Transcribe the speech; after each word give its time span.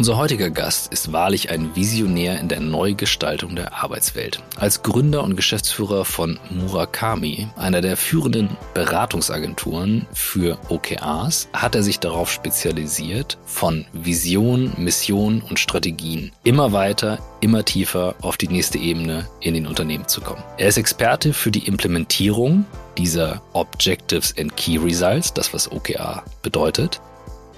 Unser 0.00 0.16
heutiger 0.16 0.48
Gast 0.48 0.90
ist 0.94 1.12
wahrlich 1.12 1.50
ein 1.50 1.76
Visionär 1.76 2.40
in 2.40 2.48
der 2.48 2.60
Neugestaltung 2.60 3.54
der 3.54 3.74
Arbeitswelt. 3.74 4.42
Als 4.56 4.82
Gründer 4.82 5.22
und 5.22 5.36
Geschäftsführer 5.36 6.06
von 6.06 6.40
Murakami, 6.48 7.48
einer 7.54 7.82
der 7.82 7.98
führenden 7.98 8.48
Beratungsagenturen 8.72 10.06
für 10.14 10.56
OKRs, 10.70 11.50
hat 11.52 11.74
er 11.74 11.82
sich 11.82 12.00
darauf 12.00 12.32
spezialisiert, 12.32 13.36
von 13.44 13.84
Vision, 13.92 14.72
Mission 14.78 15.42
und 15.42 15.58
Strategien 15.58 16.32
immer 16.44 16.72
weiter, 16.72 17.18
immer 17.42 17.66
tiefer 17.66 18.14
auf 18.22 18.38
die 18.38 18.48
nächste 18.48 18.78
Ebene 18.78 19.28
in 19.40 19.52
den 19.52 19.66
Unternehmen 19.66 20.08
zu 20.08 20.22
kommen. 20.22 20.42
Er 20.56 20.68
ist 20.68 20.78
Experte 20.78 21.34
für 21.34 21.50
die 21.50 21.66
Implementierung 21.66 22.64
dieser 22.96 23.42
Objectives 23.52 24.34
and 24.38 24.56
Key 24.56 24.78
Results, 24.78 25.34
das 25.34 25.52
was 25.52 25.70
OKR 25.70 26.24
bedeutet, 26.40 27.02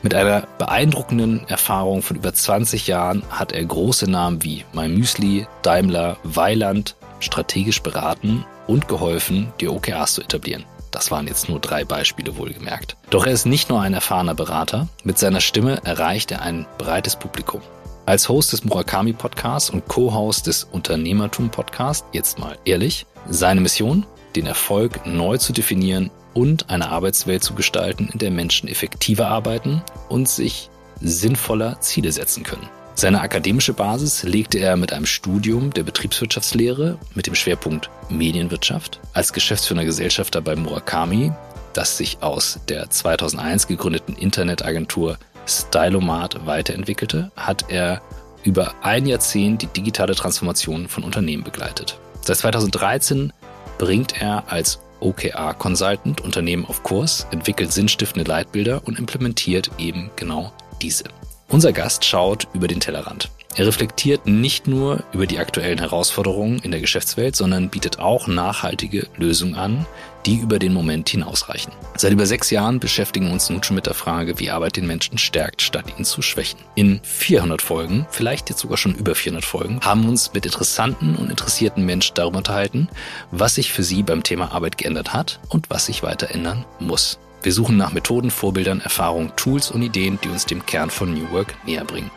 mit 0.02 0.14
einer 0.14 0.46
beeindruckenden 0.58 1.48
Erfahrung 1.48 2.02
von 2.02 2.16
über 2.16 2.34
20 2.34 2.86
Jahren 2.86 3.22
hat 3.30 3.52
er 3.52 3.64
große 3.64 4.10
Namen 4.10 4.42
wie 4.42 4.64
MyMüsli, 4.72 5.46
Daimler, 5.62 6.16
Weiland 6.24 6.96
strategisch 7.20 7.82
beraten 7.82 8.44
und 8.66 8.88
geholfen, 8.88 9.52
die 9.60 9.68
OKRs 9.68 10.14
zu 10.14 10.22
etablieren. 10.22 10.64
Das 10.90 11.10
waren 11.10 11.26
jetzt 11.26 11.48
nur 11.48 11.58
drei 11.58 11.84
Beispiele 11.84 12.36
wohlgemerkt. 12.36 12.96
Doch 13.10 13.26
er 13.26 13.32
ist 13.32 13.46
nicht 13.46 13.70
nur 13.70 13.80
ein 13.80 13.94
erfahrener 13.94 14.34
Berater, 14.34 14.88
mit 15.04 15.18
seiner 15.18 15.40
Stimme 15.40 15.80
erreicht 15.84 16.30
er 16.32 16.42
ein 16.42 16.66
breites 16.78 17.16
Publikum. 17.16 17.62
Als 18.04 18.28
Host 18.28 18.52
des 18.52 18.64
Murakami 18.64 19.12
Podcasts 19.12 19.70
und 19.70 19.86
Co-Host 19.86 20.48
des 20.48 20.64
Unternehmertum 20.64 21.50
Podcasts, 21.50 22.04
jetzt 22.12 22.38
mal 22.38 22.58
ehrlich, 22.64 23.06
seine 23.28 23.60
Mission, 23.60 24.04
den 24.34 24.46
Erfolg 24.46 25.06
neu 25.06 25.38
zu 25.38 25.52
definieren 25.52 26.10
und 26.34 26.70
eine 26.70 26.90
Arbeitswelt 26.90 27.42
zu 27.42 27.54
gestalten, 27.54 28.08
in 28.12 28.18
der 28.18 28.30
Menschen 28.30 28.68
effektiver 28.68 29.28
arbeiten 29.28 29.82
und 30.08 30.28
sich 30.28 30.70
sinnvoller 31.00 31.80
Ziele 31.80 32.12
setzen 32.12 32.42
können. 32.42 32.68
Seine 32.94 33.20
akademische 33.22 33.72
Basis 33.72 34.22
legte 34.22 34.58
er 34.58 34.76
mit 34.76 34.92
einem 34.92 35.06
Studium 35.06 35.72
der 35.72 35.82
Betriebswirtschaftslehre 35.82 36.98
mit 37.14 37.26
dem 37.26 37.34
Schwerpunkt 37.34 37.90
Medienwirtschaft 38.10 39.00
als 39.14 39.32
geschäftsführender 39.32 39.86
Gesellschafter 39.86 40.40
bei 40.42 40.54
Murakami, 40.54 41.32
das 41.72 41.96
sich 41.96 42.18
aus 42.20 42.60
der 42.68 42.90
2001 42.90 43.66
gegründeten 43.66 44.14
Internetagentur 44.14 45.18
Stylomat 45.46 46.46
weiterentwickelte, 46.46 47.32
hat 47.34 47.64
er 47.70 48.02
über 48.44 48.74
ein 48.82 49.06
Jahrzehnt 49.06 49.62
die 49.62 49.66
digitale 49.66 50.14
Transformation 50.14 50.88
von 50.88 51.02
Unternehmen 51.02 51.44
begleitet. 51.44 51.98
Seit 52.20 52.36
2013 52.36 53.32
bringt 53.78 54.20
er 54.20 54.44
als 54.48 54.80
OKR 55.02 55.54
Consultant 55.54 56.20
Unternehmen 56.20 56.64
auf 56.64 56.82
Kurs, 56.82 57.26
entwickelt 57.30 57.72
sinnstiftende 57.72 58.28
Leitbilder 58.28 58.82
und 58.84 58.98
implementiert 58.98 59.70
eben 59.78 60.10
genau 60.16 60.52
diese. 60.80 61.04
Unser 61.48 61.72
Gast 61.72 62.04
schaut 62.04 62.48
über 62.54 62.68
den 62.68 62.80
Tellerrand. 62.80 63.30
Er 63.54 63.66
reflektiert 63.66 64.26
nicht 64.26 64.66
nur 64.66 65.04
über 65.12 65.26
die 65.26 65.38
aktuellen 65.38 65.78
Herausforderungen 65.78 66.60
in 66.60 66.70
der 66.70 66.80
Geschäftswelt, 66.80 67.36
sondern 67.36 67.68
bietet 67.68 67.98
auch 67.98 68.26
nachhaltige 68.26 69.08
Lösungen 69.18 69.56
an, 69.56 69.84
die 70.24 70.36
über 70.36 70.58
den 70.58 70.72
Moment 70.72 71.10
hinausreichen. 71.10 71.72
Seit 71.96 72.12
über 72.12 72.24
sechs 72.24 72.48
Jahren 72.48 72.80
beschäftigen 72.80 73.26
wir 73.26 73.32
uns 73.34 73.50
nun 73.50 73.62
schon 73.62 73.74
mit 73.74 73.84
der 73.84 73.94
Frage, 73.94 74.38
wie 74.38 74.50
Arbeit 74.50 74.76
den 74.76 74.86
Menschen 74.86 75.18
stärkt, 75.18 75.60
statt 75.60 75.84
ihn 75.98 76.06
zu 76.06 76.22
schwächen. 76.22 76.60
In 76.76 77.00
400 77.02 77.60
Folgen, 77.60 78.06
vielleicht 78.10 78.48
jetzt 78.48 78.60
sogar 78.60 78.78
schon 78.78 78.94
über 78.94 79.14
400 79.14 79.44
Folgen, 79.44 79.80
haben 79.82 80.04
wir 80.04 80.08
uns 80.08 80.32
mit 80.32 80.46
interessanten 80.46 81.16
und 81.16 81.28
interessierten 81.28 81.84
Menschen 81.84 82.14
darüber 82.14 82.38
unterhalten, 82.38 82.88
was 83.32 83.56
sich 83.56 83.70
für 83.70 83.82
sie 83.82 84.02
beim 84.02 84.22
Thema 84.22 84.52
Arbeit 84.52 84.78
geändert 84.78 85.12
hat 85.12 85.40
und 85.50 85.68
was 85.68 85.86
sich 85.86 86.02
weiter 86.02 86.30
ändern 86.30 86.64
muss. 86.78 87.18
Wir 87.42 87.52
suchen 87.52 87.76
nach 87.76 87.92
Methoden, 87.92 88.30
Vorbildern, 88.30 88.80
Erfahrungen, 88.80 89.32
Tools 89.36 89.70
und 89.70 89.82
Ideen, 89.82 90.18
die 90.24 90.28
uns 90.28 90.46
dem 90.46 90.64
Kern 90.64 90.90
von 90.90 91.12
New 91.12 91.30
Work 91.32 91.54
näher 91.66 91.84
bringen. 91.84 92.10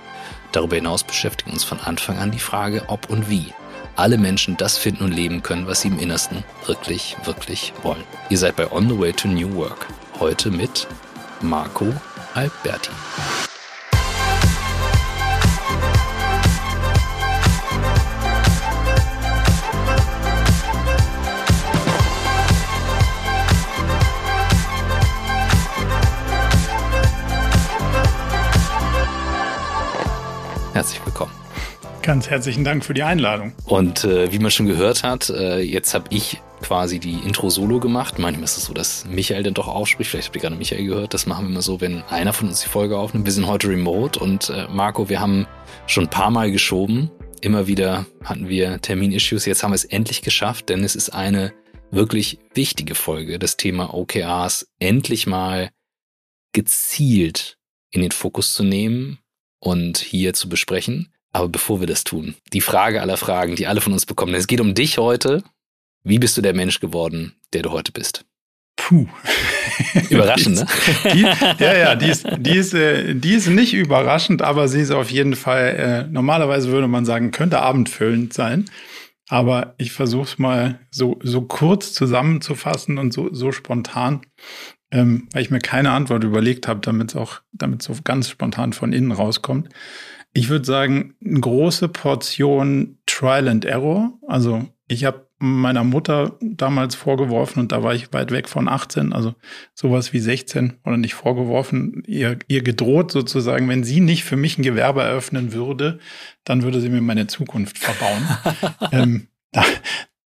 Darüber 0.55 0.77
hinaus 0.77 1.03
beschäftigen 1.03 1.51
uns 1.51 1.65
von 1.65 1.81
Anfang 1.81 2.17
an 2.17 2.31
die 2.31 2.39
Frage, 2.39 2.83
ob 2.87 3.09
und 3.09 3.29
wie 3.29 3.53
alle 3.97 4.17
Menschen 4.17 4.55
das 4.55 4.77
finden 4.77 5.03
und 5.03 5.11
leben 5.11 5.43
können, 5.43 5.67
was 5.67 5.81
sie 5.81 5.89
im 5.89 5.99
Innersten 5.99 6.45
wirklich, 6.65 7.17
wirklich 7.25 7.73
wollen. 7.83 8.05
Ihr 8.29 8.37
seid 8.37 8.55
bei 8.55 8.71
On 8.71 8.87
the 8.87 8.97
Way 8.97 9.11
to 9.11 9.27
New 9.27 9.53
Work. 9.55 9.85
Heute 10.17 10.51
mit 10.51 10.87
Marco 11.41 11.93
Alberti. 12.35 12.91
Herzlich 30.75 30.99
willkommen. 31.05 31.31
Ganz 32.01 32.29
herzlichen 32.29 32.65
Dank 32.65 32.83
für 32.83 32.93
die 32.93 33.03
Einladung. 33.03 33.53
Und 33.63 34.03
äh, 34.03 34.33
wie 34.33 34.39
man 34.39 34.51
schon 34.51 34.65
gehört 34.65 35.03
hat, 35.03 35.29
äh, 35.29 35.61
jetzt 35.61 35.93
habe 35.93 36.07
ich 36.09 36.41
quasi 36.61 36.99
die 36.99 37.13
Intro-Solo 37.13 37.79
gemacht. 37.79 38.19
Manchmal 38.19 38.43
ist 38.43 38.57
es 38.57 38.65
so, 38.65 38.73
dass 38.73 39.05
Michael 39.05 39.43
dann 39.43 39.53
doch 39.53 39.69
aufspricht. 39.69 40.11
Vielleicht 40.11 40.27
habt 40.27 40.35
ihr 40.35 40.41
gerade 40.41 40.57
Michael 40.57 40.85
gehört. 40.85 41.13
Das 41.13 41.27
machen 41.27 41.45
wir 41.45 41.51
immer 41.51 41.61
so, 41.61 41.79
wenn 41.79 42.01
einer 42.09 42.33
von 42.33 42.49
uns 42.49 42.59
die 42.59 42.67
Folge 42.67 42.97
aufnimmt. 42.97 43.25
Wir 43.25 43.31
sind 43.31 43.47
heute 43.47 43.69
remote 43.69 44.19
und 44.19 44.49
äh, 44.49 44.67
Marco, 44.69 45.07
wir 45.07 45.21
haben 45.21 45.47
schon 45.87 46.03
ein 46.03 46.09
paar 46.09 46.29
Mal 46.29 46.51
geschoben. 46.51 47.09
Immer 47.39 47.67
wieder 47.67 48.05
hatten 48.25 48.49
wir 48.49 48.81
Termin-Issues. 48.81 49.45
Jetzt 49.45 49.63
haben 49.63 49.71
wir 49.71 49.75
es 49.75 49.85
endlich 49.85 50.23
geschafft, 50.23 50.67
denn 50.67 50.83
es 50.83 50.97
ist 50.97 51.11
eine 51.11 51.53
wirklich 51.89 52.37
wichtige 52.53 52.95
Folge, 52.95 53.39
das 53.39 53.55
Thema 53.55 53.93
OKRs 53.93 54.67
endlich 54.79 55.25
mal 55.25 55.69
gezielt 56.51 57.59
in 57.91 58.01
den 58.01 58.11
Fokus 58.11 58.53
zu 58.53 58.65
nehmen 58.65 59.19
und 59.65 59.97
hier 59.97 60.33
zu 60.33 60.47
besprechen. 60.47 61.09
Aber 61.33 61.49
bevor 61.49 61.79
wir 61.79 61.87
das 61.87 62.03
tun, 62.03 62.35
die 62.53 62.61
Frage 62.61 63.01
aller 63.01 63.17
Fragen, 63.17 63.55
die 63.55 63.67
alle 63.67 63.81
von 63.81 63.91
uns 63.91 64.05
bekommen. 64.05 64.33
Es 64.35 64.47
geht 64.47 64.61
um 64.61 64.75
dich 64.75 64.99
heute. 64.99 65.43
Wie 66.03 66.19
bist 66.19 66.37
du 66.37 66.41
der 66.41 66.53
Mensch 66.53 66.79
geworden, 66.79 67.33
der 67.51 67.63
du 67.63 67.71
heute 67.71 67.91
bist? 67.91 68.25
Puh. 68.77 69.07
Überraschend, 70.09 70.57
ne? 70.57 70.67
Die, 71.13 71.21
ja, 71.63 71.77
ja, 71.77 71.95
die 71.95 72.09
ist, 72.09 72.27
die, 72.37 72.55
ist, 72.55 72.73
äh, 72.73 73.15
die 73.15 73.33
ist 73.33 73.47
nicht 73.47 73.73
überraschend, 73.73 74.41
aber 74.41 74.67
sie 74.67 74.81
ist 74.81 74.91
auf 74.91 75.09
jeden 75.09 75.35
Fall, 75.35 76.05
äh, 76.07 76.11
normalerweise 76.11 76.69
würde 76.69 76.87
man 76.87 77.05
sagen, 77.05 77.31
könnte 77.31 77.59
abendfüllend 77.59 78.33
sein. 78.33 78.65
Aber 79.27 79.73
ich 79.77 79.91
versuche 79.91 80.25
es 80.25 80.37
mal 80.37 80.79
so, 80.91 81.19
so 81.23 81.41
kurz 81.41 81.93
zusammenzufassen 81.93 82.97
und 82.99 83.13
so, 83.13 83.33
so 83.33 83.51
spontan 83.51 84.21
ähm, 84.91 85.27
weil 85.31 85.41
ich 85.41 85.51
mir 85.51 85.59
keine 85.59 85.91
Antwort 85.91 86.23
überlegt 86.23 86.67
habe, 86.67 86.79
damit 86.81 87.11
es 87.11 87.15
auch, 87.15 87.41
damit 87.51 87.81
so 87.81 87.93
ganz 88.03 88.29
spontan 88.29 88.73
von 88.73 88.93
innen 88.93 89.11
rauskommt. 89.11 89.69
Ich 90.33 90.49
würde 90.49 90.65
sagen, 90.65 91.15
eine 91.25 91.39
große 91.39 91.87
Portion 91.89 92.97
Trial 93.05 93.47
and 93.47 93.65
Error. 93.65 94.13
Also 94.27 94.65
ich 94.87 95.05
habe 95.05 95.25
meiner 95.37 95.83
Mutter 95.83 96.37
damals 96.41 96.95
vorgeworfen 96.95 97.59
und 97.59 97.71
da 97.71 97.83
war 97.83 97.93
ich 97.93 98.13
weit 98.13 98.31
weg 98.31 98.47
von 98.47 98.67
18, 98.67 99.11
also 99.11 99.35
sowas 99.73 100.13
wie 100.13 100.19
16 100.19 100.73
oder 100.85 100.97
nicht 100.97 101.13
vorgeworfen, 101.13 102.03
ihr, 102.07 102.39
ihr 102.47 102.63
gedroht 102.63 103.11
sozusagen, 103.11 103.67
wenn 103.67 103.83
sie 103.83 103.99
nicht 103.99 104.23
für 104.23 104.37
mich 104.37 104.57
ein 104.57 104.63
Gewerbe 104.63 105.03
eröffnen 105.03 105.51
würde, 105.51 105.99
dann 106.45 106.63
würde 106.63 106.79
sie 106.79 106.89
mir 106.89 107.01
meine 107.01 107.27
Zukunft 107.27 107.77
verbauen. 107.77 108.27
ähm, 108.91 109.27
da, 109.51 109.63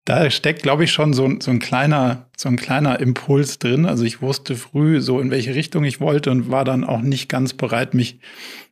da 0.06 0.30
steckt, 0.30 0.62
glaube 0.62 0.84
ich, 0.84 0.92
schon 0.92 1.14
so, 1.14 1.30
so, 1.40 1.50
ein 1.50 1.60
kleiner, 1.60 2.30
so 2.38 2.48
ein 2.48 2.58
kleiner 2.58 3.00
Impuls 3.00 3.58
drin. 3.58 3.88
Also 3.88 4.04
ich 4.04 4.22
wusste 4.22 4.56
früh 4.56 5.02
so, 5.02 5.20
in 5.20 5.32
welche 5.32 5.56
Richtung 5.56 5.84
ich 5.84 6.00
wollte 6.00 6.30
und 6.30 6.52
war 6.52 6.64
dann 6.64 6.84
auch 6.84 7.02
nicht 7.02 7.28
ganz 7.28 7.54
bereit, 7.54 7.96
mich 7.96 8.20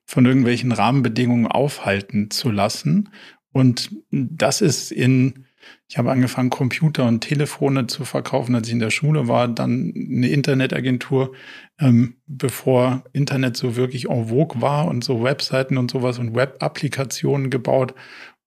von 0.06 0.26
irgendwelchen 0.26 0.72
Rahmenbedingungen 0.72 1.48
aufhalten 1.48 2.30
zu 2.30 2.52
lassen. 2.52 3.10
Und 3.52 3.90
das 4.12 4.62
ist 4.62 4.92
in, 4.92 5.46
ich 5.88 5.98
habe 5.98 6.12
angefangen, 6.12 6.52
Computer 6.52 7.06
und 7.06 7.22
Telefone 7.22 7.88
zu 7.88 8.06
verkaufen, 8.06 8.54
als 8.54 8.68
ich 8.68 8.74
in 8.74 8.80
der 8.80 8.92
Schule 8.92 9.28
war, 9.28 9.48
dann 9.48 9.92
eine 9.96 10.28
Internetagentur, 10.28 11.34
ähm, 11.80 12.18
bevor 12.28 13.06
Internet 13.12 13.58
so 13.58 13.76
wirklich 13.76 14.08
en 14.08 14.28
vogue 14.28 14.62
war 14.62 14.88
und 14.88 15.04
so 15.04 15.24
Webseiten 15.24 15.78
und 15.78 15.90
sowas 15.90 16.20
und 16.20 16.36
Web-Applikationen 16.36 17.50
gebaut. 17.50 17.96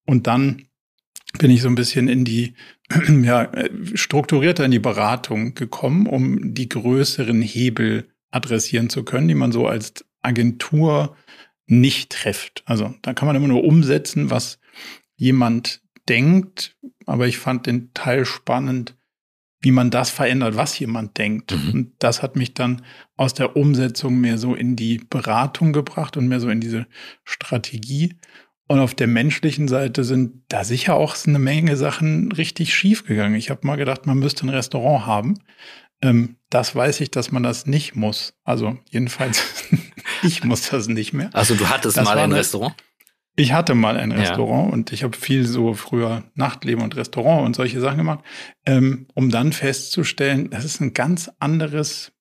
Und 0.04 0.28
dann 0.28 0.66
bin 1.38 1.50
ich 1.50 1.62
so 1.62 1.68
ein 1.68 1.74
bisschen 1.74 2.08
in 2.08 2.24
die, 2.24 2.54
ja, 3.22 3.50
strukturierter 3.94 4.64
in 4.64 4.70
die 4.70 4.78
Beratung 4.78 5.54
gekommen, 5.54 6.06
um 6.06 6.54
die 6.54 6.68
größeren 6.68 7.42
Hebel 7.42 8.08
adressieren 8.30 8.90
zu 8.90 9.04
können, 9.04 9.28
die 9.28 9.34
man 9.34 9.52
so 9.52 9.66
als 9.66 10.04
Agentur 10.22 11.16
nicht 11.66 12.10
trifft. 12.10 12.62
Also 12.66 12.94
da 13.02 13.14
kann 13.14 13.26
man 13.26 13.36
immer 13.36 13.48
nur 13.48 13.64
umsetzen, 13.64 14.30
was 14.30 14.58
jemand 15.16 15.82
denkt, 16.08 16.76
aber 17.06 17.26
ich 17.26 17.38
fand 17.38 17.66
den 17.66 17.92
Teil 17.94 18.24
spannend, 18.24 18.96
wie 19.60 19.72
man 19.72 19.90
das 19.90 20.10
verändert, 20.10 20.56
was 20.56 20.78
jemand 20.78 21.18
denkt. 21.18 21.52
Mhm. 21.52 21.70
Und 21.72 21.92
das 21.98 22.22
hat 22.22 22.36
mich 22.36 22.54
dann 22.54 22.82
aus 23.16 23.34
der 23.34 23.56
Umsetzung 23.56 24.20
mehr 24.20 24.38
so 24.38 24.54
in 24.54 24.76
die 24.76 24.98
Beratung 24.98 25.72
gebracht 25.72 26.16
und 26.16 26.28
mehr 26.28 26.40
so 26.40 26.48
in 26.48 26.60
diese 26.60 26.86
Strategie. 27.24 28.14
Und 28.68 28.80
auf 28.80 28.94
der 28.94 29.06
menschlichen 29.06 29.68
Seite 29.68 30.02
sind 30.02 30.42
da 30.48 30.64
sicher 30.64 30.94
auch 30.94 31.16
eine 31.26 31.38
Menge 31.38 31.76
Sachen 31.76 32.32
richtig 32.32 32.74
schief 32.74 33.04
gegangen. 33.04 33.36
Ich 33.36 33.50
habe 33.50 33.66
mal 33.66 33.76
gedacht, 33.76 34.06
man 34.06 34.18
müsste 34.18 34.44
ein 34.44 34.50
Restaurant 34.50 35.06
haben. 35.06 35.38
Ähm, 36.02 36.36
das 36.50 36.74
weiß 36.74 37.00
ich, 37.00 37.10
dass 37.10 37.30
man 37.30 37.42
das 37.42 37.66
nicht 37.66 37.94
muss. 37.94 38.34
Also 38.44 38.76
jedenfalls 38.90 39.64
ich 40.22 40.44
muss 40.44 40.68
das 40.68 40.88
nicht 40.88 41.12
mehr. 41.12 41.30
Also 41.32 41.54
du 41.54 41.68
hattest 41.68 41.96
das 41.96 42.04
mal 42.04 42.18
ein 42.18 42.32
Restaurant? 42.32 42.74
Ich 43.38 43.52
hatte 43.52 43.74
mal 43.74 43.98
ein 43.98 44.12
Restaurant 44.12 44.68
ja. 44.68 44.72
und 44.72 44.92
ich 44.92 45.04
habe 45.04 45.14
viel 45.14 45.46
so 45.46 45.74
früher 45.74 46.24
Nachtleben 46.34 46.82
und 46.82 46.96
Restaurant 46.96 47.44
und 47.44 47.54
solche 47.54 47.80
Sachen 47.80 47.98
gemacht, 47.98 48.24
ähm, 48.64 49.06
um 49.14 49.30
dann 49.30 49.52
festzustellen, 49.52 50.48
das 50.48 50.64
ist 50.64 50.80
ein 50.80 50.94
ganz 50.94 51.30
anderes 51.38 52.12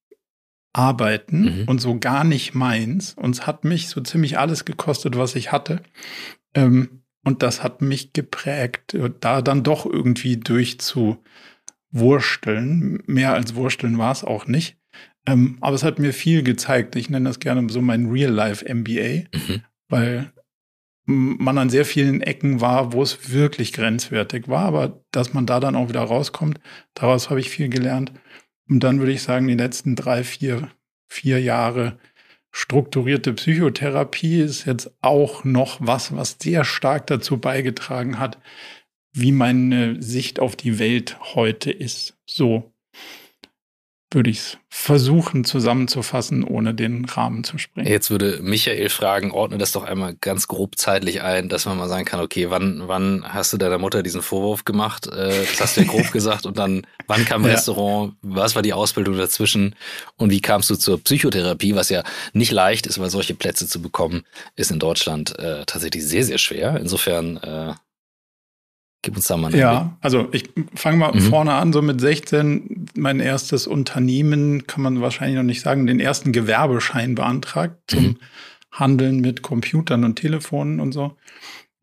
Arbeiten 0.76 1.62
mhm. 1.62 1.68
und 1.68 1.80
so 1.80 2.00
gar 2.00 2.24
nicht 2.24 2.54
meins. 2.54 3.14
Und 3.14 3.36
es 3.36 3.48
hat 3.48 3.64
mich 3.64 3.88
so 3.88 4.02
ziemlich 4.02 4.38
alles 4.38 4.66
gekostet, 4.66 5.18
was 5.18 5.36
ich 5.36 5.52
hatte. 5.52 5.82
Ähm, 6.54 7.02
und 7.24 7.42
das 7.44 7.64
hat 7.64 7.82
mich 7.82 8.14
geprägt, 8.14 8.96
da 9.20 9.42
dann 9.42 9.64
doch 9.64 9.86
irgendwie 9.86 10.38
durchzuwursteln. 10.38 13.02
Mehr 13.08 13.34
als 13.34 13.56
wursteln 13.56 13.98
war 13.98 14.12
es 14.12 14.24
auch 14.24 14.46
nicht. 14.48 14.78
Ähm, 15.26 15.58
aber 15.62 15.76
es 15.76 15.84
hat 15.84 15.98
mir 15.98 16.14
viel 16.14 16.44
gezeigt. 16.44 16.96
Ich 16.96 17.10
nenne 17.10 17.30
das 17.30 17.40
gerne 17.40 17.68
so 17.70 17.82
mein 17.82 18.06
Real-Life-MBA, 18.08 19.24
mhm. 19.34 19.62
weil 19.90 20.32
man 21.08 21.58
an 21.58 21.70
sehr 21.70 21.86
vielen 21.86 22.22
Ecken 22.22 22.62
war, 22.62 22.94
wo 22.94 23.02
es 23.02 23.32
wirklich 23.32 23.74
grenzwertig 23.74 24.48
war, 24.48 24.66
aber 24.66 25.04
dass 25.12 25.34
man 25.34 25.46
da 25.46 25.60
dann 25.60 25.76
auch 25.76 25.90
wieder 25.90 26.02
rauskommt, 26.02 26.60
daraus 26.96 27.30
habe 27.30 27.40
ich 27.40 27.50
viel 27.50 27.70
gelernt. 27.70 28.12
Und 28.70 28.84
dann 28.84 29.00
würde 29.00 29.12
ich 29.12 29.22
sagen, 29.22 29.48
die 29.48 29.56
letzten 29.56 29.96
drei, 29.96 30.24
vier, 30.24 30.72
vier 31.08 31.42
Jahre 31.42 31.98
strukturierte 32.52 33.34
Psychotherapie 33.34 34.40
ist 34.40 34.66
jetzt 34.66 34.92
auch 35.02 35.44
noch 35.44 35.78
was, 35.82 36.16
was 36.16 36.38
sehr 36.42 36.64
stark 36.64 37.08
dazu 37.08 37.38
beigetragen 37.38 38.18
hat, 38.18 38.40
wie 39.12 39.32
meine 39.32 40.02
Sicht 40.02 40.40
auf 40.40 40.56
die 40.56 40.80
Welt 40.80 41.18
heute 41.36 41.70
ist. 41.72 42.18
So 42.26 42.75
würde 44.16 44.30
ich 44.30 44.40
es 44.40 44.58
versuchen 44.70 45.46
zusammenzufassen, 45.46 46.44
ohne 46.44 46.74
den 46.74 47.06
Rahmen 47.06 47.44
zu 47.44 47.58
sprengen. 47.58 47.90
Jetzt 47.90 48.10
würde 48.12 48.40
Michael 48.42 48.90
fragen, 48.90 49.32
ordne 49.32 49.58
das 49.58 49.72
doch 49.72 49.84
einmal 49.84 50.16
ganz 50.20 50.48
grob 50.48 50.78
zeitlich 50.78 51.22
ein, 51.22 51.48
dass 51.50 51.66
man 51.66 51.78
mal 51.78 51.88
sagen 51.88 52.06
kann, 52.06 52.20
okay, 52.20 52.50
wann, 52.50 52.84
wann 52.88 53.24
hast 53.26 53.54
du 53.54 53.58
deiner 53.58 53.78
Mutter 53.78 54.04
diesen 54.04 54.22
Vorwurf 54.22 54.66
gemacht? 54.66 55.08
Äh, 55.08 55.46
das 55.46 55.62
hast 55.62 55.78
du 55.78 55.82
ja 55.82 55.88
grob 55.88 56.12
gesagt. 56.14 56.46
Und 56.46 56.58
dann, 56.58 56.86
wann 57.08 57.24
kam 57.26 57.46
ja. 57.46 57.52
Restaurant? 57.52 58.16
Was 58.22 58.56
war 58.56 58.62
die 58.62 58.74
Ausbildung 58.74 59.18
dazwischen? 59.18 59.76
Und 60.18 60.30
wie 60.32 60.42
kamst 60.42 60.70
du 60.70 60.76
zur 60.76 61.02
Psychotherapie, 61.02 61.76
was 61.76 61.90
ja 61.90 62.04
nicht 62.34 62.52
leicht 62.52 62.86
ist, 62.86 63.00
weil 63.00 63.10
solche 63.10 63.34
Plätze 63.34 63.68
zu 63.68 63.82
bekommen, 63.82 64.24
ist 64.56 64.72
in 64.72 64.80
Deutschland 64.80 65.38
äh, 65.40 65.66
tatsächlich 65.66 66.06
sehr, 66.06 66.24
sehr 66.24 66.38
schwer. 66.38 66.78
Insofern 66.80 67.38
äh, 67.38 67.74
Gib 69.06 69.18
uns 69.18 69.28
da 69.28 69.38
mal 69.38 69.50
eine 69.50 69.58
Ja, 69.58 69.82
Idee. 69.82 69.90
also 70.02 70.30
ich 70.32 70.50
fange 70.74 70.98
mal 70.98 71.14
mhm. 71.14 71.22
vorne 71.22 71.54
an, 71.54 71.72
so 71.72 71.84
mit 71.84 72.02
16, 72.02 72.88
mein 72.96 73.20
erstes 73.20 73.68
Unternehmen, 73.68 74.66
kann 74.66 74.82
man 74.82 75.00
wahrscheinlich 75.00 75.38
noch 75.38 75.44
nicht 75.44 75.62
sagen, 75.62 75.86
den 75.86 76.00
ersten 76.00 76.32
Gewerbeschein 76.32 77.14
beantragt 77.14 77.84
zum 77.86 78.04
mhm. 78.04 78.18
Handeln 78.72 79.20
mit 79.20 79.44
Computern 79.44 80.04
und 80.06 80.16
Telefonen 80.16 80.80
und 80.80 80.92
so. 80.92 81.16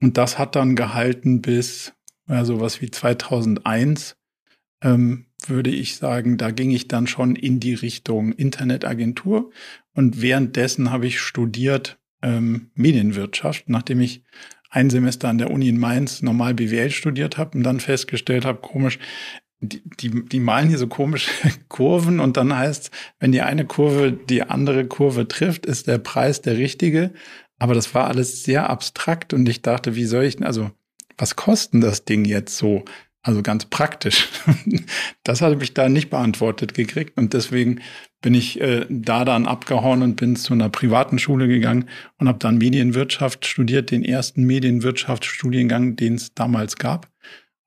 Und 0.01 0.19
das 0.19 0.37
hat 0.37 0.57
dann 0.57 0.75
gehalten 0.75 1.43
bis 1.43 1.93
ja, 2.29 2.45
sowas 2.45 2.81
wie 2.81 2.91
2001, 2.91 4.17
ähm, 4.83 5.27
würde 5.47 5.71
ich 5.71 5.95
sagen. 5.95 6.39
Da 6.39 6.51
ging 6.51 6.73
ich 6.73 6.89
dann 6.89 7.07
schon 7.07 7.37
in 7.37 7.61
die 7.61 7.75
Richtung 7.75 8.33
Internetagentur. 8.33 9.53
Und 9.95 10.21
währenddessen 10.21 10.91
habe 10.91 11.07
ich 11.07 11.21
studiert 11.21 12.01
ähm, 12.21 12.73
Medienwirtschaft, 12.75 13.69
nachdem 13.69 14.01
ich 14.01 14.25
ein 14.73 14.89
Semester 14.89 15.29
an 15.29 15.39
der 15.39 15.51
Uni 15.51 15.69
in 15.69 15.79
Mainz 15.79 16.23
normal 16.23 16.55
BWL 16.55 16.91
studiert 16.91 17.37
habe 17.37 17.59
und 17.59 17.63
dann 17.63 17.79
festgestellt 17.79 18.47
habe, 18.47 18.61
komisch, 18.61 18.99
die, 19.61 19.83
die, 20.01 20.25
die 20.25 20.41
malen 20.41 20.69
hier 20.71 20.79
so 20.79 20.89
komische 20.89 21.31
Kurven 21.69 22.21
und 22.21 22.39
dann 22.39 22.57
heißt, 22.57 22.91
wenn 23.21 23.33
die 23.33 23.43
eine 23.43 23.67
Kurve 23.67 24.13
die 24.13 24.43
andere 24.43 24.87
Kurve 24.87 25.29
trifft, 25.29 25.67
ist 25.67 25.87
der 25.87 25.99
Preis 25.99 26.41
der 26.41 26.57
richtige. 26.57 27.13
Aber 27.59 27.75
das 27.75 27.95
war 27.95 28.09
alles 28.09 28.43
sehr 28.45 28.71
abstrakt 28.71 29.35
und 29.35 29.49
ich 29.49 29.61
dachte, 29.63 29.95
wie 29.95 30.07
soll 30.07 30.25
ich, 30.25 30.43
also 30.43 30.71
was 31.19 31.37
kosten 31.37 31.83
das 31.83 32.07
Ding 32.07 32.25
jetzt 32.25 32.57
so? 32.57 32.85
Also 33.23 33.43
ganz 33.43 33.67
praktisch. 33.67 34.29
Das 35.25 35.41
hatte 35.41 35.57
ich 35.63 35.73
da 35.73 35.89
nicht 35.89 36.11
beantwortet 36.11 36.75
gekriegt 36.75 37.17
und 37.17 37.33
deswegen 37.33 37.81
bin 38.23 38.35
ich 38.35 38.61
äh, 38.61 38.87
da 38.89 39.25
dann 39.25 39.47
abgehauen 39.47 40.03
und 40.03 40.17
bin 40.17 40.35
zu 40.35 40.53
einer 40.53 40.69
privaten 40.69 41.21
Schule 41.21 41.47
gegangen 41.47 41.89
und 42.19 42.27
habe 42.27 42.41
dann 42.41 42.59
Medienwirtschaft 42.59 43.47
studiert, 43.47 43.93
den 43.93 44.05
ersten 44.05 44.43
Medienwirtschaftsstudiengang, 44.45 45.95
den 45.95 46.17
es 46.17 46.35
damals 46.35 46.77
gab, 46.77 47.09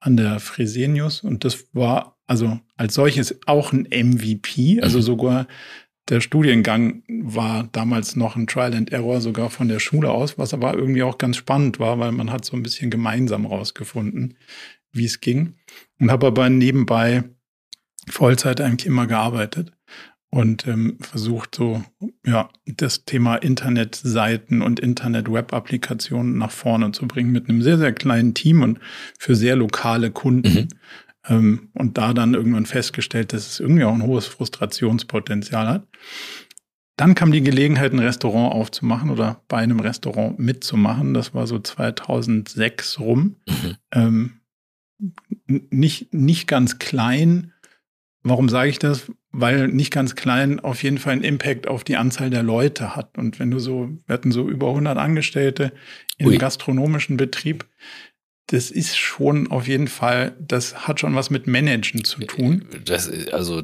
an 0.00 0.18
der 0.18 0.38
Fresenius. 0.38 1.22
Und 1.22 1.44
das 1.44 1.64
war 1.72 2.18
also 2.26 2.60
als 2.76 2.94
solches 2.94 3.38
auch 3.46 3.72
ein 3.72 3.88
MVP, 3.90 4.82
also 4.82 4.98
mhm. 4.98 5.02
sogar 5.02 5.46
der 6.08 6.20
Studiengang 6.20 7.02
war 7.08 7.68
damals 7.72 8.14
noch 8.14 8.36
ein 8.36 8.46
Trial 8.46 8.74
and 8.74 8.92
Error 8.92 9.20
sogar 9.20 9.50
von 9.50 9.68
der 9.68 9.80
Schule 9.80 10.10
aus, 10.10 10.38
was 10.38 10.54
aber 10.54 10.74
irgendwie 10.74 11.02
auch 11.02 11.18
ganz 11.18 11.36
spannend 11.36 11.80
war, 11.80 11.98
weil 11.98 12.12
man 12.12 12.30
hat 12.30 12.44
so 12.44 12.56
ein 12.56 12.62
bisschen 12.62 12.90
gemeinsam 12.90 13.44
rausgefunden, 13.44 14.36
wie 14.96 15.04
es 15.04 15.20
ging. 15.20 15.54
Und 15.98 16.10
habe 16.10 16.26
aber 16.26 16.48
nebenbei 16.48 17.24
Vollzeit 18.08 18.60
eigentlich 18.60 18.86
immer 18.86 19.06
gearbeitet 19.06 19.72
und 20.30 20.66
ähm, 20.66 20.98
versucht 21.00 21.54
so 21.54 21.82
ja 22.24 22.50
das 22.66 23.04
Thema 23.04 23.36
Internetseiten 23.36 24.62
und 24.62 24.80
Internet-Web-Applikationen 24.80 26.36
nach 26.36 26.50
vorne 26.50 26.92
zu 26.92 27.06
bringen 27.06 27.32
mit 27.32 27.48
einem 27.48 27.62
sehr 27.62 27.78
sehr 27.78 27.92
kleinen 27.92 28.34
Team 28.34 28.62
und 28.62 28.78
für 29.18 29.34
sehr 29.34 29.56
lokale 29.56 30.10
Kunden 30.10 30.54
mhm. 30.54 30.68
ähm, 31.28 31.68
und 31.74 31.96
da 31.96 32.12
dann 32.12 32.34
irgendwann 32.34 32.66
festgestellt, 32.66 33.32
dass 33.32 33.46
es 33.46 33.60
irgendwie 33.60 33.84
auch 33.84 33.94
ein 33.94 34.02
hohes 34.02 34.26
Frustrationspotenzial 34.26 35.68
hat. 35.68 35.88
Dann 36.98 37.14
kam 37.14 37.30
die 37.30 37.42
Gelegenheit, 37.42 37.92
ein 37.92 37.98
Restaurant 37.98 38.54
aufzumachen 38.54 39.10
oder 39.10 39.42
bei 39.48 39.58
einem 39.58 39.80
Restaurant 39.80 40.38
mitzumachen. 40.38 41.12
Das 41.12 41.34
war 41.34 41.46
so 41.46 41.58
2006 41.58 43.00
rum. 43.00 43.36
Mhm. 43.46 43.76
Ähm, 43.92 44.32
nicht, 45.46 46.12
nicht 46.12 46.46
ganz 46.46 46.78
klein. 46.78 47.52
Warum 48.22 48.48
sage 48.48 48.70
ich 48.70 48.78
das? 48.78 49.10
Weil 49.30 49.68
nicht 49.68 49.92
ganz 49.92 50.14
klein 50.14 50.60
auf 50.60 50.82
jeden 50.82 50.98
Fall 50.98 51.12
einen 51.12 51.24
Impact 51.24 51.68
auf 51.68 51.84
die 51.84 51.96
Anzahl 51.96 52.30
der 52.30 52.42
Leute 52.42 52.96
hat. 52.96 53.18
Und 53.18 53.38
wenn 53.38 53.50
du 53.50 53.58
so, 53.58 53.90
wir 54.06 54.14
hatten 54.14 54.32
so 54.32 54.48
über 54.48 54.68
100 54.68 54.96
Angestellte 54.98 55.72
im 56.18 56.28
Ui. 56.28 56.38
gastronomischen 56.38 57.16
Betrieb, 57.16 57.66
das 58.48 58.70
ist 58.70 58.96
schon 58.96 59.50
auf 59.50 59.66
jeden 59.66 59.88
Fall, 59.88 60.36
das 60.40 60.86
hat 60.86 61.00
schon 61.00 61.14
was 61.16 61.30
mit 61.30 61.46
Managen 61.48 62.04
zu 62.04 62.20
tun. 62.20 62.64
Das, 62.84 63.10
also 63.32 63.62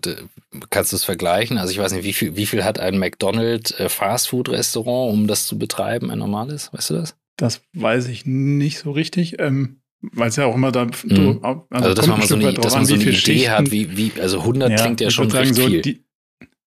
kannst 0.70 0.92
du 0.92 0.96
es 0.96 1.04
vergleichen? 1.04 1.56
Also 1.56 1.72
ich 1.72 1.78
weiß 1.78 1.92
nicht, 1.92 2.04
wie 2.04 2.12
viel, 2.12 2.36
wie 2.36 2.46
viel 2.46 2.64
hat 2.64 2.80
ein 2.80 2.98
McDonald's 2.98 3.70
äh, 3.72 3.88
Fastfood-Restaurant, 3.88 5.12
um 5.12 5.26
das 5.28 5.46
zu 5.46 5.56
betreiben, 5.56 6.10
ein 6.10 6.18
normales? 6.18 6.72
Weißt 6.72 6.90
du 6.90 6.94
das? 6.94 7.16
Das 7.36 7.62
weiß 7.74 8.08
ich 8.08 8.26
nicht 8.26 8.78
so 8.78 8.90
richtig. 8.90 9.38
Ähm, 9.38 9.81
weil 10.02 10.28
es 10.28 10.36
ja 10.36 10.46
auch 10.46 10.54
immer 10.54 10.72
da, 10.72 10.84
mhm. 10.84 10.90
du, 11.04 11.40
also, 11.42 11.66
also 11.70 11.94
dass 11.94 12.06
man 12.06 12.18
mal 12.18 12.26
so 12.26 12.34
eine, 12.34 12.52
dass 12.52 12.74
man 12.74 12.84
so 12.84 12.94
eine 12.94 13.02
Idee 13.02 13.12
Schichten, 13.12 13.50
hat, 13.50 13.70
wie, 13.70 13.96
wie, 13.96 14.12
also 14.20 14.40
100 14.40 14.70
ja, 14.70 14.76
klingt 14.76 15.00
ja 15.00 15.10
schon 15.10 15.30
sagen, 15.30 15.54
so 15.54 15.66
viel. 15.66 15.82
Die, 15.82 16.04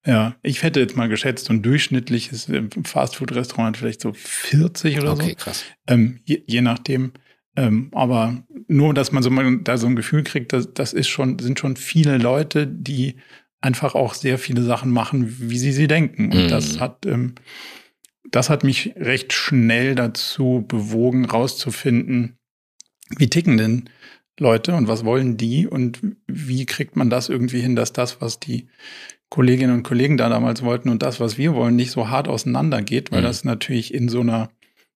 ja, 0.06 0.36
ich 0.44 0.62
hätte 0.64 0.80
jetzt 0.80 0.96
mal 0.96 1.10
geschätzt, 1.10 1.46
so 1.46 1.54
ein 1.54 1.62
durchschnittliches 1.62 2.48
äh, 2.50 2.64
Fastfood-Restaurant 2.84 3.76
vielleicht 3.76 4.02
so 4.02 4.14
40 4.14 5.00
oder 5.00 5.12
okay, 5.12 5.18
so. 5.18 5.24
Okay, 5.24 5.36
krass. 5.36 5.64
Ähm, 5.88 6.20
je, 6.26 6.44
je, 6.46 6.62
nachdem. 6.62 7.14
Ähm, 7.58 7.90
aber 7.94 8.44
nur, 8.68 8.94
dass 8.94 9.12
man 9.12 9.24
so 9.24 9.30
mal 9.32 9.60
da 9.64 9.78
so 9.78 9.88
ein 9.88 9.96
Gefühl 9.96 10.24
kriegt, 10.24 10.54
das, 10.54 10.74
das 10.74 10.94
ist 10.94 11.08
schon, 11.08 11.40
sind 11.40 11.60
schon 11.60 11.76
viele 11.76 12.18
Leute, 12.18 12.68
die 12.68 13.16
einfach 13.62 13.96
auch 13.96 14.14
sehr 14.14 14.38
viele 14.38 14.62
Sachen 14.62 14.92
machen, 14.92 15.36
wie 15.40 15.58
sie 15.58 15.72
sie 15.72 15.88
denken. 15.88 16.32
Und 16.32 16.46
mhm. 16.46 16.50
das 16.50 16.80
hat, 16.80 17.06
ähm, 17.06 17.34
das 18.30 18.50
hat 18.50 18.64
mich 18.64 18.94
recht 18.98 19.34
schnell 19.34 19.96
dazu 19.96 20.66
bewogen, 20.68 21.26
rauszufinden, 21.26 22.38
wie 23.18 23.30
ticken 23.30 23.58
denn 23.58 23.90
Leute 24.40 24.76
und 24.76 24.88
was 24.88 25.06
wollen 25.06 25.38
die 25.38 25.68
und 25.68 26.02
wie 26.28 26.66
kriegt 26.66 26.96
man 26.96 27.10
das 27.10 27.30
irgendwie 27.30 27.62
hin, 27.62 27.76
dass 27.76 27.94
das, 27.94 28.22
was 28.22 28.40
die 28.40 28.68
Kolleginnen 29.30 29.74
und 29.74 29.84
Kollegen 29.84 30.18
da 30.18 30.30
damals 30.30 30.62
wollten 30.64 30.90
und 30.90 31.02
das, 31.02 31.20
was 31.20 31.38
wir 31.38 31.54
wollen, 31.56 31.76
nicht 31.76 31.92
so 31.92 32.10
hart 32.10 32.28
auseinandergeht, 32.28 33.12
weil 33.12 33.22
mhm. 33.22 33.26
das 33.26 33.44
natürlich 33.44 33.94
in 33.94 34.10
so 34.10 34.22
einer 34.22 34.50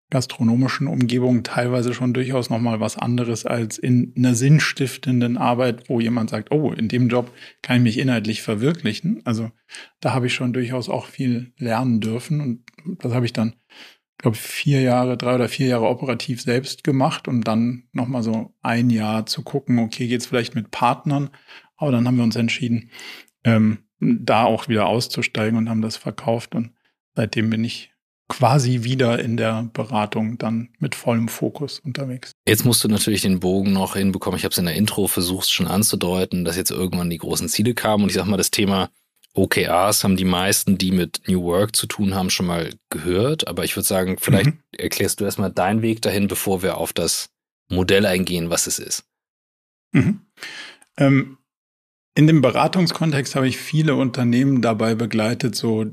gastronomischen 0.09 0.87
Umgebung 0.87 1.43
teilweise 1.43 1.93
schon 1.93 2.13
durchaus 2.13 2.49
nochmal 2.49 2.79
was 2.79 2.97
anderes 2.97 3.45
als 3.45 3.77
in 3.77 4.13
einer 4.17 4.33
sinnstiftenden 4.33 5.37
Arbeit, 5.37 5.87
wo 5.87 5.99
jemand 5.99 6.31
sagt, 6.31 6.51
oh, 6.51 6.71
in 6.71 6.87
dem 6.87 7.09
Job 7.09 7.31
kann 7.61 7.77
ich 7.77 7.83
mich 7.83 7.99
inhaltlich 7.99 8.41
verwirklichen. 8.41 9.21
Also 9.25 9.51
da 9.99 10.13
habe 10.13 10.27
ich 10.27 10.33
schon 10.33 10.51
durchaus 10.51 10.89
auch 10.89 11.05
viel 11.05 11.53
lernen 11.57 12.01
dürfen 12.01 12.41
und 12.41 13.03
das 13.03 13.13
habe 13.13 13.25
ich 13.25 13.33
dann 13.33 13.53
glaube, 14.19 14.37
vier 14.37 14.81
Jahre, 14.81 15.17
drei 15.17 15.35
oder 15.35 15.49
vier 15.49 15.67
Jahre 15.67 15.87
operativ 15.87 16.41
selbst 16.41 16.83
gemacht 16.83 17.27
und 17.27 17.41
dann 17.41 17.83
nochmal 17.91 18.23
so 18.23 18.53
ein 18.61 18.89
Jahr 18.89 19.25
zu 19.25 19.41
gucken, 19.41 19.79
okay, 19.79 20.07
geht's 20.07 20.27
vielleicht 20.27 20.55
mit 20.55 20.71
Partnern? 20.71 21.29
Aber 21.77 21.91
dann 21.91 22.05
haben 22.05 22.17
wir 22.17 22.23
uns 22.23 22.35
entschieden, 22.35 22.91
ähm, 23.43 23.79
da 23.99 24.43
auch 24.43 24.67
wieder 24.67 24.87
auszusteigen 24.87 25.57
und 25.57 25.69
haben 25.69 25.81
das 25.81 25.97
verkauft. 25.97 26.53
Und 26.53 26.73
seitdem 27.15 27.49
bin 27.49 27.63
ich 27.63 27.91
quasi 28.27 28.83
wieder 28.83 29.19
in 29.19 29.37
der 29.37 29.69
Beratung 29.73 30.37
dann 30.37 30.69
mit 30.79 30.95
vollem 30.95 31.29
Fokus 31.29 31.79
unterwegs. 31.79 32.33
Jetzt 32.47 32.65
musst 32.65 32.83
du 32.83 32.87
natürlich 32.87 33.21
den 33.21 33.39
Bogen 33.39 33.73
noch 33.73 33.95
hinbekommen. 33.95 34.37
Ich 34.37 34.43
habe 34.43 34.51
es 34.51 34.57
in 34.57 34.65
der 34.65 34.75
Intro 34.75 35.07
versucht 35.07 35.49
schon 35.49 35.67
anzudeuten, 35.67 36.45
dass 36.45 36.55
jetzt 36.55 36.71
irgendwann 36.71 37.09
die 37.09 37.17
großen 37.17 37.49
Ziele 37.49 37.73
kamen. 37.73 38.03
Und 38.03 38.09
ich 38.09 38.15
sag 38.15 38.25
mal, 38.27 38.37
das 38.37 38.51
Thema 38.51 38.89
OKRs 39.33 40.03
haben 40.03 40.17
die 40.17 40.25
meisten, 40.25 40.77
die 40.77 40.91
mit 40.91 41.21
New 41.27 41.43
Work 41.43 41.75
zu 41.75 41.87
tun 41.87 42.15
haben, 42.15 42.29
schon 42.29 42.47
mal 42.47 42.73
gehört. 42.89 43.47
Aber 43.47 43.63
ich 43.63 43.75
würde 43.75 43.87
sagen, 43.87 44.17
vielleicht 44.19 44.47
mhm. 44.47 44.59
erklärst 44.77 45.19
du 45.19 45.25
erstmal 45.25 45.51
deinen 45.51 45.81
Weg 45.81 46.01
dahin, 46.01 46.27
bevor 46.27 46.61
wir 46.61 46.77
auf 46.77 46.93
das 46.93 47.29
Modell 47.69 48.05
eingehen, 48.05 48.49
was 48.49 48.67
es 48.67 48.79
ist. 48.79 49.05
Mhm. 49.91 50.21
Ähm, 50.97 51.37
in 52.15 52.27
dem 52.27 52.41
Beratungskontext 52.41 53.35
habe 53.35 53.47
ich 53.47 53.57
viele 53.57 53.95
Unternehmen 53.95 54.61
dabei 54.61 54.95
begleitet, 54.95 55.55
so 55.55 55.85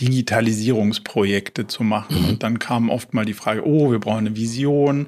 Digitalisierungsprojekte 0.00 1.66
zu 1.66 1.82
machen. 1.82 2.22
Mhm. 2.22 2.28
Und 2.28 2.42
dann 2.42 2.58
kam 2.58 2.90
oft 2.90 3.14
mal 3.14 3.24
die 3.24 3.34
Frage, 3.34 3.66
oh, 3.66 3.90
wir 3.90 3.98
brauchen 3.98 4.26
eine 4.26 4.36
Vision 4.36 5.06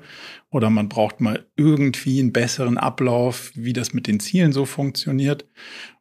oder 0.51 0.71
man 0.71 0.89
braucht 0.89 1.21
mal 1.21 1.47
irgendwie 1.57 2.21
einen 2.21 2.33
besseren 2.33 2.77
Ablauf, 2.77 3.53
wie 3.55 3.73
das 3.73 3.93
mit 3.93 4.07
den 4.07 4.19
Zielen 4.19 4.53
so 4.53 4.65
funktioniert. 4.65 5.45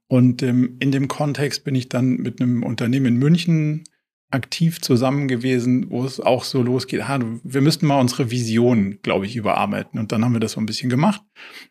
Und 0.10 0.42
ähm, 0.42 0.76
in 0.80 0.92
dem 0.92 1.08
Kontext 1.08 1.64
bin 1.64 1.76
ich 1.76 1.88
dann 1.88 2.18
mit 2.18 2.42
einem 2.42 2.64
Unternehmen 2.64 3.06
in 3.06 3.18
München 3.18 3.84
aktiv 4.32 4.82
zusammen 4.82 5.28
gewesen, 5.28 5.90
wo 5.90 6.04
es 6.04 6.20
auch 6.20 6.44
so 6.44 6.62
losgeht, 6.62 7.08
ha, 7.08 7.20
wir 7.44 7.62
müssten 7.62 7.86
mal 7.86 8.00
unsere 8.00 8.32
Vision, 8.32 9.00
glaube 9.04 9.28
ich, 9.28 9.36
überarbeiten. 9.36 10.00
Und 10.00 10.12
dann 10.12 10.26
haben 10.26 10.34
wir 10.34 10.40
das 10.40 10.54
so 10.54 10.62
ein 10.62 10.66
bisschen 10.66 10.90
gemacht. 10.90 11.22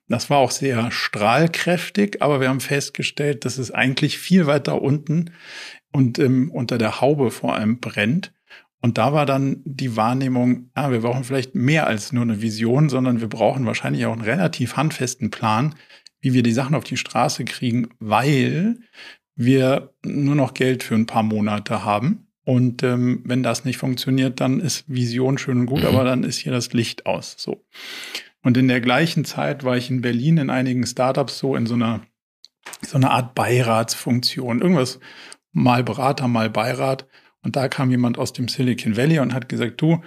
Das 0.08 0.30
war 0.30 0.38
auch 0.38 0.52
sehr 0.52 0.90
strahlkräftig, 0.90 2.22
aber 2.22 2.40
wir 2.40 2.48
haben 2.48 2.60
festgestellt, 2.60 3.44
dass 3.44 3.58
es 3.58 3.72
eigentlich 3.72 4.18
viel 4.18 4.46
weiter 4.46 4.82
unten 4.82 5.32
und 5.92 6.18
ähm, 6.20 6.50
unter 6.52 6.78
der 6.78 7.00
Haube 7.00 7.30
vor 7.32 7.54
allem 7.56 7.80
brennt. 7.80 8.32
Und 8.80 8.98
da 8.98 9.12
war 9.12 9.26
dann 9.26 9.62
die 9.64 9.96
Wahrnehmung, 9.96 10.70
ah, 10.74 10.92
wir 10.92 11.00
brauchen 11.00 11.24
vielleicht 11.24 11.56
mehr 11.56 11.88
als 11.88 12.12
nur 12.12 12.22
eine 12.22 12.40
Vision, 12.40 12.88
sondern 12.88 13.20
wir 13.20 13.28
brauchen 13.28 13.66
wahrscheinlich 13.66 14.06
auch 14.06 14.12
einen 14.12 14.22
relativ 14.22 14.76
handfesten 14.76 15.30
Plan, 15.30 15.74
wie 16.20 16.32
wir 16.32 16.42
die 16.42 16.52
Sachen 16.52 16.74
auf 16.74 16.84
die 16.84 16.96
Straße 16.96 17.44
kriegen, 17.44 17.88
weil 17.98 18.78
wir 19.36 19.94
nur 20.04 20.34
noch 20.34 20.54
Geld 20.54 20.82
für 20.82 20.94
ein 20.94 21.06
paar 21.06 21.22
Monate 21.22 21.84
haben. 21.84 22.26
Und 22.44 22.82
ähm, 22.82 23.22
wenn 23.24 23.42
das 23.42 23.64
nicht 23.64 23.76
funktioniert, 23.76 24.40
dann 24.40 24.60
ist 24.60 24.84
Vision 24.88 25.38
schön 25.38 25.60
und 25.60 25.66
gut, 25.66 25.82
mhm. 25.82 25.88
aber 25.88 26.04
dann 26.04 26.24
ist 26.24 26.38
hier 26.38 26.52
das 26.52 26.72
Licht 26.72 27.06
aus. 27.06 27.36
So. 27.38 27.64
Und 28.42 28.56
in 28.56 28.68
der 28.68 28.80
gleichen 28.80 29.24
Zeit 29.24 29.64
war 29.64 29.76
ich 29.76 29.90
in 29.90 30.00
Berlin 30.00 30.38
in 30.38 30.50
einigen 30.50 30.86
Startups 30.86 31.38
so 31.38 31.54
in 31.54 31.66
so 31.66 31.74
einer 31.74 32.02
so 32.82 32.96
eine 32.96 33.10
Art 33.10 33.34
Beiratsfunktion. 33.34 34.60
Irgendwas 34.60 35.00
mal 35.52 35.82
Berater, 35.82 36.28
mal 36.28 36.50
Beirat. 36.50 37.06
Und 37.42 37.56
da 37.56 37.68
kam 37.68 37.90
jemand 37.90 38.18
aus 38.18 38.32
dem 38.32 38.48
Silicon 38.48 38.96
Valley 38.96 39.20
und 39.20 39.32
hat 39.32 39.48
gesagt, 39.48 39.80
du, 39.80 40.02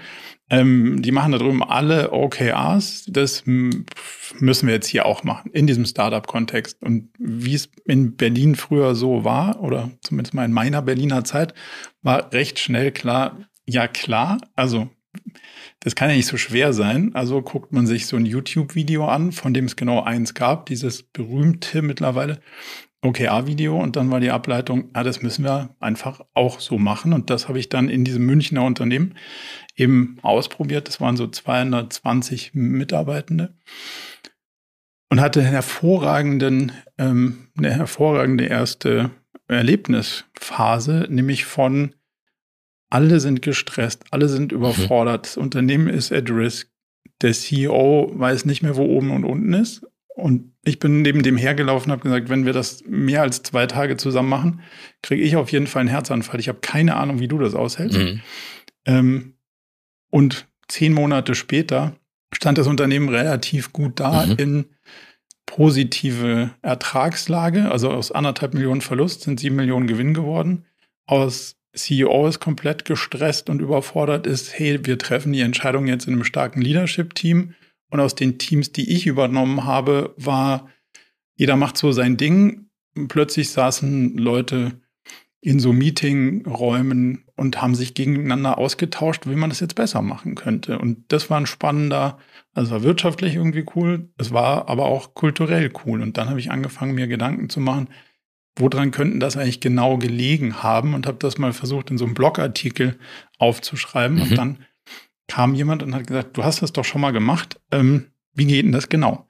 ähm, 0.52 1.02
die 1.02 1.14
machen 1.14 1.32
da 1.32 1.38
drüben 1.38 1.64
alle 1.64 2.12
OKRs, 2.12 3.06
das 3.08 3.44
müssen 3.46 4.68
wir 4.68 4.74
jetzt 4.74 4.88
hier 4.88 5.06
auch 5.06 5.24
machen, 5.24 5.50
in 5.54 5.66
diesem 5.66 5.86
Startup-Kontext. 5.86 6.84
Und 6.84 7.10
wie 7.18 7.56
es 7.56 7.70
in 7.86 8.18
Berlin 8.18 8.56
früher 8.56 8.94
so 8.94 9.24
war, 9.24 9.62
oder 9.62 9.92
zumindest 10.02 10.34
mal 10.34 10.44
in 10.44 10.52
meiner 10.52 10.82
Berliner 10.82 11.24
Zeit, 11.24 11.54
war 12.02 12.34
recht 12.34 12.60
schnell 12.60 12.92
klar, 12.92 13.38
ja 13.66 13.88
klar, 13.88 14.40
also 14.58 14.90
das 15.80 15.96
kann 15.96 16.10
ja 16.10 16.18
nicht 16.18 16.28
so 16.28 16.38
schwer 16.38 16.74
sein. 16.74 17.12
Also 17.16 17.42
guckt 17.42 17.72
man 17.72 17.88
sich 17.88 18.06
so 18.06 18.18
ein 18.18 18.26
YouTube-Video 18.26 19.08
an, 19.08 19.32
von 19.32 19.54
dem 19.54 19.66
es 19.66 19.78
genau 19.78 20.04
eins 20.04 20.34
gab, 20.34 20.66
dieses 20.66 21.02
berühmte 21.02 21.82
mittlerweile 21.82 22.42
OKR-Video 23.04 23.82
und 23.82 23.96
dann 23.96 24.12
war 24.12 24.20
die 24.20 24.30
Ableitung, 24.30 24.90
ah, 24.94 25.04
das 25.04 25.24
müssen 25.24 25.44
wir 25.44 25.76
einfach 25.80 26.22
auch 26.36 26.60
so 26.60 26.78
machen. 26.78 27.14
Und 27.14 27.32
das 27.32 27.48
habe 27.48 27.58
ich 27.58 27.68
dann 27.68 27.90
in 27.90 28.04
diesem 28.04 28.26
Münchner 28.26 28.64
Unternehmen 28.64 29.16
eben 29.76 30.18
ausprobiert. 30.22 30.88
Das 30.88 31.02
waren 31.02 31.18
so 31.18 31.28
220 31.28 32.52
Mitarbeitende 32.54 33.54
und 35.10 35.22
hatte 35.22 35.42
hervorragenden, 35.42 36.72
ähm, 36.98 37.48
eine 37.58 37.72
hervorragende 37.72 38.46
erste 38.46 39.12
Erlebnisphase, 39.48 41.08
nämlich 41.10 41.46
von 41.46 41.96
alle 42.90 43.20
sind 43.20 43.42
gestresst, 43.42 44.06
alle 44.12 44.28
sind 44.28 44.52
überfordert, 44.52 45.26
das 45.26 45.38
Unternehmen 45.38 45.88
ist 45.88 46.12
at 46.12 46.30
risk, 46.30 46.70
der 47.22 47.34
CEO 47.34 48.12
weiß 48.14 48.46
nicht 48.46 48.64
mehr, 48.64 48.76
wo 48.76 48.84
oben 48.84 49.12
und 49.12 49.24
unten 49.26 49.54
ist 49.54 49.86
und 50.16 50.54
ich 50.64 50.80
bin 50.80 51.02
neben 51.02 51.24
dem 51.24 51.38
hergelaufen 51.38 51.92
und 51.92 51.94
habe 51.94 52.04
gesagt, 52.04 52.30
wenn 52.30 52.46
wir 52.46 52.54
das 52.54 52.84
mehr 52.88 53.22
als 53.22 53.44
zwei 53.44 53.66
Tage 53.66 53.98
zusammen 53.98 54.30
machen, 54.30 54.62
kriege 55.02 55.24
ich 55.24 55.36
auf 55.36 55.52
jeden 55.52 55.68
Fall 55.68 55.82
einen 55.82 55.90
Herzanfall. 55.90 56.40
Ich 56.40 56.50
habe 56.50 56.60
keine 56.62 56.96
Ahnung, 56.96 57.20
wie 57.20 57.28
du 57.28 57.40
das 57.40 57.56
aushältst. 57.56 57.98
Mhm. 57.98 58.22
Ähm, 58.86 59.31
und 60.12 60.48
zehn 60.68 60.94
Monate 60.94 61.34
später 61.34 61.96
stand 62.34 62.58
das 62.58 62.68
Unternehmen 62.68 63.10
relativ 63.10 63.74
gut 63.74 64.00
da 64.00 64.26
mhm. 64.26 64.36
in 64.38 64.66
positive 65.46 66.52
Ertragslage. 66.62 67.72
Also 67.72 67.90
aus 67.90 68.12
anderthalb 68.12 68.54
Millionen 68.54 68.82
Verlust 68.82 69.22
sind 69.22 69.40
sieben 69.40 69.56
Millionen 69.56 69.88
Gewinn 69.88 70.14
geworden. 70.14 70.66
Aus 71.08 71.58
CEO 71.74 72.28
ist 72.28 72.40
komplett 72.40 72.86
gestresst 72.86 73.50
und 73.50 73.62
überfordert 73.62 74.28
ist, 74.28 74.58
hey, 74.58 74.86
wir 74.86 74.98
treffen 74.98 75.34
die 75.34 75.42
Entscheidung 75.42 75.88
jetzt 75.88 76.08
in 76.08 76.14
einem 76.14 76.24
starken 76.24 76.62
Leadership-Team 76.62 77.54
und 77.90 78.00
aus 78.00 78.16
den 78.16 78.38
Teams, 78.38 78.72
die 78.72 78.90
ich 78.92 79.08
übernommen 79.08 79.66
habe, 79.66 80.14
war, 80.18 80.70
jeder 81.36 81.56
macht 81.56 81.78
so 81.78 81.92
sein 81.92 82.18
Ding. 82.18 82.70
Plötzlich 83.08 83.50
saßen 83.52 84.18
Leute 84.18 84.80
in 85.42 85.60
so 85.60 85.74
Meetingräumen 85.74 87.26
und 87.36 87.62
haben 87.62 87.74
sich 87.74 87.96
gegeneinander 87.96 88.60
ausgetauscht, 88.60 89.26
wie 89.26 89.36
man 89.36 89.50
das 89.50 89.60
jetzt 89.60 89.74
besser 89.74 90.04
machen 90.04 90.36
könnte. 90.36 90.78
Und 90.78 91.12
das 91.12 91.32
war 91.32 91.40
ein 91.40 91.48
spannender, 91.48 92.20
also 92.54 92.72
war 92.72 92.84
wirtschaftlich 92.84 93.36
irgendwie 93.36 93.66
cool, 93.76 94.10
es 94.18 94.32
war 94.32 94.70
aber 94.70 94.86
auch 94.86 95.16
kulturell 95.16 95.74
cool. 95.86 96.04
Und 96.04 96.18
dann 96.18 96.30
habe 96.30 96.40
ich 96.40 96.52
angefangen, 96.52 96.94
mir 96.94 97.08
Gedanken 97.08 97.50
zu 97.50 97.60
machen, 97.60 97.90
woran 98.56 98.92
könnten 98.92 99.20
das 99.20 99.36
eigentlich 99.36 99.62
genau 99.62 99.98
gelegen 99.98 100.62
haben 100.62 100.94
und 100.94 101.08
habe 101.08 101.18
das 101.18 101.40
mal 101.40 101.54
versucht, 101.54 101.90
in 101.90 101.98
so 101.98 102.06
einem 102.06 102.14
Blogartikel 102.14 103.00
aufzuschreiben. 103.40 104.18
Mhm. 104.18 104.24
Und 104.24 104.38
dann 104.38 104.58
kam 105.28 105.56
jemand 105.56 105.82
und 105.82 105.96
hat 105.96 106.06
gesagt, 106.06 106.38
du 106.38 106.44
hast 106.44 106.62
das 106.62 106.72
doch 106.72 106.86
schon 106.86 107.02
mal 107.02 107.12
gemacht. 107.12 107.60
Ähm, 107.72 108.12
wie 108.34 108.46
geht 108.46 108.66
denn 108.66 108.74
das 108.74 108.90
genau? 108.90 109.28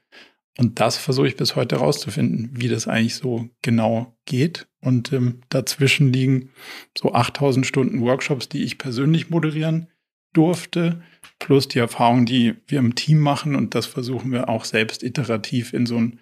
Und 0.57 0.79
das 0.79 0.97
versuche 0.97 1.27
ich 1.27 1.37
bis 1.37 1.55
heute 1.55 1.77
herauszufinden, 1.77 2.49
wie 2.53 2.67
das 2.67 2.87
eigentlich 2.87 3.15
so 3.15 3.49
genau 3.61 4.17
geht. 4.25 4.67
Und 4.81 5.13
ähm, 5.13 5.41
dazwischen 5.49 6.11
liegen 6.11 6.49
so 6.97 7.13
8000 7.13 7.65
Stunden 7.65 8.01
Workshops, 8.01 8.49
die 8.49 8.63
ich 8.63 8.77
persönlich 8.77 9.29
moderieren 9.29 9.87
durfte, 10.33 11.01
plus 11.39 11.67
die 11.67 11.79
Erfahrungen, 11.79 12.25
die 12.25 12.55
wir 12.67 12.79
im 12.79 12.95
Team 12.95 13.19
machen. 13.19 13.55
Und 13.55 13.75
das 13.75 13.85
versuchen 13.85 14.31
wir 14.31 14.49
auch 14.49 14.65
selbst 14.65 15.03
iterativ 15.03 15.73
in 15.73 15.85
so 15.85 15.97
ein 15.97 16.19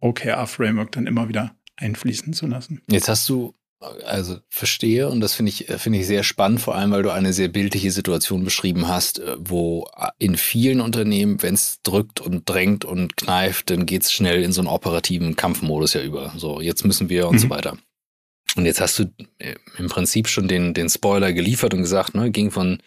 OKR-Framework 0.00 0.92
dann 0.92 1.06
immer 1.06 1.28
wieder 1.28 1.56
einfließen 1.76 2.32
zu 2.32 2.46
lassen. 2.46 2.80
Jetzt 2.88 3.08
hast 3.08 3.28
du 3.28 3.54
also 3.80 4.38
verstehe 4.48 5.08
und 5.08 5.20
das 5.20 5.34
finde 5.34 5.50
ich 5.50 5.66
finde 5.78 5.98
ich 5.98 6.06
sehr 6.06 6.22
spannend, 6.22 6.60
vor 6.60 6.74
allem 6.74 6.92
weil 6.92 7.02
du 7.02 7.10
eine 7.10 7.32
sehr 7.32 7.48
bildliche 7.48 7.90
Situation 7.90 8.44
beschrieben 8.44 8.88
hast, 8.88 9.18
äh, 9.18 9.36
wo 9.38 9.88
in 10.18 10.36
vielen 10.36 10.80
Unternehmen, 10.80 11.42
wenn 11.42 11.54
es 11.54 11.80
drückt 11.82 12.20
und 12.20 12.48
drängt 12.48 12.84
und 12.84 13.16
kneift, 13.16 13.70
dann 13.70 13.84
geht 13.86 14.02
es 14.02 14.12
schnell 14.12 14.42
in 14.42 14.52
so 14.52 14.60
einen 14.60 14.68
operativen 14.68 15.36
Kampfmodus 15.36 15.94
ja 15.94 16.02
über. 16.02 16.32
So 16.36 16.60
jetzt 16.60 16.84
müssen 16.84 17.08
wir 17.08 17.28
und 17.28 17.34
mhm. 17.34 17.40
so 17.40 17.50
weiter. 17.50 17.76
Und 18.56 18.64
jetzt 18.64 18.80
hast 18.80 18.98
du 18.98 19.04
äh, 19.38 19.56
im 19.76 19.88
Prinzip 19.88 20.28
schon 20.28 20.48
den 20.48 20.72
den 20.72 20.88
Spoiler 20.88 21.32
geliefert 21.34 21.74
und 21.74 21.80
gesagt, 21.82 22.14
ne, 22.14 22.30
ging 22.30 22.50
von 22.50 22.78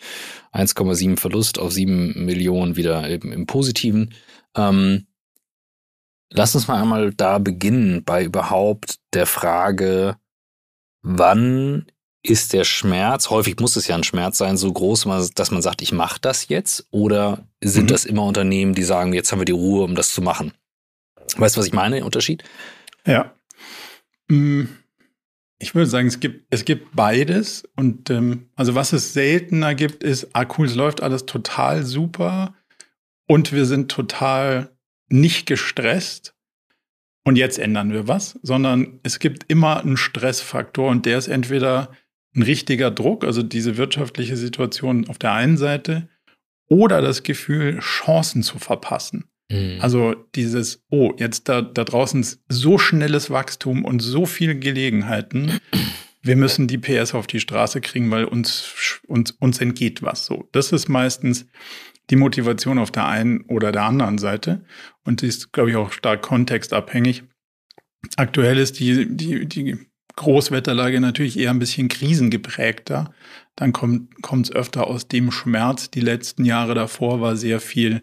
1,7 0.53 1.17
Verlust 1.19 1.59
auf 1.59 1.71
7 1.71 2.25
Millionen 2.25 2.75
wieder 2.75 3.07
im, 3.07 3.31
im 3.31 3.45
Positiven. 3.45 4.15
Ähm, 4.55 5.05
lass 6.31 6.55
uns 6.55 6.67
mal 6.67 6.81
einmal 6.81 7.13
da 7.13 7.37
beginnen 7.37 8.03
bei 8.03 8.23
überhaupt 8.23 8.95
der 9.13 9.27
Frage 9.27 10.17
wann 11.01 11.85
ist 12.21 12.53
der 12.53 12.65
Schmerz, 12.65 13.29
häufig 13.29 13.59
muss 13.59 13.75
es 13.75 13.87
ja 13.87 13.95
ein 13.95 14.03
Schmerz 14.03 14.37
sein, 14.37 14.57
so 14.57 14.71
groß, 14.71 15.07
dass 15.33 15.51
man 15.51 15.61
sagt, 15.61 15.81
ich 15.81 15.93
mache 15.93 16.19
das 16.21 16.49
jetzt? 16.49 16.87
Oder 16.91 17.47
sind 17.61 17.83
mhm. 17.83 17.87
das 17.87 18.05
immer 18.05 18.23
Unternehmen, 18.25 18.75
die 18.75 18.83
sagen, 18.83 19.13
jetzt 19.13 19.31
haben 19.31 19.39
wir 19.39 19.45
die 19.45 19.53
Ruhe, 19.53 19.83
um 19.83 19.95
das 19.95 20.13
zu 20.13 20.21
machen? 20.21 20.51
Weißt 21.37 21.55
du, 21.55 21.59
was 21.59 21.67
ich 21.67 21.73
meine, 21.73 22.03
Unterschied? 22.03 22.43
Ja. 23.05 23.33
Mm, 24.27 24.65
ich 25.59 25.75
würde 25.75 25.89
sagen, 25.89 26.07
es 26.07 26.19
gibt, 26.19 26.47
es 26.49 26.65
gibt 26.65 26.95
beides. 26.95 27.63
Und 27.75 28.09
ähm, 28.09 28.49
also 28.55 28.75
was 28.75 28.91
es 28.91 29.13
seltener 29.13 29.75
gibt, 29.75 30.03
ist, 30.03 30.29
ah 30.33 30.45
cool, 30.57 30.65
es 30.65 30.75
läuft 30.75 31.01
alles 31.01 31.25
total 31.25 31.85
super 31.85 32.55
und 33.27 33.53
wir 33.53 33.65
sind 33.65 33.91
total 33.91 34.75
nicht 35.09 35.45
gestresst 35.45 36.33
und 37.29 37.35
jetzt 37.35 37.59
ändern 37.59 37.93
wir 37.93 38.07
was, 38.07 38.39
sondern 38.41 38.99
es 39.03 39.19
gibt 39.19 39.43
immer 39.49 39.81
einen 39.81 39.97
Stressfaktor 39.97 40.89
und 40.89 41.05
der 41.05 41.19
ist 41.19 41.27
entweder 41.27 41.91
ein 42.35 42.41
richtiger 42.41 42.89
Druck, 42.89 43.23
also 43.23 43.43
diese 43.43 43.77
wirtschaftliche 43.77 44.35
Situation 44.35 45.07
auf 45.07 45.19
der 45.19 45.33
einen 45.33 45.55
Seite, 45.55 46.09
oder 46.69 47.03
das 47.03 47.21
Gefühl, 47.21 47.77
Chancen 47.81 48.41
zu 48.41 48.57
verpassen. 48.57 49.25
Mhm. 49.51 49.77
Also 49.79 50.15
dieses, 50.33 50.83
oh, 50.89 51.13
jetzt 51.17 51.47
da, 51.49 51.61
da 51.61 51.83
draußen 51.83 52.19
ist 52.19 52.41
so 52.49 52.79
schnelles 52.79 53.29
Wachstum 53.29 53.85
und 53.85 53.99
so 53.99 54.25
viele 54.25 54.55
Gelegenheiten. 54.55 55.59
Wir 56.23 56.35
müssen 56.35 56.67
die 56.67 56.79
PS 56.79 57.13
auf 57.13 57.27
die 57.27 57.39
Straße 57.39 57.79
kriegen, 57.79 58.09
weil 58.09 58.25
uns, 58.25 58.99
uns, 59.07 59.31
uns 59.33 59.61
entgeht 59.61 60.01
was. 60.01 60.25
So, 60.25 60.49
das 60.51 60.71
ist 60.71 60.89
meistens 60.89 61.45
die 62.09 62.15
Motivation 62.15 62.79
auf 62.79 62.91
der 62.91 63.05
einen 63.07 63.41
oder 63.41 63.71
der 63.71 63.83
anderen 63.83 64.17
Seite. 64.17 64.63
Und 65.03 65.21
die 65.21 65.27
ist, 65.27 65.53
glaube 65.53 65.69
ich, 65.69 65.75
auch 65.75 65.91
stark 65.91 66.21
kontextabhängig. 66.21 67.23
Aktuell 68.15 68.57
ist 68.57 68.79
die, 68.79 69.07
die, 69.15 69.45
die 69.45 69.77
Großwetterlage 70.15 70.99
natürlich 70.99 71.37
eher 71.37 71.51
ein 71.51 71.59
bisschen 71.59 71.87
krisengeprägter. 71.87 73.13
Dann 73.55 73.73
kommt 73.73 74.45
es 74.45 74.51
öfter 74.51 74.87
aus 74.87 75.07
dem 75.07 75.31
Schmerz. 75.31 75.91
Die 75.91 76.01
letzten 76.01 76.45
Jahre 76.45 76.75
davor 76.75 77.21
war 77.21 77.35
sehr 77.35 77.59
viel, 77.59 78.01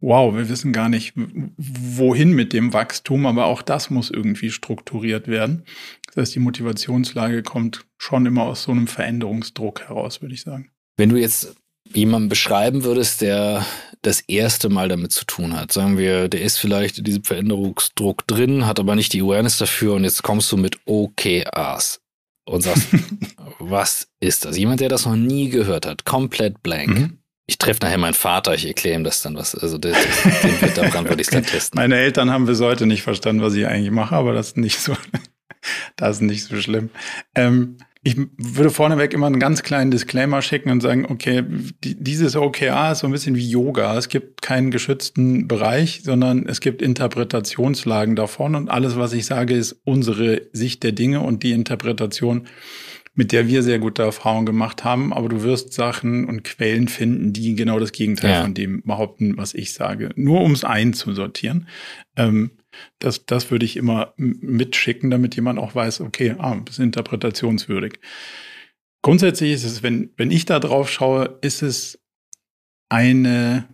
wow, 0.00 0.34
wir 0.34 0.48
wissen 0.48 0.72
gar 0.72 0.88
nicht, 0.88 1.14
wohin 1.56 2.32
mit 2.32 2.52
dem 2.52 2.72
Wachstum, 2.72 3.26
aber 3.26 3.46
auch 3.46 3.62
das 3.62 3.90
muss 3.90 4.10
irgendwie 4.10 4.50
strukturiert 4.50 5.26
werden. 5.28 5.64
Das 6.06 6.16
heißt, 6.16 6.34
die 6.34 6.40
Motivationslage 6.40 7.42
kommt 7.42 7.86
schon 7.98 8.26
immer 8.26 8.44
aus 8.44 8.62
so 8.64 8.72
einem 8.72 8.86
Veränderungsdruck 8.86 9.82
heraus, 9.88 10.22
würde 10.22 10.34
ich 10.34 10.42
sagen. 10.42 10.70
Wenn 10.96 11.08
du 11.08 11.16
jetzt 11.16 11.56
jemanden 11.94 12.28
beschreiben 12.28 12.84
würdest, 12.84 13.20
der 13.20 13.64
das 14.02 14.20
erste 14.20 14.68
Mal 14.68 14.88
damit 14.88 15.12
zu 15.12 15.24
tun 15.24 15.58
hat. 15.58 15.72
Sagen 15.72 15.96
wir, 15.96 16.28
der 16.28 16.42
ist 16.42 16.58
vielleicht 16.58 16.98
in 16.98 17.04
diesem 17.04 17.24
Veränderungsdruck 17.24 18.26
drin, 18.26 18.66
hat 18.66 18.78
aber 18.78 18.94
nicht 18.94 19.12
die 19.12 19.22
Awareness 19.22 19.58
dafür 19.58 19.94
und 19.94 20.04
jetzt 20.04 20.22
kommst 20.22 20.52
du 20.52 20.56
mit 20.56 20.78
OKRs 20.84 22.00
und 22.44 22.62
sagst, 22.62 22.88
was 23.58 24.08
ist 24.20 24.44
das? 24.44 24.56
Jemand, 24.58 24.80
der 24.80 24.88
das 24.88 25.06
noch 25.06 25.16
nie 25.16 25.48
gehört 25.48 25.86
hat, 25.86 26.04
komplett 26.04 26.62
blank. 26.62 26.88
Mhm. 26.88 27.18
Ich 27.46 27.58
treffe 27.58 27.80
nachher 27.82 27.98
meinen 27.98 28.14
Vater, 28.14 28.54
ich 28.54 28.66
erkläre 28.66 28.96
ihm 28.96 29.04
das 29.04 29.20
dann 29.20 29.36
was. 29.36 29.54
Also 29.54 29.76
das, 29.76 29.96
den 30.42 30.60
wird 30.62 30.78
daran 30.78 31.04
würde 31.08 31.20
ich 31.20 31.28
dann 31.28 31.44
testen. 31.44 31.78
Meine 31.78 31.96
Eltern 31.96 32.30
haben 32.30 32.46
bis 32.46 32.60
heute 32.60 32.86
nicht 32.86 33.02
verstanden, 33.02 33.42
was 33.42 33.54
ich 33.54 33.66
eigentlich 33.66 33.90
mache, 33.90 34.14
aber 34.14 34.32
das 34.32 34.48
ist 34.48 34.56
nicht 34.56 34.80
so, 34.80 34.96
das 35.96 36.16
ist 36.16 36.22
nicht 36.22 36.44
so 36.44 36.56
schlimm. 36.60 36.90
Ähm, 37.34 37.76
ich 38.06 38.18
würde 38.36 38.68
vorneweg 38.68 39.14
immer 39.14 39.26
einen 39.26 39.40
ganz 39.40 39.62
kleinen 39.62 39.90
Disclaimer 39.90 40.42
schicken 40.42 40.70
und 40.70 40.82
sagen, 40.82 41.06
okay, 41.08 41.42
dieses 41.82 42.36
OKR 42.36 42.92
ist 42.92 42.98
so 42.98 43.06
ein 43.06 43.12
bisschen 43.12 43.34
wie 43.34 43.48
Yoga. 43.48 43.96
Es 43.96 44.10
gibt 44.10 44.42
keinen 44.42 44.70
geschützten 44.70 45.48
Bereich, 45.48 46.02
sondern 46.04 46.46
es 46.46 46.60
gibt 46.60 46.82
Interpretationslagen 46.82 48.14
davon 48.14 48.56
und 48.56 48.68
alles, 48.68 48.96
was 48.96 49.14
ich 49.14 49.24
sage, 49.24 49.54
ist 49.54 49.80
unsere 49.84 50.42
Sicht 50.52 50.82
der 50.82 50.92
Dinge 50.92 51.20
und 51.20 51.42
die 51.42 51.52
Interpretation, 51.52 52.46
mit 53.14 53.32
der 53.32 53.48
wir 53.48 53.62
sehr 53.62 53.78
gute 53.78 54.02
Erfahrungen 54.02 54.44
gemacht 54.44 54.84
haben. 54.84 55.14
Aber 55.14 55.30
du 55.30 55.42
wirst 55.42 55.72
Sachen 55.72 56.26
und 56.26 56.44
Quellen 56.44 56.88
finden, 56.88 57.32
die 57.32 57.54
genau 57.54 57.78
das 57.78 57.92
Gegenteil 57.92 58.32
ja. 58.32 58.42
von 58.42 58.52
dem 58.52 58.82
behaupten, 58.82 59.38
was 59.38 59.54
ich 59.54 59.72
sage. 59.72 60.10
Nur 60.14 60.42
um 60.42 60.52
es 60.52 60.62
einzusortieren. 60.62 61.68
Ähm, 62.16 62.50
das, 62.98 63.26
das 63.26 63.50
würde 63.50 63.64
ich 63.64 63.76
immer 63.76 64.14
mitschicken, 64.16 65.10
damit 65.10 65.36
jemand 65.36 65.58
auch 65.58 65.74
weiß, 65.74 66.00
okay, 66.00 66.34
ah, 66.38 66.60
ist 66.68 66.78
interpretationswürdig. 66.78 68.00
Grundsätzlich 69.02 69.52
ist 69.52 69.64
es, 69.64 69.82
wenn, 69.82 70.10
wenn 70.16 70.30
ich 70.30 70.46
da 70.46 70.58
drauf 70.60 70.90
schaue, 70.90 71.38
ist 71.42 71.62
es 71.62 72.00
eine, 72.88 73.68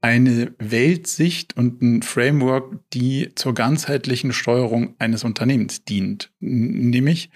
eine 0.00 0.52
Weltsicht 0.58 1.56
und 1.56 1.80
ein 1.80 2.02
Framework, 2.02 2.80
die 2.92 3.32
zur 3.36 3.54
ganzheitlichen 3.54 4.32
Steuerung 4.32 4.96
eines 4.98 5.22
Unternehmens 5.22 5.84
dient. 5.84 6.32
Nämlich 6.40 7.30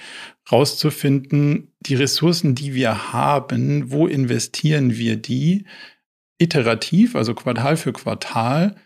rauszufinden, 0.50 1.72
die 1.80 1.94
Ressourcen, 1.94 2.54
die 2.54 2.74
wir 2.74 3.12
haben, 3.12 3.92
wo 3.92 4.08
investieren 4.08 4.96
wir 4.96 5.16
die 5.16 5.64
iterativ, 6.38 7.14
also 7.14 7.34
Quartal 7.34 7.76
für 7.76 7.92
Quartal, 7.92 8.76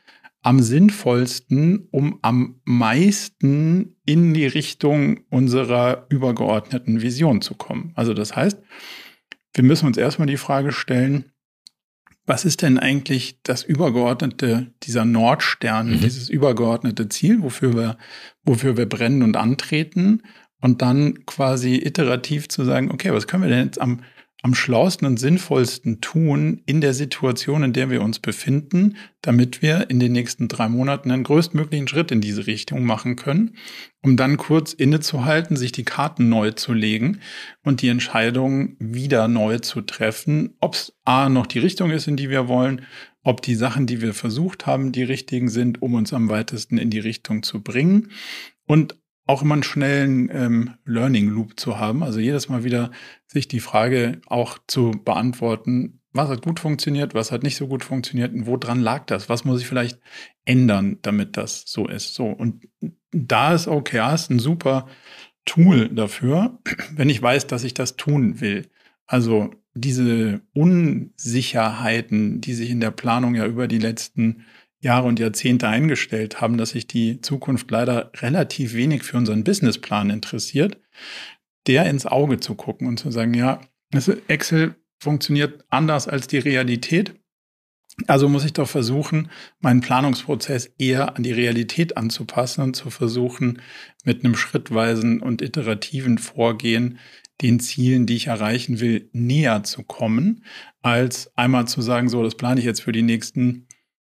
am 0.43 0.61
sinnvollsten, 0.61 1.89
um 1.91 2.19
am 2.23 2.61
meisten 2.65 3.97
in 4.07 4.33
die 4.33 4.47
Richtung 4.47 5.21
unserer 5.29 6.07
übergeordneten 6.09 7.03
Vision 7.03 7.43
zu 7.43 7.55
kommen. 7.55 7.93
Also 7.95 8.15
das 8.15 8.35
heißt, 8.35 8.59
wir 9.53 9.65
müssen 9.65 9.87
uns 9.87 9.99
erstmal 9.99 10.29
die 10.29 10.39
Frage 10.39 10.73
stellen, 10.73 11.33
was 12.27 12.45
ist 12.45 12.63
denn 12.63 12.79
eigentlich 12.79 13.43
das 13.43 13.65
übergeordnete, 13.65 14.73
dieser 14.85 15.05
Nordstern, 15.05 15.91
mhm. 15.91 16.01
dieses 16.01 16.29
übergeordnete 16.29 17.09
Ziel, 17.09 17.43
wofür 17.43 17.75
wir, 17.75 17.99
wofür 18.45 18.77
wir 18.77 18.89
brennen 18.89 19.23
und 19.23 19.37
antreten? 19.37 20.23
Und 20.63 20.83
dann 20.83 21.25
quasi 21.27 21.77
iterativ 21.77 22.49
zu 22.49 22.65
sagen, 22.65 22.91
okay, 22.91 23.13
was 23.13 23.27
können 23.27 23.43
wir 23.43 23.51
denn 23.51 23.65
jetzt 23.65 23.81
am 23.81 24.03
am 24.43 24.55
schlausten 24.55 25.07
und 25.07 25.19
sinnvollsten 25.19 26.01
tun 26.01 26.63
in 26.65 26.81
der 26.81 26.95
Situation, 26.95 27.63
in 27.63 27.73
der 27.73 27.91
wir 27.91 28.03
uns 28.03 28.19
befinden, 28.19 28.97
damit 29.21 29.61
wir 29.61 29.91
in 29.91 30.01
den 30.01 30.13
nächsten 30.13 30.49
drei 30.49 30.69
Monaten 30.69 31.11
einen 31.11 31.25
größtmöglichen 31.25 31.89
Schritt 31.89 32.11
in 32.11 32.21
diese 32.21 32.47
Richtung 32.47 32.85
machen 32.85 33.17
können, 33.17 33.57
um 34.03 34.17
dann 34.17 34.39
kurz 34.39 34.73
innezuhalten, 34.73 35.57
sich 35.57 35.73
die 35.73 35.85
Karten 35.85 36.29
neu 36.29 36.53
zu 36.53 36.73
legen 36.73 37.21
und 37.63 37.83
die 37.83 37.89
Entscheidung 37.89 38.77
wieder 38.79 39.29
neu 39.29 39.59
zu 39.59 39.83
treffen, 39.83 40.55
ob 40.61 40.75
es 40.75 40.95
A 41.05 41.29
noch 41.29 41.47
die 41.47 41.59
Richtung 41.59 41.91
ist, 41.91 42.09
in 42.09 42.17
die 42.17 42.31
wir 42.31 42.49
wollen, 42.49 42.87
ob 43.23 43.43
die 43.43 43.55
Sachen, 43.55 43.87
die 43.87 44.01
wir 44.01 44.15
versucht 44.15 44.67
haben, 44.67 44.93
die 44.93 45.03
richtigen 45.03 45.51
sind, 45.51 45.83
um 45.83 45.93
uns 45.93 46.15
am 46.15 46.31
weitesten 46.31 46.79
in 46.79 46.89
die 46.89 47.01
Richtung 47.01 47.43
zu 47.43 47.63
bringen 47.63 48.11
und 48.67 49.00
auch 49.31 49.43
immer 49.43 49.55
einen 49.55 49.63
schnellen 49.63 50.29
ähm, 50.33 50.75
Learning 50.85 51.29
Loop 51.29 51.59
zu 51.59 51.79
haben. 51.79 52.03
Also 52.03 52.19
jedes 52.19 52.49
Mal 52.49 52.65
wieder 52.65 52.91
sich 53.29 53.47
die 53.47 53.61
Frage 53.61 54.21
auch 54.27 54.59
zu 54.67 54.91
beantworten, 54.91 56.01
was 56.13 56.29
hat 56.29 56.43
gut 56.43 56.59
funktioniert, 56.59 57.15
was 57.15 57.31
hat 57.31 57.45
nicht 57.45 57.57
so 57.57 57.69
gut 57.69 57.85
funktioniert 57.85 58.35
und 58.35 58.47
woran 58.47 58.81
lag 58.81 59.07
das? 59.07 59.29
Was 59.29 59.45
muss 59.45 59.61
ich 59.61 59.69
vielleicht 59.69 60.01
ändern, 60.45 60.99
damit 61.03 61.37
das 61.37 61.63
so 61.65 61.87
ist? 61.87 62.15
So. 62.15 62.27
Und 62.27 62.67
da 63.13 63.55
ist 63.55 63.69
OKRs 63.69 64.31
ein 64.31 64.41
super 64.41 64.89
Tool 65.45 65.89
dafür, 65.89 66.59
wenn 66.97 67.09
ich 67.09 67.23
weiß, 67.23 67.47
dass 67.47 67.63
ich 67.63 67.75
das 67.75 67.95
tun 67.95 68.41
will. 68.41 68.69
Also 69.07 69.51
diese 69.75 70.41
Unsicherheiten, 70.53 72.41
die 72.41 72.55
sich 72.55 72.71
in 72.71 72.81
der 72.81 72.91
Planung 72.91 73.37
ja 73.37 73.47
über 73.47 73.69
die 73.69 73.79
letzten 73.79 74.45
Jahre 74.81 75.07
und 75.07 75.19
Jahrzehnte 75.19 75.69
eingestellt 75.69 76.41
haben, 76.41 76.57
dass 76.57 76.71
sich 76.71 76.87
die 76.87 77.21
Zukunft 77.21 77.71
leider 77.71 78.11
relativ 78.17 78.75
wenig 78.75 79.03
für 79.03 79.19
unseren 79.19 79.45
Businessplan 79.45 80.11
interessiert, 80.11 80.81
der 81.67 81.85
ins 81.87 82.07
Auge 82.07 82.41
zu 82.41 82.55
gucken 82.55 82.89
und 82.89 82.99
zu 82.99 83.11
sagen, 83.11 83.35
ja, 83.35 83.61
Excel 84.29 84.75
funktioniert 84.99 85.65
anders 85.69 86.09
als 86.09 86.27
die 86.27 86.39
Realität. 86.39 87.15
Also 88.07 88.29
muss 88.31 88.47
ich 88.47 88.55
doch 88.55 88.69
versuchen, 88.69 89.31
meinen 89.59 89.83
Planungsprozess 89.83 90.73
eher 90.79 91.17
an 91.17 91.23
die 91.23 91.33
Realität 91.33 91.99
anzupassen 91.99 92.63
und 92.63 92.75
zu 92.75 92.89
versuchen, 92.89 93.61
mit 94.05 94.25
einem 94.25 94.37
schrittweisen 94.37 95.21
und 95.21 95.43
iterativen 95.43 96.17
Vorgehen 96.17 96.99
den 97.43 97.61
Zielen, 97.61 98.07
die 98.07 98.17
ich 98.17 98.29
erreichen 98.29 98.81
will, 98.81 99.11
näher 99.13 99.63
zu 99.65 99.83
kommen, 99.83 100.45
als 100.83 101.37
einmal 101.37 101.69
zu 101.69 101.83
sagen, 101.83 102.09
so, 102.09 102.23
das 102.23 102.37
plane 102.37 102.61
ich 102.61 102.67
jetzt 102.67 102.83
für 102.83 102.93
die 102.93 103.03
nächsten 103.03 103.67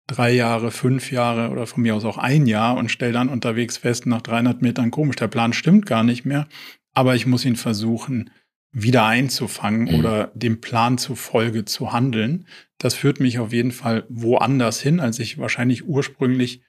drei 0.09 0.33
Jahre, 0.33 0.73
fünf 0.73 1.13
Jahre 1.13 1.51
oder 1.51 1.67
von 1.67 1.83
mir 1.83 1.95
aus 1.95 2.05
auch 2.05 2.19
ein 2.19 2.47
Jahr 2.47 2.77
und 2.77 2.91
stelle 2.91 3.13
dann 3.13 3.29
unterwegs 3.29 3.77
fest, 3.77 4.07
nach 4.07 4.23
300 4.23 4.63
Metern 4.63 4.91
komisch, 4.91 5.17
der 5.17 5.29
Plan 5.29 5.53
stimmt 5.53 5.87
gar 5.87 6.03
nicht 6.03 6.25
mehr, 6.25 6.49
aber 6.95 7.15
ich 7.15 7.27
muss 7.27 7.45
ihn 7.45 7.57
versuchen, 7.57 8.31
wieder 8.73 9.07
einzufangen 9.07 9.89
mhm. 9.93 10.01
oder 10.01 10.33
dem 10.35 10.61
Plan 10.61 10.99
zufolge 10.99 11.65
zu 11.65 11.93
handeln. 11.93 12.47
Das 12.79 12.95
führt 12.95 13.21
mich 13.21 13.39
auf 13.39 13.53
jeden 13.53 13.73
Fall 13.73 14.05
woanders 14.09 14.81
hin, 14.81 15.01
als 15.01 15.19
ich 15.19 15.39
wahrscheinlich 15.39 15.87
ursprünglich 15.87 16.63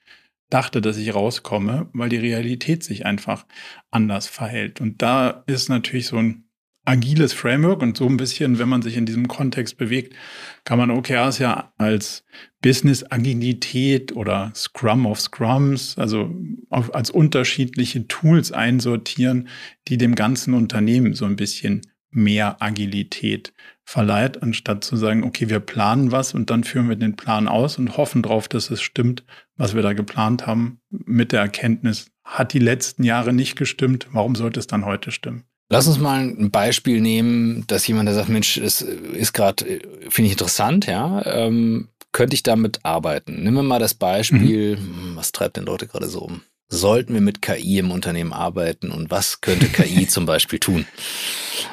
dachte, 0.49 0.81
dass 0.81 0.97
ich 0.97 1.13
rauskomme, 1.13 1.89
weil 1.93 2.09
die 2.09 2.17
Realität 2.17 2.83
sich 2.83 3.05
einfach 3.05 3.45
anders 3.91 4.27
verhält. 4.27 4.81
Und 4.81 5.01
da 5.01 5.43
ist 5.45 5.69
natürlich 5.69 6.07
so 6.07 6.17
ein 6.17 6.48
agiles 6.89 7.33
Framework 7.33 7.83
und 7.83 7.95
so 7.95 8.07
ein 8.07 8.17
bisschen, 8.17 8.57
wenn 8.57 8.67
man 8.67 8.81
sich 8.81 8.97
in 8.97 9.05
diesem 9.05 9.27
Kontext 9.27 9.77
bewegt, 9.77 10.15
kann 10.63 10.79
man 10.79 10.89
OKRs 10.89 11.37
ja 11.37 11.71
als 11.77 12.25
Business-Agilität 12.61 14.15
oder 14.15 14.51
Scrum 14.55 15.05
of 15.05 15.21
Scrums, 15.21 15.97
also 15.99 16.35
auf, 16.69 16.93
als 16.95 17.11
unterschiedliche 17.11 18.07
Tools 18.07 18.51
einsortieren, 18.51 19.49
die 19.87 19.97
dem 19.97 20.15
ganzen 20.15 20.55
Unternehmen 20.55 21.13
so 21.13 21.25
ein 21.25 21.35
bisschen 21.35 21.81
mehr 22.09 22.59
Agilität 22.59 23.53
verleiht, 23.83 24.41
anstatt 24.41 24.83
zu 24.83 24.97
sagen, 24.97 25.23
okay, 25.23 25.47
wir 25.47 25.59
planen 25.59 26.11
was 26.11 26.33
und 26.33 26.49
dann 26.49 26.63
führen 26.63 26.89
wir 26.89 26.95
den 26.95 27.15
Plan 27.15 27.47
aus 27.47 27.77
und 27.77 27.97
hoffen 27.97 28.23
darauf, 28.23 28.47
dass 28.47 28.71
es 28.71 28.81
stimmt, 28.81 29.23
was 29.57 29.75
wir 29.75 29.83
da 29.83 29.93
geplant 29.93 30.47
haben, 30.47 30.79
mit 30.89 31.33
der 31.33 31.41
Erkenntnis, 31.41 32.11
hat 32.23 32.53
die 32.53 32.59
letzten 32.59 33.03
Jahre 33.03 33.31
nicht 33.31 33.55
gestimmt, 33.55 34.07
warum 34.11 34.35
sollte 34.35 34.59
es 34.59 34.65
dann 34.65 34.85
heute 34.85 35.11
stimmen? 35.11 35.48
Lass 35.71 35.87
uns 35.87 35.99
mal 35.99 36.19
ein 36.19 36.49
Beispiel 36.49 36.99
nehmen, 36.99 37.63
dass 37.67 37.85
jemand, 37.87 38.07
der 38.07 38.15
sagt, 38.15 38.29
Mensch, 38.29 38.57
es 38.57 38.81
ist 38.81 39.33
gerade, 39.33 39.81
finde 40.09 40.25
ich 40.25 40.31
interessant, 40.31 40.87
ja, 40.87 41.23
ähm, 41.25 41.89
könnte 42.11 42.33
ich 42.33 42.41
damit 42.41 42.79
arbeiten? 42.83 43.43
Nehmen 43.43 43.57
wir 43.57 43.63
mal 43.63 43.79
das 43.79 43.93
Beispiel, 43.93 44.77
mhm. 44.77 44.81
Hm, 44.81 45.15
was 45.15 45.31
treibt 45.31 45.57
denn 45.57 45.65
Leute 45.65 45.85
gerade 45.85 46.07
so 46.07 46.21
um? 46.21 46.41
Sollten 46.69 47.13
wir 47.13 47.21
mit 47.21 47.43
KI 47.43 47.79
im 47.79 47.91
Unternehmen 47.91 48.33
arbeiten 48.33 48.89
und 48.89 49.11
was 49.11 49.41
könnte 49.41 49.67
KI 49.67 50.07
zum 50.07 50.25
Beispiel 50.25 50.59
tun? 50.59 50.87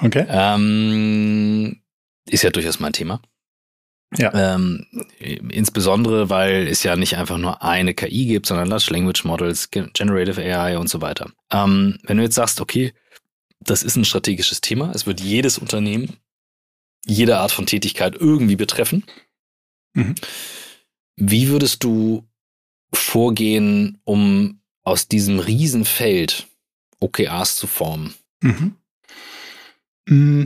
Okay. 0.03 0.27
Ähm, 0.29 1.81
ist 2.29 2.43
ja 2.43 2.51
durchaus 2.51 2.81
mein 2.81 2.93
Thema. 2.93 3.21
Ja. 4.17 4.55
Ähm, 4.55 4.87
insbesondere, 5.19 6.31
weil 6.31 6.69
es 6.69 6.83
ja 6.83 6.97
nicht 6.97 7.17
einfach 7.17 7.39
nur 7.39 7.63
eine 7.63 7.93
KI 7.95 8.27
gibt, 8.27 8.47
sondern 8.47 8.69
Large 8.69 8.89
Language 8.91 9.25
Models, 9.25 9.71
Generative 9.71 10.41
AI 10.41 10.79
und 10.79 10.89
so 10.89 11.01
weiter. 11.01 11.31
Ähm, 11.51 11.99
wenn 12.05 12.19
du 12.19 12.23
jetzt 12.23 12.37
sagst, 12.37 12.61
okay, 12.61 12.93
das 13.67 13.83
ist 13.83 13.97
ein 13.97 14.05
strategisches 14.05 14.61
Thema. 14.61 14.93
Es 14.95 15.07
wird 15.07 15.21
jedes 15.21 15.59
Unternehmen, 15.59 16.17
jede 17.05 17.39
Art 17.39 17.53
von 17.53 17.67
Tätigkeit 17.67 18.15
irgendwie 18.15 18.57
betreffen. 18.57 19.05
Mhm. 19.95 20.15
Wie 21.17 21.49
würdest 21.49 21.85
du 21.85 22.27
vorgehen, 22.93 23.99
um 24.05 24.61
aus 24.83 25.09
diesem 25.09 25.39
Riesenfeld 25.39 26.47
OKRs 27.01 27.57
zu 27.57 27.67
formen? 27.67 28.15
Mhm. 28.41 28.77
Mm, 30.09 30.45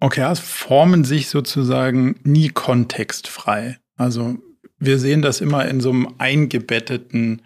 OKRs 0.00 0.40
formen 0.40 1.04
sich 1.04 1.28
sozusagen 1.28 2.20
nie 2.22 2.48
kontextfrei. 2.48 3.78
Also 3.96 4.38
wir 4.78 4.98
sehen 4.98 5.22
das 5.22 5.40
immer 5.40 5.66
in 5.66 5.80
so 5.80 5.90
einem 5.90 6.14
eingebetteten 6.18 7.42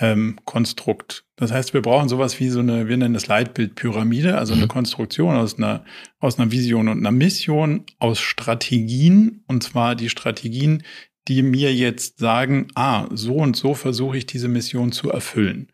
ähm, 0.00 0.38
Konstrukt. 0.44 1.24
Das 1.36 1.52
heißt, 1.52 1.74
wir 1.74 1.82
brauchen 1.82 2.08
sowas 2.08 2.40
wie 2.40 2.48
so 2.48 2.60
eine, 2.60 2.88
wir 2.88 2.96
nennen 2.96 3.14
das 3.14 3.26
Leitbildpyramide, 3.28 4.36
also 4.36 4.54
mhm. 4.54 4.60
eine 4.60 4.68
Konstruktion 4.68 5.36
aus 5.36 5.58
einer, 5.58 5.84
aus 6.18 6.38
einer 6.38 6.50
Vision 6.50 6.88
und 6.88 6.98
einer 6.98 7.12
Mission, 7.12 7.84
aus 7.98 8.18
Strategien, 8.18 9.44
und 9.46 9.62
zwar 9.62 9.94
die 9.94 10.08
Strategien, 10.08 10.82
die 11.28 11.42
mir 11.42 11.74
jetzt 11.74 12.18
sagen, 12.18 12.68
ah, 12.74 13.06
so 13.12 13.36
und 13.36 13.56
so 13.56 13.74
versuche 13.74 14.16
ich 14.16 14.26
diese 14.26 14.48
Mission 14.48 14.90
zu 14.90 15.10
erfüllen. 15.10 15.68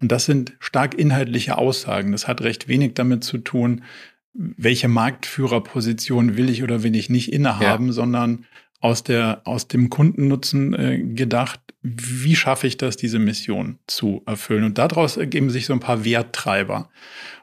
Und 0.00 0.10
das 0.10 0.24
sind 0.24 0.54
stark 0.58 0.94
inhaltliche 0.94 1.58
Aussagen. 1.58 2.12
Das 2.12 2.26
hat 2.26 2.40
recht 2.40 2.68
wenig 2.68 2.94
damit 2.94 3.22
zu 3.22 3.38
tun, 3.38 3.84
welche 4.32 4.88
Marktführerposition 4.88 6.36
will 6.36 6.48
ich 6.48 6.62
oder 6.62 6.82
will 6.82 6.96
ich 6.96 7.10
nicht 7.10 7.32
innehaben, 7.32 7.86
ja. 7.86 7.92
sondern 7.92 8.46
aus, 8.80 9.04
der, 9.04 9.42
aus 9.44 9.68
dem 9.68 9.90
Kundennutzen 9.90 10.74
äh, 10.74 10.98
gedacht, 10.98 11.60
wie 11.82 12.34
schaffe 12.36 12.66
ich 12.66 12.76
das, 12.76 12.96
diese 12.96 13.18
Mission 13.18 13.78
zu 13.86 14.22
erfüllen? 14.26 14.64
Und 14.64 14.78
daraus 14.78 15.16
ergeben 15.16 15.50
sich 15.50 15.66
so 15.66 15.72
ein 15.72 15.80
paar 15.80 16.04
Werttreiber. 16.04 16.90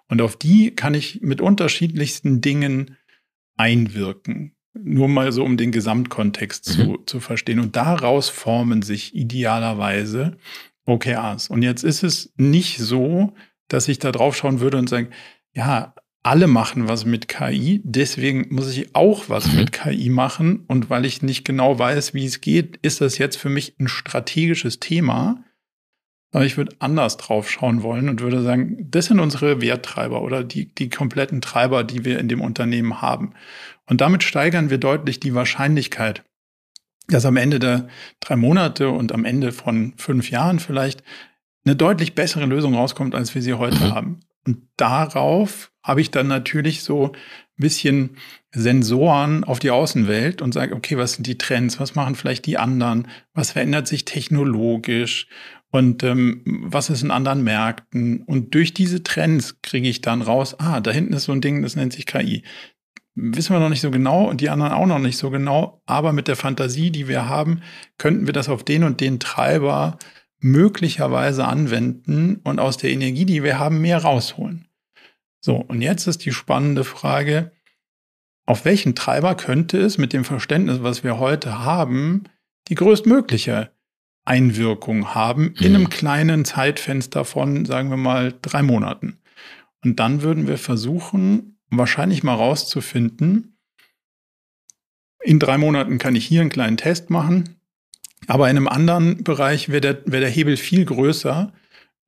Und 0.10 0.22
auf 0.22 0.36
die 0.36 0.72
kann 0.72 0.94
ich 0.94 1.22
mit 1.22 1.42
unterschiedlichsten 1.42 2.42
Dingen 2.42 2.98
einwirken. 3.56 4.56
Nur 4.74 5.08
mal 5.08 5.32
so, 5.32 5.44
um 5.44 5.58
den 5.58 5.72
Gesamtkontext 5.72 6.70
mhm. 6.70 6.74
zu, 6.74 6.98
zu 7.06 7.20
verstehen. 7.20 7.60
Und 7.60 7.76
daraus 7.76 8.30
formen 8.30 8.82
sich 8.82 9.16
idealerweise 9.16 10.38
OKRs. 10.86 11.50
Und 11.50 11.64
jetzt 11.64 11.84
ist 11.84 12.04
es 12.04 12.34
nicht 12.38 12.78
so, 12.78 13.34
dass 13.68 13.88
ich 13.88 14.00
da 14.00 14.12
drauf 14.12 14.36
schauen 14.38 14.60
würde 14.60 14.78
und 14.78 14.88
sagen, 14.88 15.10
ja, 15.54 15.94
alle 16.24 16.48
machen 16.48 16.88
was 16.88 17.06
mit 17.06 17.28
KI, 17.28 17.82
deswegen 17.84 18.54
muss 18.54 18.76
ich 18.76 18.96
auch 18.96 19.30
was 19.30 19.52
mhm. 19.52 19.60
mit 19.60 19.72
KI 19.72 20.10
machen. 20.10 20.66
Und 20.68 20.90
weil 20.90 21.06
ich 21.06 21.22
nicht 21.22 21.46
genau 21.46 21.80
weiß, 21.80 22.14
wie 22.14 22.26
es 22.26 22.42
geht, 22.42 22.78
ist 22.82 23.02
das 23.02 23.18
jetzt 23.18 23.38
für 23.38 23.50
mich 23.50 23.76
ein 23.80 23.88
strategisches 23.88 24.80
Thema. 24.80 25.44
Aber 26.32 26.46
ich 26.46 26.58
würde 26.58 26.76
anders 26.80 27.16
drauf 27.16 27.50
schauen 27.50 27.84
wollen 27.84 28.10
und 28.10 28.22
würde 28.22 28.42
sagen, 28.44 28.86
das 28.92 29.06
sind 29.06 29.20
unsere 29.20 29.62
Werttreiber 29.62 30.22
oder 30.22 30.44
die, 30.44 30.74
die 30.74 30.90
kompletten 30.90 31.40
Treiber, 31.40 31.86
die 31.86 32.04
wir 32.04 32.20
in 32.20 32.28
dem 32.28 32.42
Unternehmen 32.42 33.02
haben. 33.02 33.34
Und 33.86 34.02
damit 34.02 34.24
steigern 34.24 34.70
wir 34.70 34.78
deutlich 34.78 35.22
die 35.22 35.34
Wahrscheinlichkeit, 35.34 36.24
dass 37.08 37.26
am 37.26 37.38
Ende 37.38 37.60
der 37.60 37.88
drei 38.20 38.36
Monate 38.36 38.90
und 38.90 39.14
am 39.14 39.24
Ende 39.24 39.54
von 39.54 39.94
fünf 39.96 40.30
Jahren 40.30 40.60
vielleicht 40.60 41.02
eine 41.66 41.78
deutlich 41.78 42.16
bessere 42.16 42.46
Lösung 42.46 42.76
rauskommt, 42.76 43.16
als 43.16 43.34
wir 43.34 43.42
sie 43.42 43.54
heute 43.54 43.86
mhm. 43.86 43.96
haben. 43.96 44.20
Und 44.48 44.70
darauf 44.78 45.74
habe 45.84 46.00
ich 46.00 46.10
dann 46.10 46.28
natürlich 46.28 46.82
so 46.82 47.12
ein 47.12 47.12
bisschen 47.58 48.18
Sensoren 48.52 49.44
auf 49.44 49.60
die 49.60 49.72
Außenwelt 49.72 50.42
und 50.42 50.54
sage, 50.54 50.74
okay, 50.74 50.98
was 50.98 51.14
sind 51.14 51.28
die 51.28 51.38
Trends? 51.38 51.82
Was 51.82 51.96
machen 51.96 52.16
vielleicht 52.16 52.46
die 52.46 52.58
anderen? 52.58 53.10
Was 53.34 53.52
verändert 53.52 53.90
sich 53.90 54.06
technologisch? 54.06 55.28
Und 55.70 56.02
ähm, 56.04 56.44
was 56.46 56.90
ist 56.90 57.04
in 57.04 57.12
anderen 57.12 57.44
Märkten? 57.44 58.22
Und 58.22 58.56
durch 58.56 58.74
diese 58.74 59.04
Trends 59.04 59.62
kriege 59.62 59.90
ich 59.90 60.00
dann 60.00 60.22
raus, 60.22 60.58
ah, 60.60 60.80
da 60.80 60.92
hinten 60.92 61.14
ist 61.14 61.26
so 61.26 61.34
ein 61.34 61.42
Ding, 61.42 61.62
das 61.62 61.76
nennt 61.76 61.92
sich 61.92 62.06
KI. 62.06 62.44
Wissen 63.16 63.54
wir 63.54 63.60
noch 63.60 63.70
nicht 63.70 63.82
so 63.82 63.92
genau 63.92 64.30
und 64.30 64.40
die 64.40 64.50
anderen 64.50 64.72
auch 64.72 64.86
noch 64.86 65.00
nicht 65.00 65.18
so 65.18 65.30
genau, 65.30 65.82
aber 65.86 66.14
mit 66.14 66.30
der 66.30 66.36
Fantasie, 66.38 66.92
die 66.92 67.10
wir 67.10 67.28
haben, 67.28 67.62
könnten 67.98 68.28
wir 68.28 68.34
das 68.34 68.48
auf 68.48 68.64
den 68.64 68.84
und 68.84 69.02
den 69.02 69.20
Treiber 69.20 69.98
möglicherweise 70.40 71.46
anwenden 71.46 72.42
und 72.44 72.60
aus 72.60 72.78
der 72.78 72.92
Energie, 72.92 73.26
die 73.26 73.44
wir 73.44 73.60
haben, 73.60 73.82
mehr 73.82 74.00
rausholen. 74.00 74.68
So, 75.40 75.56
und 75.56 75.82
jetzt 75.82 76.08
ist 76.08 76.26
die 76.26 76.32
spannende 76.32 76.84
Frage, 76.84 77.52
auf 78.46 78.66
welchen 78.66 78.96
Treiber 78.96 79.36
könnte 79.36 79.80
es 79.80 79.98
mit 79.98 80.14
dem 80.14 80.24
Verständnis, 80.24 80.82
was 80.82 81.04
wir 81.04 81.20
heute 81.20 81.60
haben, 81.60 82.24
die 82.70 82.76
größtmögliche 82.76 83.72
Einwirkung 84.26 85.16
haben 85.16 85.54
in 85.60 85.76
einem 85.76 85.84
mhm. 85.84 85.90
kleinen 85.90 86.46
Zeitfenster 86.46 87.26
von, 87.26 87.66
sagen 87.66 87.90
wir 87.90 87.98
mal, 87.98 88.34
drei 88.42 88.62
Monaten. 88.62 89.20
Und 89.84 90.00
dann 90.00 90.22
würden 90.22 90.48
wir 90.48 90.58
versuchen, 90.58 91.60
wahrscheinlich 91.70 92.24
mal 92.24 92.34
rauszufinden, 92.34 93.58
in 95.24 95.40
drei 95.40 95.58
Monaten 95.58 95.98
kann 95.98 96.16
ich 96.16 96.26
hier 96.26 96.42
einen 96.42 96.50
kleinen 96.50 96.78
Test 96.78 97.10
machen, 97.10 97.57
aber 98.26 98.50
in 98.50 98.58
einem 98.58 98.68
anderen 98.68 99.24
Bereich 99.24 99.70
wäre 99.70 99.82
der, 99.82 99.98
wär 100.06 100.20
der 100.20 100.30
Hebel 100.30 100.58
viel 100.58 100.86
größer. 100.86 101.54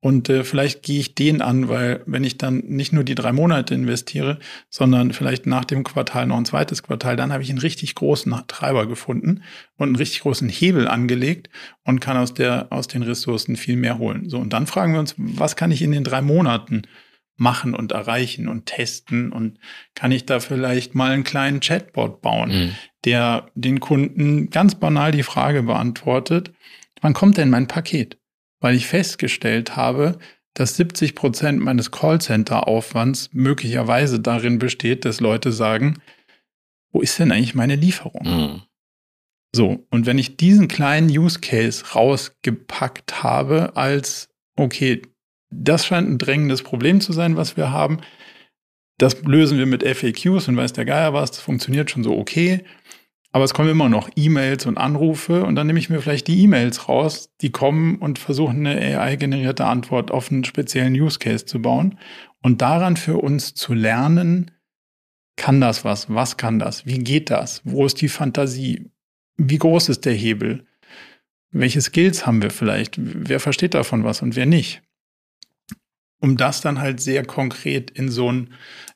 Und 0.02 0.30
äh, 0.30 0.44
vielleicht 0.44 0.82
gehe 0.82 0.98
ich 0.98 1.14
den 1.14 1.42
an, 1.42 1.68
weil 1.68 2.02
wenn 2.06 2.24
ich 2.24 2.38
dann 2.38 2.60
nicht 2.66 2.90
nur 2.90 3.04
die 3.04 3.14
drei 3.14 3.32
Monate 3.32 3.74
investiere, 3.74 4.38
sondern 4.70 5.12
vielleicht 5.12 5.44
nach 5.44 5.66
dem 5.66 5.84
Quartal 5.84 6.26
noch 6.26 6.38
ein 6.38 6.46
zweites 6.46 6.82
Quartal, 6.82 7.16
dann 7.16 7.32
habe 7.32 7.42
ich 7.42 7.50
einen 7.50 7.58
richtig 7.58 7.94
großen 7.94 8.34
Treiber 8.48 8.86
gefunden 8.86 9.42
und 9.76 9.88
einen 9.88 9.96
richtig 9.96 10.20
großen 10.20 10.48
Hebel 10.48 10.88
angelegt 10.88 11.50
und 11.84 12.00
kann 12.00 12.16
aus, 12.16 12.32
der, 12.32 12.68
aus 12.70 12.88
den 12.88 13.02
Ressourcen 13.02 13.56
viel 13.56 13.76
mehr 13.76 13.98
holen. 13.98 14.30
So, 14.30 14.38
und 14.38 14.54
dann 14.54 14.66
fragen 14.66 14.94
wir 14.94 15.00
uns, 15.00 15.14
was 15.18 15.54
kann 15.54 15.70
ich 15.70 15.82
in 15.82 15.92
den 15.92 16.04
drei 16.04 16.22
Monaten 16.22 16.84
machen 17.40 17.74
und 17.74 17.92
erreichen 17.92 18.48
und 18.48 18.66
testen 18.66 19.32
und 19.32 19.58
kann 19.94 20.12
ich 20.12 20.26
da 20.26 20.40
vielleicht 20.40 20.94
mal 20.94 21.12
einen 21.12 21.24
kleinen 21.24 21.60
Chatbot 21.60 22.20
bauen, 22.20 22.50
mhm. 22.50 22.76
der 23.04 23.50
den 23.54 23.80
Kunden 23.80 24.50
ganz 24.50 24.74
banal 24.74 25.10
die 25.10 25.22
Frage 25.22 25.62
beantwortet, 25.62 26.52
wann 27.00 27.14
kommt 27.14 27.38
denn 27.38 27.48
mein 27.48 27.66
Paket? 27.66 28.18
Weil 28.60 28.74
ich 28.74 28.86
festgestellt 28.86 29.74
habe, 29.74 30.18
dass 30.52 30.76
70 30.76 31.14
Prozent 31.14 31.60
meines 31.60 31.90
Callcenter-Aufwands 31.90 33.30
möglicherweise 33.32 34.20
darin 34.20 34.58
besteht, 34.58 35.06
dass 35.06 35.20
Leute 35.20 35.50
sagen, 35.50 36.02
wo 36.92 37.00
ist 37.00 37.18
denn 37.18 37.32
eigentlich 37.32 37.54
meine 37.54 37.76
Lieferung? 37.76 38.22
Mhm. 38.24 38.62
So, 39.54 39.86
und 39.90 40.04
wenn 40.04 40.18
ich 40.18 40.36
diesen 40.36 40.68
kleinen 40.68 41.08
Use 41.08 41.40
Case 41.40 41.84
rausgepackt 41.94 43.22
habe 43.22 43.76
als, 43.76 44.28
okay, 44.56 45.02
das 45.50 45.84
scheint 45.84 46.08
ein 46.08 46.18
drängendes 46.18 46.62
Problem 46.62 47.00
zu 47.00 47.12
sein, 47.12 47.36
was 47.36 47.56
wir 47.56 47.70
haben. 47.70 48.00
Das 48.98 49.22
lösen 49.22 49.58
wir 49.58 49.66
mit 49.66 49.82
FAQs 49.82 50.48
und 50.48 50.56
weiß 50.56 50.72
der 50.72 50.84
Geier 50.84 51.12
was, 51.12 51.32
das 51.32 51.40
funktioniert 51.40 51.90
schon 51.90 52.04
so 52.04 52.16
okay. 52.16 52.64
Aber 53.32 53.44
es 53.44 53.54
kommen 53.54 53.70
immer 53.70 53.88
noch 53.88 54.10
E-Mails 54.16 54.66
und 54.66 54.76
Anrufe 54.76 55.44
und 55.44 55.54
dann 55.54 55.66
nehme 55.66 55.78
ich 55.78 55.88
mir 55.88 56.02
vielleicht 56.02 56.26
die 56.26 56.42
E-Mails 56.42 56.88
raus, 56.88 57.30
die 57.40 57.50
kommen 57.50 57.96
und 57.96 58.18
versuchen 58.18 58.66
eine 58.66 58.98
AI-generierte 59.00 59.64
Antwort 59.64 60.10
auf 60.10 60.30
einen 60.30 60.44
speziellen 60.44 60.94
Use 60.94 61.18
Case 61.18 61.46
zu 61.46 61.62
bauen 61.62 61.98
und 62.42 62.60
daran 62.60 62.96
für 62.96 63.18
uns 63.18 63.54
zu 63.54 63.72
lernen, 63.72 64.50
kann 65.36 65.60
das 65.60 65.84
was? 65.84 66.12
Was 66.12 66.36
kann 66.36 66.58
das? 66.58 66.86
Wie 66.86 66.98
geht 66.98 67.30
das? 67.30 67.62
Wo 67.64 67.86
ist 67.86 68.00
die 68.00 68.08
Fantasie? 68.08 68.90
Wie 69.36 69.58
groß 69.58 69.88
ist 69.88 70.04
der 70.04 70.12
Hebel? 70.12 70.66
Welche 71.52 71.80
Skills 71.80 72.26
haben 72.26 72.42
wir 72.42 72.50
vielleicht? 72.50 72.96
Wer 72.98 73.40
versteht 73.40 73.74
davon 73.74 74.04
was 74.04 74.22
und 74.22 74.36
wer 74.36 74.46
nicht? 74.46 74.82
Um 76.20 76.36
das 76.36 76.60
dann 76.60 76.80
halt 76.80 77.00
sehr 77.00 77.24
konkret 77.24 77.90
in 77.90 78.08
so 78.08 78.30
ein, 78.30 78.50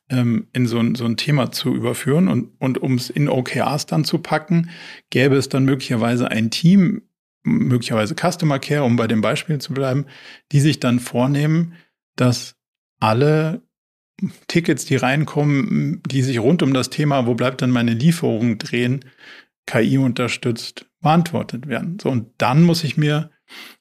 ähm, 0.08 0.48
in 0.52 0.66
so 0.66 0.78
ein, 0.78 0.94
so 0.94 1.04
ein 1.04 1.16
Thema 1.16 1.50
zu 1.50 1.74
überführen 1.74 2.28
und, 2.28 2.50
und 2.60 2.78
um 2.78 2.94
es 2.94 3.10
in 3.10 3.28
OKRs 3.28 3.86
dann 3.86 4.04
zu 4.04 4.18
packen, 4.18 4.70
gäbe 5.10 5.36
es 5.36 5.48
dann 5.48 5.64
möglicherweise 5.64 6.30
ein 6.30 6.50
Team, 6.50 7.02
möglicherweise 7.42 8.14
Customer 8.14 8.58
Care, 8.58 8.84
um 8.84 8.96
bei 8.96 9.06
dem 9.06 9.20
Beispiel 9.20 9.58
zu 9.58 9.74
bleiben, 9.74 10.06
die 10.52 10.60
sich 10.60 10.80
dann 10.80 11.00
vornehmen, 11.00 11.74
dass 12.16 12.56
alle 13.00 13.62
Tickets, 14.46 14.84
die 14.84 14.96
reinkommen, 14.96 16.02
die 16.06 16.22
sich 16.22 16.38
rund 16.38 16.62
um 16.62 16.72
das 16.72 16.90
Thema, 16.90 17.26
wo 17.26 17.34
bleibt 17.34 17.62
dann 17.62 17.70
meine 17.70 17.92
Lieferung 17.92 18.58
drehen, 18.58 19.04
KI 19.66 19.98
unterstützt 19.98 20.86
beantwortet 21.00 21.66
werden. 21.66 21.98
So, 22.00 22.10
und 22.10 22.30
dann 22.38 22.62
muss 22.62 22.84
ich 22.84 22.96
mir 22.96 23.30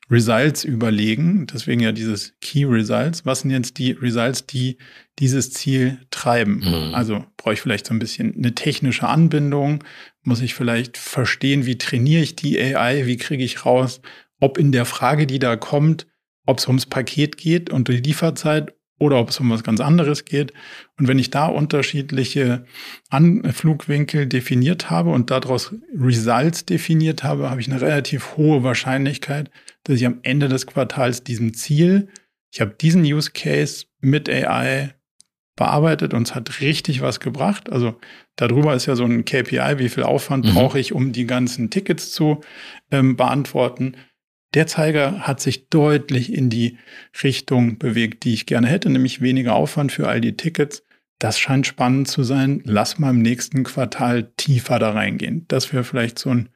Results 0.09 0.63
überlegen, 0.63 1.47
deswegen 1.47 1.81
ja 1.81 1.91
dieses 1.91 2.33
Key 2.41 2.65
Results. 2.65 3.25
Was 3.25 3.41
sind 3.41 3.51
jetzt 3.51 3.77
die 3.77 3.91
Results, 3.91 4.45
die 4.45 4.77
dieses 5.19 5.51
Ziel 5.51 5.99
treiben? 6.11 6.59
Mhm. 6.59 6.93
Also 6.93 7.25
brauche 7.37 7.53
ich 7.53 7.61
vielleicht 7.61 7.87
so 7.87 7.93
ein 7.93 7.99
bisschen 7.99 8.35
eine 8.35 8.53
technische 8.53 9.07
Anbindung, 9.07 9.83
muss 10.23 10.41
ich 10.41 10.53
vielleicht 10.53 10.97
verstehen, 10.97 11.65
wie 11.65 11.77
trainiere 11.77 12.23
ich 12.23 12.35
die 12.35 12.59
AI, 12.59 13.05
wie 13.05 13.17
kriege 13.17 13.43
ich 13.43 13.65
raus, 13.65 14.01
ob 14.39 14.57
in 14.57 14.71
der 14.71 14.85
Frage, 14.85 15.25
die 15.25 15.39
da 15.39 15.55
kommt, 15.55 16.07
ob 16.45 16.57
es 16.57 16.67
ums 16.67 16.85
Paket 16.85 17.37
geht 17.37 17.69
und 17.69 17.87
die 17.87 17.97
Lieferzeit 17.97 18.73
oder 18.99 19.17
ob 19.17 19.29
es 19.29 19.39
um 19.39 19.49
was 19.49 19.63
ganz 19.63 19.79
anderes 19.79 20.25
geht. 20.25 20.53
Und 20.97 21.07
wenn 21.07 21.19
ich 21.19 21.29
da 21.29 21.47
unterschiedliche 21.47 22.65
Anflugwinkel 23.09 24.27
definiert 24.27 24.89
habe 24.89 25.11
und 25.11 25.31
daraus 25.31 25.73
Results 25.97 26.65
definiert 26.65 27.23
habe, 27.23 27.49
habe 27.49 27.61
ich 27.61 27.69
eine 27.69 27.81
relativ 27.81 28.37
hohe 28.37 28.63
Wahrscheinlichkeit, 28.63 29.49
dass 29.83 29.97
ich 29.97 30.05
am 30.05 30.19
Ende 30.23 30.47
des 30.47 30.67
Quartals 30.67 31.23
diesem 31.23 31.53
Ziel, 31.53 32.09
ich 32.51 32.61
habe 32.61 32.75
diesen 32.79 33.03
Use 33.03 33.31
Case 33.31 33.85
mit 33.99 34.29
AI 34.29 34.93
bearbeitet 35.55 36.13
und 36.13 36.27
es 36.27 36.35
hat 36.35 36.61
richtig 36.61 37.01
was 37.01 37.19
gebracht. 37.19 37.71
Also 37.71 37.99
darüber 38.35 38.73
ist 38.73 38.85
ja 38.85 38.95
so 38.95 39.05
ein 39.05 39.25
KPI, 39.25 39.77
wie 39.77 39.89
viel 39.89 40.03
Aufwand 40.03 40.45
mhm. 40.45 40.53
brauche 40.53 40.79
ich, 40.79 40.93
um 40.93 41.11
die 41.11 41.25
ganzen 41.25 41.69
Tickets 41.69 42.11
zu 42.11 42.41
ähm, 42.91 43.15
beantworten 43.15 43.95
der 44.53 44.67
Zeiger 44.67 45.21
hat 45.21 45.39
sich 45.39 45.69
deutlich 45.69 46.33
in 46.33 46.49
die 46.49 46.77
Richtung 47.23 47.77
bewegt, 47.79 48.23
die 48.23 48.33
ich 48.33 48.45
gerne 48.45 48.67
hätte, 48.67 48.89
nämlich 48.89 49.21
weniger 49.21 49.55
Aufwand 49.55 49.91
für 49.91 50.07
all 50.07 50.21
die 50.21 50.37
Tickets. 50.37 50.83
Das 51.19 51.39
scheint 51.39 51.65
spannend 51.65 52.07
zu 52.07 52.23
sein. 52.23 52.61
Lass 52.65 52.99
mal 52.99 53.11
im 53.11 53.21
nächsten 53.21 53.63
Quartal 53.63 54.31
tiefer 54.37 54.77
da 54.79 54.91
reingehen. 54.91 55.45
Das 55.47 55.71
wäre 55.73 55.83
vielleicht 55.83 56.19
so 56.19 56.29
ein, 56.29 56.49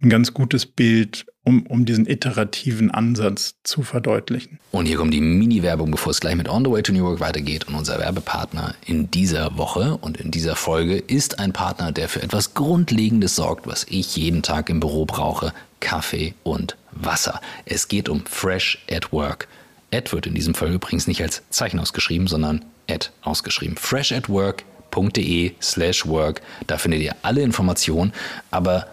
ein 0.00 0.10
ganz 0.10 0.32
gutes 0.32 0.64
Bild, 0.64 1.26
um, 1.44 1.66
um 1.66 1.84
diesen 1.84 2.06
iterativen 2.06 2.90
Ansatz 2.90 3.56
zu 3.64 3.82
verdeutlichen. 3.82 4.60
Und 4.70 4.86
hier 4.86 4.96
kommt 4.96 5.12
die 5.12 5.20
Mini-Werbung, 5.20 5.90
bevor 5.90 6.10
es 6.10 6.20
gleich 6.20 6.36
mit 6.36 6.48
On 6.48 6.64
the 6.64 6.70
Way 6.70 6.82
to 6.82 6.92
New 6.92 7.04
York 7.04 7.20
weitergeht. 7.20 7.66
Und 7.66 7.74
unser 7.74 7.98
Werbepartner 7.98 8.74
in 8.86 9.10
dieser 9.10 9.56
Woche 9.56 9.96
und 10.00 10.18
in 10.18 10.30
dieser 10.30 10.54
Folge 10.54 10.98
ist 10.98 11.40
ein 11.40 11.52
Partner, 11.52 11.90
der 11.90 12.08
für 12.08 12.22
etwas 12.22 12.54
Grundlegendes 12.54 13.34
sorgt, 13.34 13.66
was 13.66 13.86
ich 13.88 14.16
jeden 14.16 14.42
Tag 14.42 14.70
im 14.70 14.78
Büro 14.78 15.04
brauche. 15.04 15.52
Kaffee 15.80 16.34
und 16.42 16.76
Wasser. 16.92 17.40
Es 17.64 17.88
geht 17.88 18.08
um 18.08 18.24
Fresh 18.26 18.84
at 18.90 19.12
Work. 19.12 19.48
Ad 19.92 20.12
wird 20.12 20.26
in 20.26 20.34
diesem 20.34 20.54
Fall 20.54 20.72
übrigens 20.72 21.06
nicht 21.06 21.22
als 21.22 21.42
Zeichen 21.50 21.80
ausgeschrieben, 21.80 22.26
sondern 22.26 22.64
Ad 22.90 23.08
ausgeschrieben. 23.22 23.76
freshatwork.de 23.76 25.52
slash 25.60 26.06
work. 26.06 26.42
Da 26.66 26.78
findet 26.78 27.00
ihr 27.00 27.16
alle 27.22 27.42
Informationen, 27.42 28.12
aber 28.50 28.86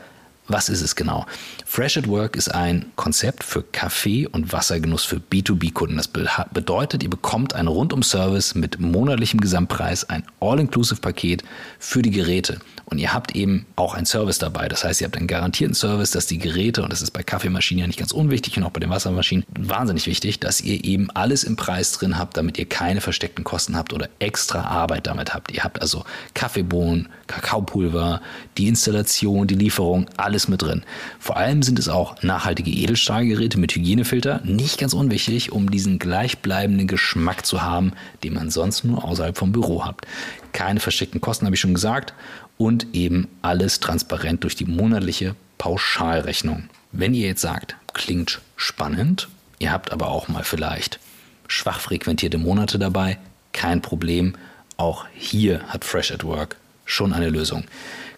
was 0.47 0.69
ist 0.69 0.81
es 0.81 0.95
genau? 0.95 1.25
Fresh 1.65 1.97
at 1.97 2.07
Work 2.07 2.35
ist 2.35 2.53
ein 2.53 2.91
Konzept 2.95 3.43
für 3.43 3.63
Kaffee- 3.63 4.27
und 4.27 4.53
Wassergenuss 4.53 5.03
für 5.03 5.17
B2B-Kunden. 5.17 5.97
Das 5.97 6.07
bedeutet, 6.07 7.03
ihr 7.03 7.09
bekommt 7.09 7.53
einen 7.53 7.67
Rundum-Service 7.67 8.55
mit 8.55 8.79
monatlichem 8.79 9.41
Gesamtpreis, 9.41 10.07
ein 10.09 10.23
All-Inclusive-Paket 10.39 11.43
für 11.79 12.01
die 12.01 12.11
Geräte. 12.11 12.59
Und 12.85 12.99
ihr 12.99 13.13
habt 13.13 13.35
eben 13.35 13.65
auch 13.75 13.95
einen 13.95 14.05
Service 14.05 14.37
dabei. 14.37 14.67
Das 14.67 14.83
heißt, 14.83 15.01
ihr 15.01 15.05
habt 15.05 15.17
einen 15.17 15.27
garantierten 15.27 15.73
Service, 15.73 16.11
dass 16.11 16.27
die 16.27 16.37
Geräte, 16.37 16.83
und 16.83 16.91
das 16.91 17.01
ist 17.01 17.11
bei 17.11 17.23
Kaffeemaschinen 17.23 17.81
ja 17.81 17.87
nicht 17.87 17.97
ganz 17.99 18.11
unwichtig 18.11 18.57
und 18.57 18.63
auch 18.63 18.71
bei 18.71 18.79
den 18.79 18.89
Wassermaschinen 18.89 19.43
wahnsinnig 19.57 20.05
wichtig, 20.05 20.39
dass 20.39 20.61
ihr 20.61 20.83
eben 20.83 21.09
alles 21.11 21.43
im 21.43 21.55
Preis 21.55 21.93
drin 21.93 22.17
habt, 22.17 22.37
damit 22.37 22.59
ihr 22.59 22.65
keine 22.65 23.01
versteckten 23.01 23.43
Kosten 23.43 23.75
habt 23.75 23.91
oder 23.91 24.07
extra 24.19 24.61
Arbeit 24.61 25.07
damit 25.07 25.33
habt. 25.33 25.51
Ihr 25.51 25.63
habt 25.63 25.81
also 25.81 26.05
Kaffeebohnen, 26.35 27.09
Kakaopulver, 27.27 28.21
die 28.57 28.67
Installation, 28.67 29.47
die 29.47 29.55
Lieferung, 29.55 30.07
alles 30.17 30.47
mit 30.47 30.61
drin. 30.61 30.83
Vor 31.19 31.37
allem 31.37 31.63
sind 31.63 31.79
es 31.79 31.89
auch 31.89 32.21
nachhaltige 32.21 32.69
Edelstahlgeräte 32.69 33.59
mit 33.59 33.75
Hygienefilter, 33.75 34.41
nicht 34.43 34.77
ganz 34.77 34.93
unwichtig, 34.93 35.51
um 35.51 35.71
diesen 35.71 35.97
gleichbleibenden 35.97 36.87
Geschmack 36.87 37.45
zu 37.45 37.63
haben, 37.63 37.93
den 38.23 38.33
man 38.33 38.51
sonst 38.51 38.83
nur 38.83 39.03
außerhalb 39.03 39.37
vom 39.37 39.51
Büro 39.51 39.85
habt. 39.85 40.05
Keine 40.51 40.79
versteckten 40.79 41.19
Kosten, 41.19 41.45
habe 41.45 41.55
ich 41.55 41.59
schon 41.59 41.73
gesagt, 41.73 42.13
und 42.57 42.87
eben 42.93 43.27
alles 43.41 43.79
transparent 43.79 44.43
durch 44.43 44.55
die 44.55 44.65
monatliche 44.65 45.35
Pauschalrechnung. 45.57 46.69
Wenn 46.91 47.13
ihr 47.13 47.27
jetzt 47.27 47.41
sagt, 47.41 47.75
klingt 47.93 48.41
spannend, 48.55 49.27
ihr 49.59 49.71
habt 49.71 49.91
aber 49.91 50.07
auch 50.07 50.27
mal 50.27 50.43
vielleicht 50.43 50.99
schwach 51.47 51.79
frequentierte 51.79 52.37
Monate 52.37 52.79
dabei, 52.79 53.17
kein 53.53 53.81
Problem. 53.81 54.35
Auch 54.77 55.05
hier 55.13 55.63
hat 55.67 55.85
Fresh 55.85 56.11
at 56.11 56.23
Work 56.23 56.57
schon 56.85 57.13
eine 57.13 57.29
Lösung. 57.29 57.65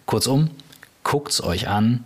Kurzum, 0.06 0.50
guckt 1.04 1.32
es 1.32 1.44
euch 1.44 1.68
an, 1.68 2.06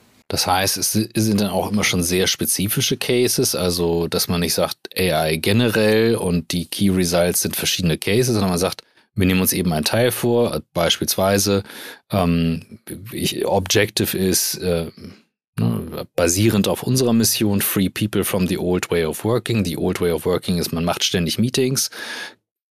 Das 0.31 0.47
heißt, 0.47 0.77
es 0.77 0.93
sind 0.93 1.41
dann 1.41 1.49
auch 1.49 1.69
immer 1.69 1.83
schon 1.83 2.03
sehr 2.03 2.25
spezifische 2.25 2.95
Cases, 2.95 3.53
also 3.53 4.07
dass 4.07 4.29
man 4.29 4.39
nicht 4.39 4.53
sagt 4.53 4.77
AI 4.97 5.35
generell 5.35 6.15
und 6.15 6.53
die 6.53 6.67
Key 6.67 6.89
Results 6.89 7.41
sind 7.41 7.57
verschiedene 7.57 7.97
Cases, 7.97 8.27
sondern 8.27 8.51
man 8.51 8.57
sagt, 8.57 8.83
wir 9.13 9.25
nehmen 9.25 9.41
uns 9.41 9.51
eben 9.51 9.73
einen 9.73 9.83
Teil 9.83 10.09
vor, 10.13 10.61
beispielsweise 10.73 11.63
ähm, 12.11 12.79
ich, 13.11 13.45
Objective 13.45 14.17
ist 14.17 14.55
äh, 14.59 14.89
ne, 15.59 16.07
basierend 16.15 16.69
auf 16.69 16.83
unserer 16.83 17.11
Mission 17.11 17.59
Free 17.59 17.89
People 17.89 18.23
from 18.23 18.47
the 18.47 18.57
Old 18.57 18.89
Way 18.89 19.03
of 19.03 19.25
Working. 19.25 19.65
Die 19.65 19.77
Old 19.77 19.99
Way 19.99 20.13
of 20.13 20.25
Working 20.25 20.59
ist, 20.59 20.71
man 20.71 20.85
macht 20.85 21.03
ständig 21.03 21.39
Meetings. 21.39 21.89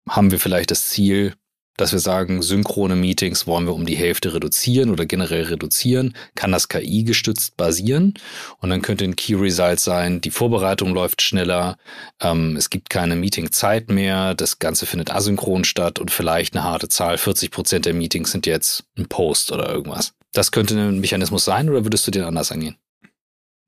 Haben 0.09 0.31
wir 0.31 0.39
vielleicht 0.39 0.71
das 0.71 0.87
Ziel, 0.87 1.35
dass 1.79 1.93
wir 1.93 1.99
sagen, 1.99 2.43
synchrone 2.43 2.97
Meetings 2.97 3.47
wollen 3.47 3.65
wir 3.65 3.75
um 3.75 3.87
die 3.87 3.97
Hälfte 3.97 4.35
reduzieren 4.35 4.91
oder 4.91 5.07
generell 5.07 5.45
reduzieren, 5.45 6.15
kann 6.35 6.53
das 6.53 6.69
KI 6.69 7.05
gestützt 7.05 7.57
basieren 7.57 8.15
und 8.59 8.69
dann 8.69 8.83
könnte 8.83 9.05
ein 9.05 9.17
Key 9.17 9.35
Result 9.35 9.81
sein, 9.81 10.21
die 10.21 10.31
Vorbereitung 10.31 10.93
läuft 10.93 11.23
schneller, 11.23 11.79
ähm, 12.21 12.57
es 12.57 12.69
gibt 12.69 12.91
keine 12.91 13.17
Meetingzeit 13.17 13.91
mehr, 13.91 14.35
das 14.35 14.59
Ganze 14.59 14.85
findet 14.85 15.11
asynchron 15.11 15.65
statt 15.65 15.99
und 15.99 16.11
vielleicht 16.11 16.55
eine 16.55 16.65
harte 16.65 16.89
Zahl, 16.89 17.17
40 17.17 17.51
Prozent 17.51 17.87
der 17.87 17.95
Meetings 17.95 18.33
sind 18.33 18.47
jetzt 18.47 18.85
ein 18.99 19.07
Post 19.07 19.53
oder 19.53 19.71
irgendwas. 19.71 20.13
Das 20.33 20.51
könnte 20.53 20.75
ein 20.77 21.01
Mechanismus 21.01 21.45
sein 21.45 21.71
oder 21.71 21.85
würdest 21.85 22.07
du 22.07 22.11
den 22.11 22.25
anders 22.25 22.53
angehen? 22.53 22.77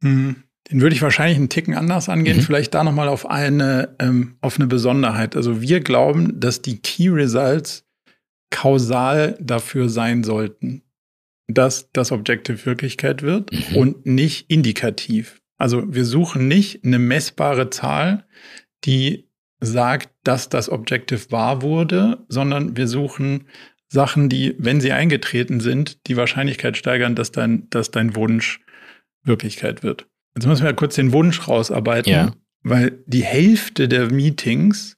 Mhm. 0.02 0.44
Den 0.70 0.80
würde 0.80 0.94
ich 0.94 1.02
wahrscheinlich 1.02 1.38
einen 1.38 1.48
Ticken 1.48 1.74
anders 1.74 2.08
angehen. 2.08 2.36
Mhm. 2.36 2.42
Vielleicht 2.42 2.74
da 2.74 2.84
nochmal 2.84 3.08
auf 3.08 3.28
eine, 3.28 3.96
ähm, 3.98 4.36
auf 4.40 4.56
eine 4.56 4.66
Besonderheit. 4.66 5.36
Also 5.36 5.60
wir 5.62 5.80
glauben, 5.80 6.38
dass 6.38 6.62
die 6.62 6.78
Key 6.78 7.08
Results 7.08 7.84
kausal 8.50 9.36
dafür 9.40 9.88
sein 9.88 10.24
sollten, 10.24 10.82
dass 11.48 11.90
das 11.92 12.12
Objective 12.12 12.64
Wirklichkeit 12.66 13.22
wird 13.22 13.52
mhm. 13.52 13.76
und 13.76 14.06
nicht 14.06 14.50
indikativ. 14.50 15.40
Also 15.58 15.92
wir 15.92 16.04
suchen 16.04 16.48
nicht 16.48 16.84
eine 16.84 16.98
messbare 16.98 17.70
Zahl, 17.70 18.24
die 18.84 19.28
sagt, 19.60 20.10
dass 20.24 20.48
das 20.48 20.70
Objective 20.70 21.30
wahr 21.30 21.62
wurde, 21.62 22.24
sondern 22.28 22.76
wir 22.76 22.88
suchen 22.88 23.46
Sachen, 23.88 24.28
die, 24.28 24.54
wenn 24.58 24.80
sie 24.80 24.92
eingetreten 24.92 25.60
sind, 25.60 26.06
die 26.06 26.16
Wahrscheinlichkeit 26.16 26.76
steigern, 26.76 27.14
dass 27.14 27.32
dein, 27.32 27.68
dass 27.70 27.90
dein 27.90 28.14
Wunsch 28.16 28.60
Wirklichkeit 29.22 29.82
wird. 29.82 30.06
Jetzt 30.34 30.46
müssen 30.46 30.64
wir 30.64 30.72
kurz 30.72 30.94
den 30.94 31.12
Wunsch 31.12 31.46
rausarbeiten, 31.46 32.12
ja. 32.12 32.32
weil 32.62 33.02
die 33.06 33.24
Hälfte 33.24 33.88
der 33.88 34.10
Meetings 34.10 34.96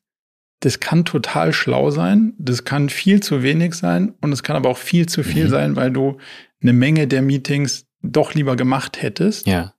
das 0.62 0.78
kann 0.78 1.04
total 1.04 1.52
schlau 1.52 1.90
sein, 1.90 2.34
das 2.38 2.64
kann 2.64 2.88
viel 2.88 3.20
zu 3.20 3.42
wenig 3.42 3.74
sein 3.74 4.14
und 4.20 4.32
es 4.32 4.44
kann 4.44 4.54
aber 4.54 4.70
auch 4.70 4.78
viel 4.78 5.06
zu 5.06 5.24
viel 5.24 5.46
mhm. 5.46 5.50
sein, 5.50 5.76
weil 5.76 5.90
du 5.90 6.18
eine 6.62 6.72
Menge 6.72 7.08
der 7.08 7.20
Meetings 7.20 7.86
doch 8.00 8.34
lieber 8.34 8.54
gemacht 8.54 9.02
hättest, 9.02 9.48
ja. 9.48 9.74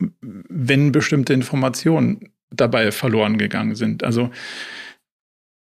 wenn 0.00 0.90
bestimmte 0.90 1.32
Informationen 1.32 2.32
dabei 2.50 2.90
verloren 2.90 3.38
gegangen 3.38 3.76
sind. 3.76 4.02
Also 4.02 4.30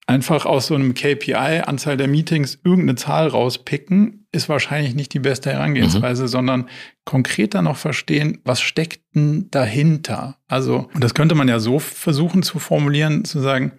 einfach 0.08 0.46
aus 0.46 0.68
so 0.68 0.76
einem 0.76 0.94
KPI, 0.94 1.64
Anzahl 1.66 1.98
der 1.98 2.08
Meetings, 2.08 2.60
irgendeine 2.64 2.96
Zahl 2.96 3.28
rauspicken, 3.28 4.26
ist 4.32 4.48
wahrscheinlich 4.48 4.96
nicht 4.96 5.14
die 5.14 5.20
beste 5.20 5.52
Herangehensweise, 5.52 6.24
mhm. 6.24 6.28
sondern 6.28 6.70
konkreter 7.04 7.62
noch 7.62 7.78
verstehen, 7.78 8.40
was 8.46 8.62
steckt 8.62 9.02
denn 9.16 9.52
dahinter? 9.52 10.38
Also, 10.48 10.90
und 10.94 11.04
das 11.04 11.14
könnte 11.14 11.36
man 11.36 11.50
ja 11.50 11.60
so 11.60 11.80
versuchen 11.80 12.42
zu 12.42 12.58
formulieren, 12.58 13.26
zu 13.26 13.42
sagen, 13.42 13.74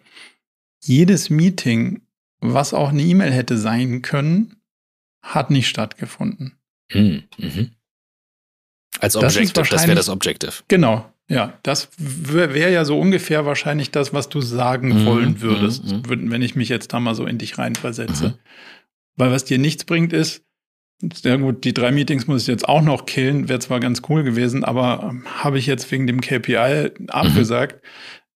jedes 0.80 1.30
Meeting, 1.30 2.02
was 2.40 2.74
auch 2.74 2.90
eine 2.90 3.02
E-Mail 3.02 3.32
hätte 3.32 3.58
sein 3.58 4.02
können, 4.02 4.56
hat 5.22 5.50
nicht 5.50 5.68
stattgefunden. 5.68 6.58
Hm, 6.90 7.24
mhm. 7.38 7.70
Als 8.98 9.16
Objective, 9.16 9.52
das, 9.52 9.68
das 9.68 9.86
wäre 9.86 9.94
das 9.94 10.08
Objective. 10.08 10.52
Genau, 10.68 11.10
ja. 11.28 11.58
Das 11.62 11.90
wäre 11.96 12.54
wär 12.54 12.70
ja 12.70 12.84
so 12.84 12.98
ungefähr 12.98 13.46
wahrscheinlich 13.46 13.90
das, 13.90 14.12
was 14.12 14.28
du 14.28 14.40
sagen 14.40 14.88
mhm, 14.88 15.06
wollen 15.06 15.40
würdest, 15.40 15.84
mhm, 15.84 16.02
mhm. 16.06 16.30
wenn 16.30 16.42
ich 16.42 16.56
mich 16.56 16.68
jetzt 16.68 16.92
da 16.92 17.00
mal 17.00 17.14
so 17.14 17.24
in 17.24 17.38
dich 17.38 17.56
reinversetze. 17.56 18.28
Mhm. 18.28 18.34
Weil 19.16 19.30
was 19.30 19.44
dir 19.44 19.58
nichts 19.58 19.84
bringt, 19.84 20.12
ist, 20.12 20.44
sehr 21.14 21.38
gut, 21.38 21.64
die 21.64 21.72
drei 21.72 21.92
Meetings 21.92 22.26
muss 22.26 22.42
ich 22.42 22.48
jetzt 22.48 22.68
auch 22.68 22.82
noch 22.82 23.06
killen, 23.06 23.48
wäre 23.48 23.58
zwar 23.58 23.80
ganz 23.80 24.02
cool 24.08 24.22
gewesen, 24.22 24.64
aber 24.64 25.08
ähm, 25.08 25.24
habe 25.42 25.58
ich 25.58 25.66
jetzt 25.66 25.90
wegen 25.90 26.06
dem 26.06 26.20
KPI 26.20 26.90
abgesagt. 27.08 27.76
Mhm. 27.76 27.88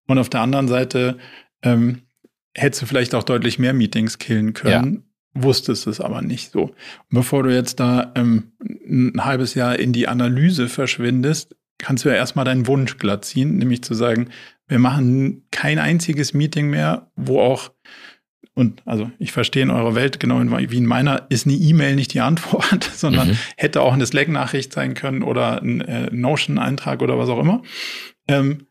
Und 0.06 0.18
auf 0.18 0.30
der 0.30 0.40
anderen 0.40 0.68
Seite 0.68 1.18
ähm, 1.62 2.02
hättest 2.54 2.82
du 2.82 2.86
vielleicht 2.86 3.14
auch 3.14 3.22
deutlich 3.22 3.58
mehr 3.58 3.74
Meetings 3.74 4.18
killen 4.18 4.52
können. 4.52 4.94
Ja. 4.94 5.42
Wusstest 5.42 5.86
es 5.88 6.00
aber 6.00 6.22
nicht 6.22 6.52
so. 6.52 6.62
Und 6.62 6.74
bevor 7.10 7.42
du 7.42 7.52
jetzt 7.52 7.80
da 7.80 8.12
ähm, 8.14 8.52
ein 8.60 9.24
halbes 9.24 9.54
Jahr 9.54 9.78
in 9.78 9.92
die 9.92 10.06
Analyse 10.06 10.68
verschwindest, 10.68 11.56
kannst 11.78 12.04
du 12.04 12.08
ja 12.08 12.14
erstmal 12.14 12.44
deinen 12.44 12.66
Wunsch 12.68 12.98
glatt 12.98 13.24
ziehen, 13.24 13.56
nämlich 13.56 13.82
zu 13.82 13.94
sagen, 13.94 14.28
wir 14.68 14.78
machen 14.78 15.46
kein 15.50 15.78
einziges 15.78 16.34
Meeting 16.34 16.70
mehr, 16.70 17.10
wo 17.16 17.40
auch 17.40 17.72
und 18.56 18.82
also 18.84 19.10
ich 19.18 19.32
verstehe 19.32 19.64
in 19.64 19.70
eurer 19.70 19.96
Welt 19.96 20.20
genau 20.20 20.40
wie 20.40 20.76
in 20.76 20.86
meiner, 20.86 21.26
ist 21.28 21.44
eine 21.44 21.56
E-Mail 21.56 21.96
nicht 21.96 22.14
die 22.14 22.20
Antwort, 22.20 22.84
sondern 22.94 23.30
mhm. 23.30 23.38
hätte 23.56 23.82
auch 23.82 23.92
eine 23.92 24.06
Slack-Nachricht 24.06 24.72
sein 24.72 24.94
können 24.94 25.24
oder 25.24 25.60
ein 25.60 25.80
äh, 25.80 26.08
Notion-Eintrag 26.12 27.02
oder 27.02 27.18
was 27.18 27.28
auch 27.28 27.40
immer. 27.40 27.62
Ähm, 28.28 28.68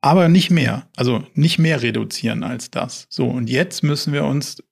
aber 0.00 0.28
nicht 0.28 0.50
mehr, 0.50 0.88
also 0.96 1.26
nicht 1.34 1.58
mehr 1.58 1.82
reduzieren 1.82 2.42
als 2.42 2.70
das. 2.70 3.06
So, 3.10 3.26
und 3.28 3.50
jetzt 3.50 3.82
müssen 3.82 4.12
wir 4.12 4.24
uns, 4.24 4.62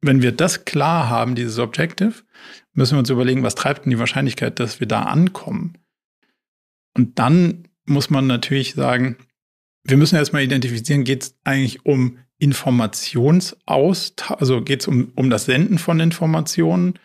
wenn 0.00 0.22
wir 0.22 0.32
das 0.32 0.64
klar 0.64 1.08
haben, 1.08 1.34
dieses 1.34 1.58
Objective, 1.58 2.14
müssen 2.72 2.94
wir 2.94 3.00
uns 3.00 3.10
überlegen, 3.10 3.42
was 3.42 3.54
treibt 3.54 3.84
denn 3.84 3.90
die 3.90 3.98
Wahrscheinlichkeit, 3.98 4.58
dass 4.58 4.80
wir 4.80 4.86
da 4.86 5.02
ankommen? 5.02 5.76
Und 6.96 7.18
dann 7.18 7.68
muss 7.84 8.08
man 8.10 8.26
natürlich 8.26 8.74
sagen, 8.74 9.16
wir 9.84 9.96
müssen 9.96 10.16
erstmal 10.16 10.42
identifizieren, 10.42 11.04
geht 11.04 11.22
es 11.22 11.38
eigentlich 11.44 11.84
um 11.84 12.18
Informationsaustausch, 12.38 14.12
also 14.40 14.62
geht 14.62 14.80
es 14.80 14.88
um, 14.88 15.12
um 15.14 15.30
das 15.30 15.44
Senden 15.44 15.78
von 15.78 16.00
Informationen, 16.00 16.98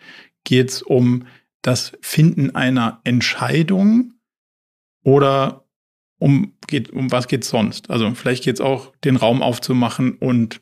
geht 0.44 0.70
es 0.70 0.82
um 0.82 1.26
das 1.62 1.92
Finden 2.00 2.54
einer 2.54 3.00
Entscheidung 3.04 4.14
oder 5.02 5.65
um, 6.18 6.54
geht, 6.66 6.90
um 6.90 7.10
was 7.12 7.28
geht 7.28 7.44
es 7.44 7.50
sonst? 7.50 7.90
Also 7.90 8.12
vielleicht 8.14 8.44
geht 8.44 8.54
es 8.56 8.60
auch, 8.60 8.92
den 9.04 9.16
Raum 9.16 9.42
aufzumachen 9.42 10.14
und 10.14 10.60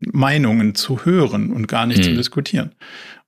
Meinungen 0.00 0.74
zu 0.74 1.04
hören 1.04 1.52
und 1.52 1.68
gar 1.68 1.86
nicht 1.86 1.98
mhm. 1.98 2.04
zu 2.04 2.14
diskutieren. 2.14 2.74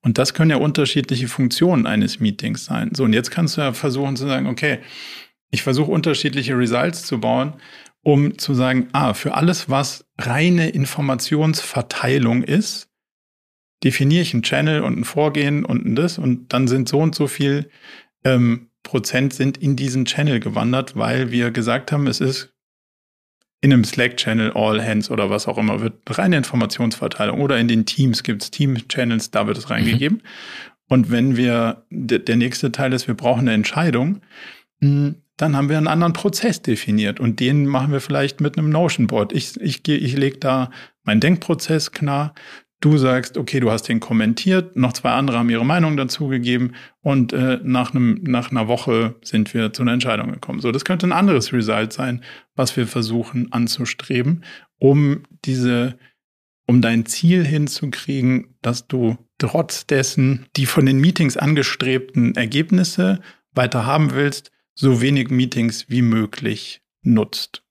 Und 0.03 0.19
das 0.19 0.35
können 0.35 0.51
ja 0.51 0.57
unterschiedliche 0.57 1.29
Funktionen 1.29 1.87
eines 1.87 2.21
Meetings 2.21 2.65
sein. 2.65 2.93
So, 2.95 3.05
und 3.05 3.13
jetzt 3.13 3.31
kannst 3.31 3.57
du 3.57 3.61
ja 3.61 3.73
versuchen 3.73 4.17
zu 4.17 4.27
sagen, 4.27 4.47
okay, 4.47 4.79
ich 5.51 5.63
versuche 5.63 5.91
unterschiedliche 5.91 6.57
Results 6.57 7.05
zu 7.05 7.21
bauen, 7.21 7.55
um 8.03 8.39
zu 8.39 8.55
sagen, 8.55 8.89
ah, 8.93 9.15
für 9.15 9.35
alles, 9.35 9.69
was 9.69 10.07
reine 10.19 10.71
Informationsverteilung 10.71 12.43
ist, 12.43 12.89
definiere 13.85 14.23
ich 14.23 14.33
einen 14.33 14.43
Channel 14.43 14.83
und 14.83 14.99
ein 14.99 15.05
Vorgehen 15.05 15.65
und 15.65 15.85
ein 15.85 15.97
das 15.97 16.19
und 16.19 16.53
dann 16.53 16.69
sind 16.69 16.89
so 16.89 17.01
und 17.01 17.15
so 17.15 17.27
viel 17.27 17.69
ähm, 18.25 18.71
Prozent 18.87 19.35
sind 19.35 19.59
in 19.59 19.77
diesen 19.77 20.07
Channel 20.07 20.41
gewandert, 20.41 20.97
weil 20.97 21.31
wir 21.31 21.51
gesagt 21.51 21.93
haben, 21.93 22.07
es 22.07 22.21
ist 22.21 22.55
in 23.61 23.73
einem 23.73 23.85
Slack-Channel, 23.85 24.53
All 24.55 24.83
Hands 24.83 25.11
oder 25.11 25.29
was 25.29 25.49
auch 25.49 25.59
immer, 25.59 25.81
wird 25.81 25.95
reine 26.19 26.37
Informationsverteilung 26.37 27.41
oder 27.41 27.59
in 27.59 27.69
den 27.69 27.85
Teams 27.85 28.23
gibt 28.23 28.43
es 28.43 28.51
Team-Channels, 28.51 29.31
da 29.31 29.47
wird 29.47 29.59
es 29.59 29.69
reingegeben. 29.69 30.19
Mhm. 30.19 30.23
Und 30.89 31.11
wenn 31.11 31.37
wir, 31.37 31.85
der 31.91 32.37
nächste 32.37 32.71
Teil 32.71 32.93
ist, 32.93 33.09
wir 33.09 33.17
brauchen 33.17 33.41
eine 33.41 33.55
Entscheidung, 33.55 34.21
hm, 34.81 35.17
dann 35.37 35.57
haben 35.57 35.69
wir 35.69 35.77
einen 35.77 35.89
anderen 35.89 36.13
Prozess 36.13 36.63
definiert 36.63 37.21
und 37.21 37.41
den 37.41 37.67
machen 37.67 37.93
wir 37.93 38.01
vielleicht 38.01 38.41
mit 38.41 38.57
einem 38.57 38.71
Notion 38.71 39.07
Board. 39.07 39.33
Ich, 39.33 39.61
ich, 39.61 39.87
ich 39.87 40.17
lege 40.17 40.39
da 40.39 40.71
meinen 41.03 41.21
Denkprozess 41.21 41.93
klar. 41.93 42.35
Du 42.81 42.99
sagst, 42.99 43.39
okay, 43.39 43.59
du 43.59 43.71
hast 43.71 43.85
den 43.85 44.01
kommentiert, 44.01 44.77
noch 44.77 44.93
zwei 44.93 45.13
andere 45.13 45.39
haben 45.39 45.49
ihre 45.49 45.65
Meinung 45.65 45.97
dazugegeben 45.97 46.75
und 47.01 47.33
äh, 47.33 47.59
nach, 47.63 47.95
einem, 47.95 48.21
nach 48.23 48.51
einer 48.51 48.69
Woche 48.69 49.17
sind 49.23 49.55
wir 49.55 49.73
zu 49.73 49.83
einer 49.83 49.95
Entscheidung 49.95 50.31
gekommen. 50.31 50.61
So, 50.61 50.73
das 50.73 50.85
könnte 50.85 51.07
ein 51.07 51.13
anderes 51.13 51.55
Result 51.55 51.95
sein, 51.95 52.23
was 52.55 52.77
wir 52.77 52.87
versuchen 52.87 53.51
anzustreben, 53.51 54.45
um 54.79 55.23
diese, 55.47 55.99
um 56.67 56.83
dein 56.83 57.07
Ziel 57.07 57.47
hinzukriegen, 57.47 58.57
dass 58.61 58.87
du 58.87 59.17
trotz 59.39 59.87
dessen 59.87 60.47
die 60.57 60.67
von 60.67 60.85
den 60.85 61.01
Meetings 61.01 61.39
angestrebten 61.39 62.35
Ergebnisse 62.35 63.21
weiter 63.53 63.87
haben 63.87 64.13
willst, 64.13 64.53
so 64.75 65.01
wenig 65.01 65.31
Meetings 65.31 65.89
wie 65.89 66.03
möglich 66.03 66.83
nutzt. 67.03 67.66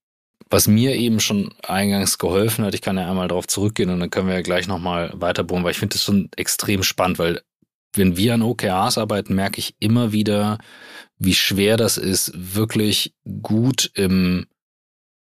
Was 0.50 0.68
mir 0.68 0.96
eben 0.96 1.20
schon 1.20 1.54
eingangs 1.64 2.18
geholfen 2.18 2.66
hat, 2.66 2.76
ich 2.76 2.82
kann 2.82 2.98
ja 2.98 3.10
einmal 3.10 3.28
darauf 3.28 3.48
zurückgehen 3.48 3.90
und 3.90 4.00
dann 4.00 4.12
können 4.12 4.28
wir 4.28 4.36
ja 4.36 4.42
gleich 4.42 4.68
nochmal 4.68 5.12
weiterbohren, 5.16 5.64
weil 5.64 5.72
ich 5.72 5.80
finde 5.80 5.94
das 5.94 6.04
schon 6.04 6.30
extrem 6.36 6.84
spannend, 6.84 7.18
weil 7.20 7.42
wenn 7.96 8.18
wir 8.18 8.34
an 8.34 8.42
OKRs 8.42 8.98
arbeiten, 8.98 9.36
merke 9.36 9.60
ich 9.60 9.76
immer 9.80 10.12
wieder, 10.12 10.60
wie 11.18 11.34
schwer 11.34 11.78
das 11.78 11.98
ist, 11.98 12.32
wirklich 12.36 13.14
gut 13.42 13.90
im 13.96 14.48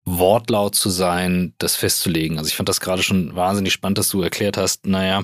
Wortlaut 0.06 0.76
zu 0.76 0.90
sein, 0.90 1.54
das 1.58 1.76
festzulegen. 1.76 2.38
Also 2.38 2.50
ich 2.50 2.56
fand 2.56 2.70
das 2.70 2.82
gerade 2.82 3.04
schon 3.04 3.36
wahnsinnig 3.36 3.74
spannend, 3.74 3.98
dass 3.98 4.10
du 4.10 4.22
erklärt 4.22 4.58
hast, 4.58 4.86
naja, 4.86 5.24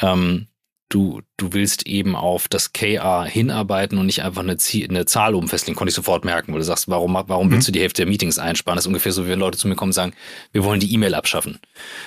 ähm, 0.00 0.48
du, 0.88 1.22
du 1.36 1.52
willst 1.52 1.86
eben 1.86 2.14
auf 2.14 2.48
das 2.48 2.72
KA 2.72 3.24
hinarbeiten 3.24 3.98
und 3.98 4.06
nicht 4.06 4.22
einfach 4.22 4.42
eine, 4.42 4.56
Ziel, 4.56 4.88
eine 4.88 5.04
Zahl 5.04 5.34
oben 5.34 5.48
festlegen, 5.48 5.76
konnte 5.76 5.90
ich 5.90 5.94
sofort 5.94 6.24
merken, 6.24 6.52
weil 6.52 6.60
du 6.60 6.64
sagst, 6.64 6.88
warum, 6.88 7.14
warum 7.14 7.50
willst 7.50 7.68
mhm. 7.68 7.72
du 7.72 7.78
die 7.78 7.82
Hälfte 7.82 8.02
der 8.02 8.10
Meetings 8.10 8.38
einsparen? 8.38 8.76
Das 8.76 8.84
ist 8.84 8.88
ungefähr 8.88 9.12
so, 9.12 9.26
wie 9.26 9.30
wenn 9.30 9.40
Leute 9.40 9.58
zu 9.58 9.68
mir 9.68 9.74
kommen 9.74 9.90
und 9.90 9.94
sagen, 9.94 10.12
wir 10.52 10.64
wollen 10.64 10.80
die 10.80 10.92
E-Mail 10.92 11.14
abschaffen. 11.14 11.58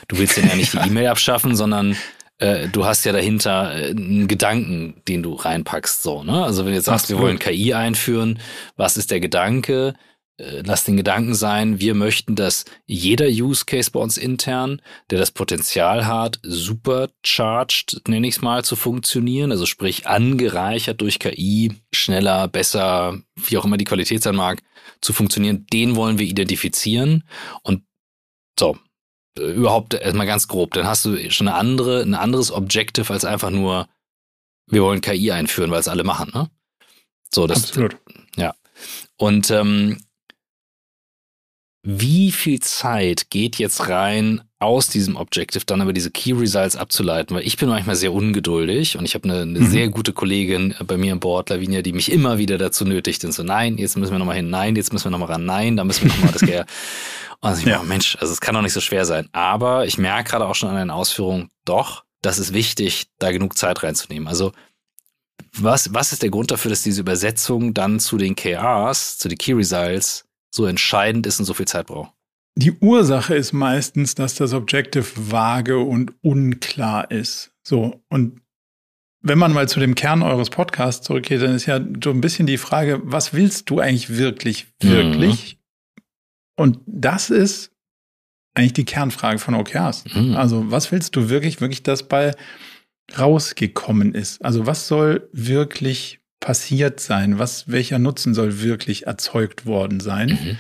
Du 0.08 0.18
willst 0.18 0.38
ja 0.38 0.56
nicht 0.56 0.74
die 0.74 0.78
E-Mail 0.88 1.08
abschaffen, 1.08 1.56
sondern 1.56 1.98
äh, 2.38 2.70
du 2.70 2.86
hast 2.86 3.04
ja 3.06 3.12
dahinter 3.12 3.76
äh, 3.76 3.90
einen 3.90 4.28
Gedanken, 4.28 5.02
den 5.08 5.24
du 5.24 5.34
reinpackst, 5.34 6.02
so, 6.02 6.24
ne? 6.24 6.44
Also 6.44 6.64
wenn 6.64 6.72
du 6.72 6.76
jetzt 6.78 6.86
sagst, 6.86 7.06
Absolut. 7.06 7.22
wir 7.22 7.28
wollen 7.28 7.40
KI 7.40 7.74
einführen, 7.74 8.40
was 8.78 8.96
ist 8.96 9.12
der 9.12 9.20
Gedanke? 9.20 9.94
Äh, 10.40 10.64
lass 10.66 10.86
den 10.86 10.96
Gedanken 10.96 11.36
sein, 11.36 11.80
wir 11.80 11.94
möchten, 11.94 12.36
dass 12.36 12.64
jeder 12.86 13.28
Use 13.28 13.66
Case 13.66 13.92
bei 13.92 14.00
uns 14.00 14.18
intern, 14.18 14.82
der 15.10 15.20
das 15.20 15.32
Potenzial 15.32 16.08
hat, 16.08 16.40
supercharged, 16.44 18.08
nenne 18.08 18.28
ich 18.28 18.36
es 18.36 18.42
mal, 18.42 18.64
zu 18.64 18.78
funktionieren, 18.78 19.52
also 19.52 19.66
sprich 19.66 20.08
angereichert 20.08 21.02
durch 21.02 21.20
KI, 21.20 21.74
schneller, 21.94 22.48
besser, 22.48 23.20
wie 23.36 23.58
auch 23.58 23.66
immer 23.66 23.78
die 23.78 23.86
Qualität 23.86 24.24
sein 24.24 24.36
mag, 24.36 24.62
zu 25.02 25.12
funktionieren, 25.12 25.68
den 25.74 25.98
wollen 25.98 26.20
wir 26.20 26.26
identifizieren 26.26 27.26
und 27.64 27.84
so, 28.58 28.78
äh, 29.38 29.42
überhaupt 29.42 29.94
erstmal 29.94 30.28
ganz 30.28 30.48
grob, 30.48 30.74
dann 30.74 30.88
hast 30.88 31.04
du 31.04 31.32
schon 31.32 31.50
eine 31.50 31.58
andere, 31.58 32.02
ein 32.02 32.16
anderes 32.16 32.50
Objective 32.50 33.12
als 33.12 33.26
einfach 33.26 33.50
nur, 33.50 33.90
wir 34.68 34.84
wollen 34.84 35.02
KI 35.02 35.32
einführen, 35.32 35.72
weil 35.72 35.82
es 35.82 35.90
alle 35.90 36.06
machen, 36.06 36.32
ne? 36.34 36.50
So, 37.32 37.46
das, 37.46 37.66
Absolut. 37.66 37.98
ja. 38.38 38.56
Und 39.18 39.52
ähm, 39.52 39.98
wie 41.92 42.32
viel 42.32 42.60
Zeit 42.60 43.32
geht 43.32 43.58
jetzt 43.58 43.90
rein, 43.90 44.42
aus 44.60 44.88
diesem 44.90 45.16
Objective 45.16 45.66
dann 45.66 45.82
aber 45.82 45.92
diese 45.92 46.12
Key 46.12 46.34
Results 46.34 46.76
abzuleiten? 46.76 47.36
Weil 47.36 47.48
ich 47.48 47.58
bin 47.58 47.68
manchmal 47.68 47.96
sehr 47.96 48.14
ungeduldig 48.14 48.96
und 48.96 49.06
ich 49.06 49.16
habe 49.16 49.28
eine, 49.28 49.42
eine 49.42 49.60
mhm. 49.60 49.70
sehr 49.72 49.90
gute 49.90 50.14
Kollegin 50.14 50.76
bei 50.86 50.98
mir 50.98 51.14
im 51.14 51.20
Board, 51.20 51.50
Lavinia, 51.50 51.82
die 51.82 51.94
mich 51.94 52.12
immer 52.12 52.38
wieder 52.38 52.60
dazu 52.60 52.86
nötigt 52.86 53.26
und 53.26 53.32
so, 53.32 53.42
nein, 53.42 53.80
jetzt 53.80 53.98
müssen 53.98 54.12
wir 54.12 54.20
nochmal 54.20 54.36
hin, 54.36 54.52
nein, 54.52 54.76
jetzt 54.76 54.94
müssen 54.94 55.06
wir 55.06 55.12
nochmal 55.12 55.30
ran, 55.30 55.46
nein, 55.46 55.78
da 55.78 55.84
müssen 55.84 56.04
wir 56.04 56.12
nochmal 56.12 56.34
das 56.34 56.42
Geld. 56.42 56.68
Also 57.42 57.62
ich 57.62 57.68
ja. 57.68 57.78
Meine, 57.78 57.88
Mensch, 57.88 58.18
also 58.20 58.34
es 58.34 58.42
kann 58.42 58.54
doch 58.54 58.62
nicht 58.62 58.74
so 58.74 58.82
schwer 58.82 59.06
sein. 59.06 59.30
Aber 59.32 59.86
ich 59.86 59.98
merke 59.98 60.32
gerade 60.32 60.46
auch 60.46 60.56
schon 60.56 60.68
an 60.70 60.76
den 60.76 60.92
Ausführungen, 60.92 61.50
doch, 61.64 62.04
das 62.22 62.38
ist 62.38 62.54
wichtig, 62.54 63.08
da 63.18 63.32
genug 63.32 63.58
Zeit 63.58 63.82
reinzunehmen. 63.82 64.28
Also 64.28 64.52
was, 65.54 65.94
was 65.94 66.12
ist 66.12 66.22
der 66.22 66.32
Grund 66.32 66.52
dafür, 66.52 66.70
dass 66.70 66.82
diese 66.82 67.00
Übersetzung 67.00 67.74
dann 67.74 68.00
zu 68.00 68.18
den 68.18 68.36
KRs, 68.36 69.18
zu 69.18 69.30
den 69.30 69.38
Key 69.38 69.54
Results, 69.54 70.26
so 70.54 70.66
entscheidend 70.66 71.28
ist 71.28 71.40
und 71.40 71.46
so 71.46 71.54
viel 71.54 71.68
Zeit 71.68 71.88
braucht? 71.88 72.14
Die 72.56 72.74
Ursache 72.74 73.36
ist 73.36 73.54
meistens, 73.54 74.16
dass 74.16 74.36
das 74.36 74.54
Objective 74.54 75.06
vage 75.16 75.78
und 75.80 76.14
unklar 76.22 77.10
ist. 77.12 77.54
So, 77.64 78.04
und 78.10 78.42
wenn 79.22 79.38
man 79.38 79.54
mal 79.54 79.68
zu 79.68 79.80
dem 79.80 79.96
Kern 79.96 80.24
eures 80.24 80.50
Podcasts 80.50 81.06
zurückgeht, 81.06 81.42
dann 81.42 81.56
ist 81.56 81.66
ja 81.66 81.80
so 82.04 82.10
ein 82.10 82.22
bisschen 82.22 82.48
die 82.48 82.58
Frage, 82.58 83.02
was 83.04 83.34
willst 83.34 83.70
du 83.70 83.80
eigentlich 83.80 84.18
wirklich, 84.18 84.68
wirklich? 84.82 85.56
Mhm. 85.56 86.04
Und 86.58 86.80
das 86.86 87.30
ist 87.30 87.72
eigentlich 88.54 88.74
die 88.74 88.86
Kernfrage 88.86 89.40
von 89.40 89.56
OKRs. 89.56 90.06
Mhm. 90.14 90.36
Also, 90.36 90.72
was 90.72 90.92
willst 90.92 91.16
du 91.16 91.30
wirklich, 91.30 91.62
wirklich, 91.62 91.84
dass 91.84 92.08
bei 92.08 92.34
rausgekommen 93.18 94.14
ist? 94.14 94.44
Also, 94.44 94.66
was 94.66 94.88
soll 94.88 95.30
wirklich 95.32 96.20
passiert 96.40 97.00
sein? 97.00 97.40
Was, 97.40 97.70
welcher 97.70 98.00
Nutzen 98.00 98.34
soll 98.34 98.62
wirklich 98.62 99.08
erzeugt 99.08 99.66
worden 99.66 100.00
sein? 100.00 100.30
Mhm. 100.30 100.58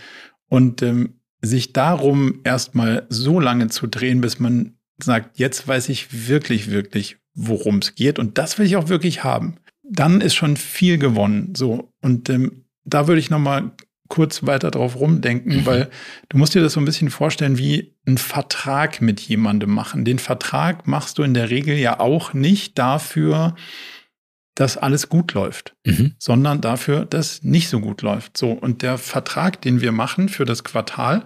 Und 0.50 0.82
ähm, 0.82 1.20
sich 1.42 1.74
darum 1.74 2.42
erstmal 2.44 3.06
so 3.10 3.40
lange 3.40 3.68
zu 3.70 3.88
drehen, 3.88 4.22
bis 4.22 4.40
man 4.40 4.78
sagt, 4.98 5.40
jetzt 5.40 5.68
weiß 5.68 5.90
ich 5.90 6.28
wirklich, 6.28 6.70
wirklich, 6.70 7.18
worum 7.34 7.78
es 7.78 7.96
geht. 7.96 8.20
Und 8.20 8.38
das 8.38 8.58
will 8.58 8.66
ich 8.66 8.76
auch 8.76 8.90
wirklich 8.90 9.24
haben. 9.24 9.56
Dann 9.84 10.22
ist 10.22 10.36
schon 10.36 10.58
viel 10.58 10.98
gewonnen. 10.98 11.54
So. 11.56 11.94
Und 12.02 12.30
ähm, 12.30 12.66
da 12.84 13.08
würde 13.08 13.20
ich 13.20 13.30
nochmal 13.30 13.72
kurz 14.10 14.46
weiter 14.46 14.72
drauf 14.72 15.00
rumdenken, 15.00 15.58
mhm. 15.58 15.66
weil 15.66 15.90
du 16.30 16.38
musst 16.38 16.56
dir 16.56 16.62
das 16.62 16.74
so 16.74 16.82
ein 16.82 16.86
bisschen 16.86 17.12
vorstellen 17.12 17.58
wie 17.58 17.96
einen 18.06 18.18
Vertrag 18.18 19.02
mit 19.02 19.22
jemandem 19.22 19.72
machen. 19.72 20.04
Den 20.04 20.20
Vertrag 20.20 20.88
machst 20.88 21.18
du 21.18 21.24
in 21.24 21.36
der 21.36 21.50
Regel 21.50 21.78
ja 21.78 22.00
auch 22.00 22.34
nicht 22.34 22.78
dafür, 22.78 23.56
dass 24.60 24.76
alles 24.76 25.08
gut 25.08 25.34
läuft, 25.34 25.74
mhm. 25.86 26.16
sondern 26.20 26.60
dafür, 26.60 27.06
dass 27.06 27.44
nicht 27.44 27.70
so 27.70 27.80
gut 27.80 28.02
läuft. 28.02 28.36
So, 28.36 28.52
und 28.52 28.82
der 28.82 28.98
Vertrag, 28.98 29.62
den 29.62 29.80
wir 29.80 29.94
machen 29.94 30.28
für 30.28 30.44
das 30.44 30.66
Quartal, 30.66 31.26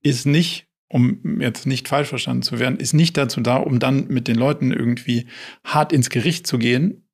ist 0.00 0.26
nicht, 0.26 0.68
um 0.88 1.40
jetzt 1.40 1.66
nicht 1.66 1.88
falsch 1.88 2.06
verstanden 2.06 2.42
zu 2.42 2.60
werden, 2.60 2.78
ist 2.78 2.92
nicht 2.92 3.16
dazu 3.16 3.40
da, 3.40 3.56
um 3.56 3.80
dann 3.80 4.06
mit 4.06 4.28
den 4.28 4.36
Leuten 4.36 4.70
irgendwie 4.70 5.26
hart 5.64 5.92
ins 5.92 6.08
Gericht 6.08 6.46
zu 6.46 6.56
gehen. 6.56 7.08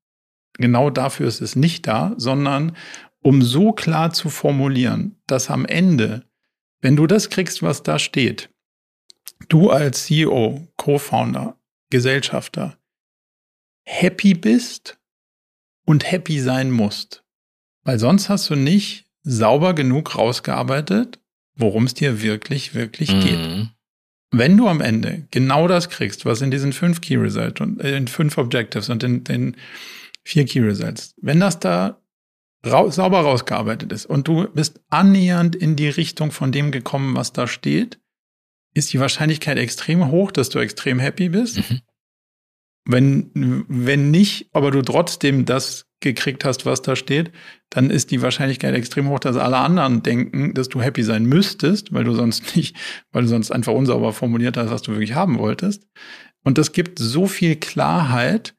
Genau 0.59 0.91
dafür 0.91 1.27
ist 1.27 1.41
es 1.41 1.57
nicht 1.57 1.87
da, 1.87 2.13
sondern 2.19 2.77
um 3.23 3.41
so 3.41 3.73
klar 3.73 4.13
zu 4.13 4.29
formulieren, 4.29 5.17
dass 5.27 5.49
am 5.49 5.65
Ende, 5.65 6.29
wenn 6.83 6.95
du 6.95 7.07
das 7.07 7.31
kriegst, 7.31 7.63
was 7.63 7.83
da 7.83 7.99
steht, 7.99 8.51
du 9.49 9.71
als 9.71 10.05
CEO, 10.05 10.69
Co-Founder, 10.77 11.59
Gesellschafter 11.89 12.77
happy 13.87 14.35
bist 14.35 14.99
und 15.85 16.11
happy 16.11 16.41
sein 16.41 16.71
musst. 16.71 17.25
Weil 17.83 17.99
sonst 17.99 18.29
hast 18.29 18.49
du 18.51 18.57
nicht 18.57 19.07
sauber 19.23 19.75
genug 19.75 20.17
rausgearbeitet, 20.17 21.19
worum 21.57 21.85
es 21.85 21.95
dir 21.95 22.23
wirklich, 22.23 22.75
wirklich 22.75 23.13
mhm. 23.13 23.21
geht. 23.21 23.69
Wenn 24.31 24.57
du 24.57 24.69
am 24.69 24.81
Ende 24.81 25.27
genau 25.31 25.69
das 25.69 25.89
kriegst, 25.89 26.25
was 26.25 26.43
in 26.43 26.51
diesen 26.51 26.73
fünf 26.73 27.01
Key 27.01 27.17
Results 27.17 27.61
und 27.61 27.81
äh, 27.81 27.97
in 27.97 28.09
fünf 28.09 28.37
Objectives 28.37 28.89
und 28.89 29.03
in 29.05 29.23
den 29.25 29.57
vier 30.25 30.45
Key 30.45 30.61
Results, 30.61 31.15
wenn 31.21 31.41
das 31.41 31.61
da 31.61 32.01
ra 32.65 32.91
sauber 32.91 33.21
rausgearbeitet 33.21 33.93
ist 33.93 34.07
und 34.07 34.27
du 34.27 34.49
bist 34.49 34.81
annähernd 34.89 35.55
in 35.55 35.77
die 35.77 35.89
Richtung 35.89 36.33
von 36.33 36.51
dem 36.51 36.73
gekommen, 36.73 37.15
was 37.15 37.33
da 37.33 37.47
steht, 37.47 38.01
ist 38.73 38.93
die 38.93 39.01
Wahrscheinlichkeit 39.01 39.59
extrem 39.59 40.11
hoch, 40.11 40.33
dass 40.33 40.49
du 40.49 40.59
extrem 40.59 40.99
happy 40.99 41.29
bist. 41.29 41.59
Mhm. 41.59 41.81
Wenn, 42.87 43.65
wenn 43.69 44.11
nicht, 44.11 44.49
aber 44.53 44.71
du 44.71 44.83
trotzdem 44.83 45.47
das 45.47 45.87
gekriegt 46.01 46.45
hast, 46.45 46.67
was 46.67 46.83
da 46.83 46.97
steht, 46.97 47.33
dann 47.71 47.91
ist 47.91 48.11
die 48.11 48.23
Wahrscheinlichkeit 48.23 48.75
extrem 48.75 49.09
hoch, 49.09 49.19
dass 49.19 49.37
alle 49.37 49.57
anderen 49.57 50.03
denken, 50.03 50.55
dass 50.55 50.69
du 50.69 50.83
happy 50.83 51.03
sein 51.03 51.25
müsstest, 51.25 51.93
weil 51.93 52.05
du 52.05 52.15
sonst 52.15 52.57
nicht, 52.57 52.77
weil 53.11 53.23
du 53.23 53.29
sonst 53.29 53.51
einfach 53.51 53.73
unsauber 53.73 54.13
formuliert 54.13 54.57
hast, 54.57 54.71
was 54.71 54.83
du 54.83 54.93
wirklich 54.93 55.15
haben 55.15 55.39
wolltest. 55.39 55.87
Und 56.45 56.59
das 56.59 56.73
gibt 56.73 56.99
so 56.99 57.27
viel 57.27 57.57
Klarheit, 57.57 58.55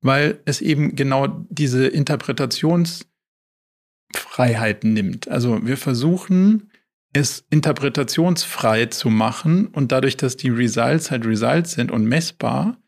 weil 0.00 0.40
es 0.44 0.60
eben 0.60 0.94
genau 0.94 1.44
diese 1.50 1.88
Interpretationsfreiheit 1.88 4.84
nimmt. 4.84 5.28
Also 5.28 5.66
wir 5.66 5.76
versuchen, 5.76 6.70
es 7.12 7.44
interpretationsfrei 7.50 8.86
zu 8.86 9.10
machen 9.10 9.66
und 9.68 9.92
dadurch, 9.92 10.16
dass 10.16 10.36
die 10.36 10.50
Results 10.50 11.10
halt 11.10 11.26
Results 11.26 11.72
sind 11.72 11.90
und 11.90 12.04
messbar, 12.04 12.78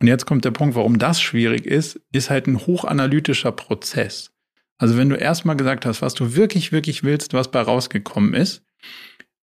und 0.00 0.06
jetzt 0.06 0.26
kommt 0.26 0.44
der 0.44 0.50
Punkt, 0.50 0.74
warum 0.74 0.98
das 0.98 1.20
schwierig 1.20 1.66
ist, 1.66 2.00
ist 2.12 2.30
halt 2.30 2.46
ein 2.46 2.58
hochanalytischer 2.58 3.52
Prozess. 3.52 4.32
Also 4.78 4.96
wenn 4.96 5.10
du 5.10 5.16
erstmal 5.16 5.56
gesagt 5.56 5.84
hast, 5.84 6.00
was 6.00 6.14
du 6.14 6.34
wirklich, 6.34 6.72
wirklich 6.72 7.04
willst, 7.04 7.34
was 7.34 7.50
bei 7.50 7.60
rausgekommen 7.60 8.32
ist, 8.32 8.62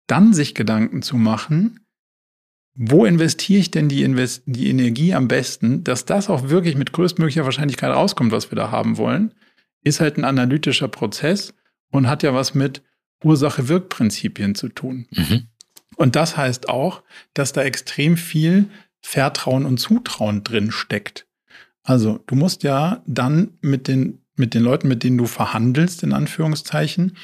dann 0.08 0.34
sich 0.34 0.56
Gedanken 0.56 1.04
zu 1.04 1.16
machen, 1.16 1.82
wo 2.74 3.06
investiere 3.06 3.60
ich 3.60 3.72
denn 3.72 3.88
die, 3.88 4.04
Invest 4.04 4.44
die 4.46 4.70
Energie 4.70 5.14
am 5.14 5.28
besten, 5.28 5.84
dass 5.84 6.06
das 6.06 6.30
auch 6.30 6.50
wirklich 6.50 6.76
mit 6.76 6.92
größtmöglicher 6.92 7.46
Wahrscheinlichkeit 7.46 7.92
rauskommt, 7.92 8.32
was 8.32 8.52
wir 8.52 8.56
da 8.56 8.72
haben 8.72 8.98
wollen, 8.98 9.34
ist 9.84 10.00
halt 10.00 10.18
ein 10.18 10.26
analytischer 10.26 10.88
Prozess 10.88 11.54
und 11.92 12.08
hat 12.08 12.24
ja 12.24 12.34
was 12.34 12.56
mit 12.56 12.82
Ursache-Wirk-Prinzipien 13.24 14.56
zu 14.56 14.70
tun. 14.70 15.08
Mhm. 15.12 15.48
Und 15.96 16.16
das 16.16 16.38
heißt 16.38 16.70
auch, 16.70 17.04
dass 17.34 17.54
da 17.54 17.64
extrem 17.64 18.18
viel 18.18 18.70
Vertrauen 19.08 19.66
und 19.66 19.78
Zutrauen 19.78 20.44
drin 20.44 20.70
steckt. 20.70 21.28
Also 21.82 22.20
du 22.28 22.36
musst 22.36 22.64
ja 22.64 23.02
dann 23.08 23.58
mit 23.62 23.88
den, 23.88 24.20
mit 24.36 24.54
den 24.54 24.64
Leuten, 24.64 24.90
mit 24.90 25.02
denen 25.02 25.18
du 25.18 25.28
verhandelst, 25.28 26.04
in 26.04 26.12
Anführungszeichen, 26.12 27.16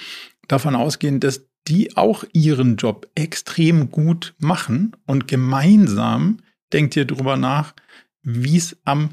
davon 0.47 0.75
ausgehen, 0.75 1.19
dass 1.19 1.45
die 1.67 1.97
auch 1.97 2.23
ihren 2.31 2.77
Job 2.77 3.11
extrem 3.15 3.91
gut 3.91 4.33
machen 4.37 4.95
und 5.07 5.27
gemeinsam 5.27 6.37
denkt 6.71 6.95
ihr 6.95 7.03
darüber 7.03 7.35
nach, 7.35 7.73
wie 8.21 8.55
es 8.55 8.77
am 8.85 9.09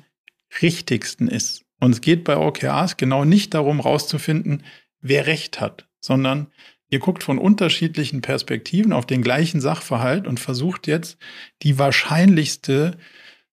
richtigsten 0.62 1.26
ist. 1.26 1.64
Und 1.80 1.90
es 1.90 2.00
geht 2.00 2.22
bei 2.22 2.36
OKRs 2.36 2.96
genau 2.96 3.24
nicht 3.24 3.52
darum, 3.54 3.80
rauszufinden, 3.80 4.62
wer 5.00 5.26
recht 5.26 5.60
hat, 5.60 5.88
sondern 5.98 6.46
Ihr 6.90 6.98
guckt 6.98 7.22
von 7.22 7.38
unterschiedlichen 7.38 8.20
Perspektiven 8.20 8.92
auf 8.92 9.06
den 9.06 9.22
gleichen 9.22 9.60
Sachverhalt 9.60 10.26
und 10.26 10.40
versucht 10.40 10.86
jetzt 10.88 11.18
die 11.62 11.78
wahrscheinlichste 11.78 12.98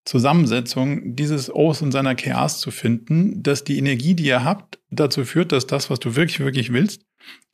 Zusammensetzung 0.05 1.15
dieses 1.15 1.53
O's 1.53 1.81
und 1.81 1.91
seiner 1.91 2.15
KRs 2.15 2.59
zu 2.59 2.71
finden, 2.71 3.43
dass 3.43 3.63
die 3.63 3.77
Energie, 3.77 4.15
die 4.15 4.25
ihr 4.25 4.43
habt, 4.43 4.79
dazu 4.89 5.23
führt, 5.25 5.51
dass 5.51 5.67
das, 5.67 5.89
was 5.89 5.99
du 5.99 6.15
wirklich, 6.15 6.39
wirklich 6.39 6.73
willst, 6.73 7.03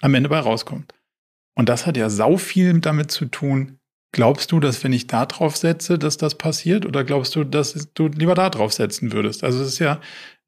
am 0.02 0.14
Ende 0.14 0.30
bei 0.30 0.40
rauskommt. 0.40 0.94
Und 1.56 1.68
das 1.68 1.86
hat 1.86 1.98
ja 1.98 2.10
sau 2.10 2.38
viel 2.38 2.80
damit 2.80 3.12
zu 3.12 3.26
tun. 3.26 3.80
Glaubst 4.12 4.52
du, 4.52 4.60
dass 4.60 4.84
wenn 4.84 4.94
ich 4.94 5.08
da 5.08 5.26
drauf 5.26 5.58
setze, 5.58 5.98
dass 5.98 6.18
das 6.18 6.38
passiert? 6.38 6.86
Oder 6.86 7.04
glaubst 7.04 7.36
du, 7.36 7.44
dass 7.44 7.90
du 7.94 8.08
lieber 8.08 8.36
da 8.36 8.50
drauf 8.50 8.72
setzen 8.72 9.12
würdest? 9.12 9.44
Also 9.44 9.62
es 9.62 9.70
ist 9.70 9.80
ja 9.80 10.00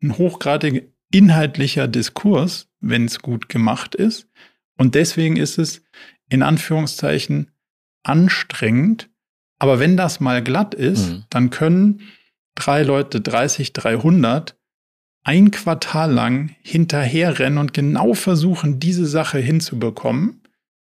ein 0.02 0.18
hochgradig 0.18 0.92
inhaltlicher 1.12 1.88
Diskurs, 1.88 2.70
wenn 2.80 3.06
es 3.06 3.20
gut 3.20 3.50
gemacht 3.50 3.96
ist. 3.96 4.30
Und 4.78 4.95
deswegen 4.95 5.38
ist 5.38 5.57
es 5.57 5.84
in 6.30 6.43
Anführungszeichen 6.43 7.51
anstrengend. 8.03 9.09
Aber 9.57 9.80
wenn 9.80 9.97
das 9.97 10.19
mal 10.19 10.43
glatt 10.43 10.73
ist, 10.73 11.09
mhm. 11.09 11.23
dann 11.30 11.49
können 11.49 12.01
drei 12.55 12.84
Leute 12.84 13.21
30, 13.21 13.73
300 13.73 14.57
ein 15.23 15.49
Quartal 15.49 16.11
lang 16.11 16.55
hinterherrennen 16.61 17.57
und 17.57 17.73
genau 17.73 18.13
versuchen, 18.13 18.80
diese 18.80 19.07
Sache 19.07 19.39
hinzubekommen. 19.39 20.41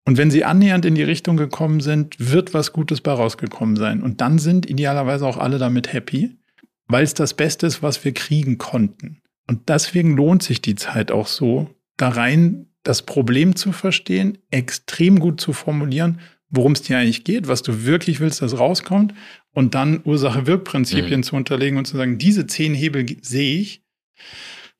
Und 0.05 0.17
wenn 0.17 0.31
sie 0.31 0.43
annähernd 0.43 0.85
in 0.85 0.95
die 0.95 1.03
Richtung 1.03 1.37
gekommen 1.37 1.79
sind, 1.79 2.15
wird 2.19 2.53
was 2.53 2.73
Gutes 2.73 3.01
bei 3.01 3.11
rausgekommen 3.11 3.77
sein. 3.77 4.01
Und 4.01 4.21
dann 4.21 4.37
sind 4.37 4.69
idealerweise 4.69 5.25
auch 5.25 5.37
alle 5.37 5.57
damit 5.59 5.93
happy, 5.93 6.37
weil 6.87 7.03
es 7.03 7.13
das 7.13 7.33
Beste 7.33 7.67
ist, 7.67 7.81
was 7.83 8.03
wir 8.03 8.13
kriegen 8.13 8.57
konnten. 8.57 9.21
Und 9.47 9.69
deswegen 9.69 10.15
lohnt 10.15 10.43
sich 10.43 10.61
die 10.61 10.75
Zeit 10.75 11.11
auch 11.11 11.27
so, 11.27 11.69
da 11.95 12.09
rein 12.09 12.66
das 12.87 13.01
Problem 13.01 13.57
zu 13.57 13.73
verstehen, 13.73 14.37
extrem 14.49 15.19
gut 15.19 15.41
zu 15.41 15.51
formulieren, 15.51 16.21
worum 16.49 16.71
es 16.71 16.83
dir 16.83 16.97
eigentlich 16.97 17.25
geht, 17.25 17.49
was 17.49 17.61
du 17.61 17.83
wirklich 17.83 18.21
willst, 18.21 18.41
dass 18.41 18.57
rauskommt 18.57 19.13
und 19.51 19.75
dann 19.75 19.99
Ursache-Wirk-Prinzipien 20.05 21.19
mhm. 21.19 21.23
zu 21.23 21.35
unterlegen 21.35 21.77
und 21.77 21.85
zu 21.85 21.97
sagen, 21.97 22.17
diese 22.17 22.47
zehn 22.47 22.73
Hebel 22.73 23.05
sehe 23.21 23.59
ich, 23.59 23.83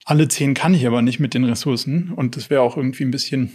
alle 0.05 0.30
zehn 0.30 0.53
kann 0.53 0.74
ich 0.74 0.88
aber 0.88 1.01
nicht 1.01 1.20
mit 1.20 1.34
den 1.34 1.43
Ressourcen 1.43 2.14
und 2.14 2.38
das 2.38 2.49
wäre 2.49 2.62
auch 2.62 2.78
irgendwie 2.78 3.03
ein 3.03 3.12
bisschen, 3.12 3.51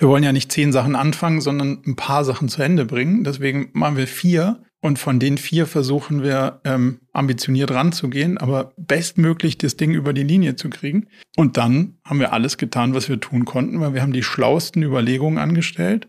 wir 0.00 0.08
wollen 0.08 0.24
ja 0.24 0.32
nicht 0.32 0.50
zehn 0.50 0.72
Sachen 0.72 0.96
anfangen, 0.96 1.40
sondern 1.40 1.82
ein 1.86 1.94
paar 1.94 2.24
Sachen 2.24 2.48
zu 2.48 2.60
Ende 2.62 2.84
bringen. 2.84 3.22
Deswegen 3.22 3.68
machen 3.74 3.96
wir 3.96 4.08
vier 4.08 4.64
und 4.86 5.00
von 5.00 5.18
den 5.18 5.36
vier 5.36 5.66
versuchen 5.66 6.22
wir 6.22 6.60
ähm, 6.64 7.00
ambitioniert 7.12 7.72
ranzugehen, 7.72 8.38
aber 8.38 8.72
bestmöglich 8.76 9.58
das 9.58 9.76
Ding 9.76 9.92
über 9.92 10.12
die 10.12 10.22
Linie 10.22 10.54
zu 10.54 10.70
kriegen. 10.70 11.08
Und 11.36 11.56
dann 11.56 11.98
haben 12.04 12.20
wir 12.20 12.32
alles 12.32 12.56
getan, 12.56 12.94
was 12.94 13.08
wir 13.08 13.20
tun 13.20 13.44
konnten, 13.44 13.80
weil 13.80 13.94
wir 13.94 14.02
haben 14.02 14.12
die 14.12 14.22
schlauesten 14.22 14.84
Überlegungen 14.84 15.38
angestellt. 15.38 16.08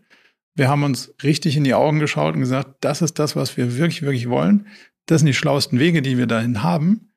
Wir 0.54 0.68
haben 0.68 0.84
uns 0.84 1.12
richtig 1.24 1.56
in 1.56 1.64
die 1.64 1.74
Augen 1.74 1.98
geschaut 1.98 2.34
und 2.34 2.40
gesagt, 2.40 2.76
das 2.80 3.02
ist 3.02 3.18
das, 3.18 3.34
was 3.34 3.56
wir 3.56 3.76
wirklich, 3.76 4.02
wirklich 4.02 4.28
wollen. 4.28 4.68
Das 5.06 5.22
sind 5.22 5.26
die 5.26 5.34
schlauesten 5.34 5.80
Wege, 5.80 6.00
die 6.00 6.16
wir 6.16 6.28
dahin 6.28 6.62
haben. 6.62 7.10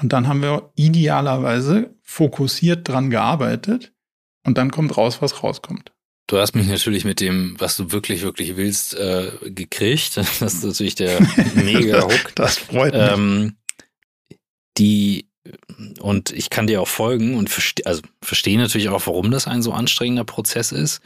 Und 0.00 0.12
dann 0.12 0.28
haben 0.28 0.40
wir 0.40 0.70
idealerweise 0.76 1.96
fokussiert 2.02 2.88
dran 2.88 3.10
gearbeitet. 3.10 3.92
Und 4.44 4.56
dann 4.56 4.70
kommt 4.70 4.96
raus, 4.96 5.20
was 5.20 5.42
rauskommt. 5.42 5.95
Du 6.26 6.38
hast 6.38 6.56
mich 6.56 6.66
natürlich 6.66 7.04
mit 7.04 7.20
dem, 7.20 7.54
was 7.58 7.76
du 7.76 7.92
wirklich, 7.92 8.22
wirklich 8.22 8.56
willst, 8.56 8.94
äh, 8.94 9.30
gekriegt. 9.44 10.16
Das 10.40 10.54
ist 10.54 10.64
natürlich 10.64 10.96
der 10.96 11.20
mega 11.54 12.02
Hook. 12.02 12.34
das 12.34 12.58
freut 12.58 12.94
mich. 12.94 13.02
Ähm, 13.02 13.56
die, 14.76 15.26
und 16.00 16.32
ich 16.32 16.50
kann 16.50 16.66
dir 16.66 16.82
auch 16.82 16.88
folgen 16.88 17.36
und 17.36 17.48
verste 17.48 17.86
also 17.86 18.02
verstehe 18.20 18.58
natürlich 18.58 18.88
auch, 18.88 19.06
warum 19.06 19.30
das 19.30 19.46
ein 19.46 19.62
so 19.62 19.72
anstrengender 19.72 20.24
Prozess 20.24 20.72
ist. 20.72 21.00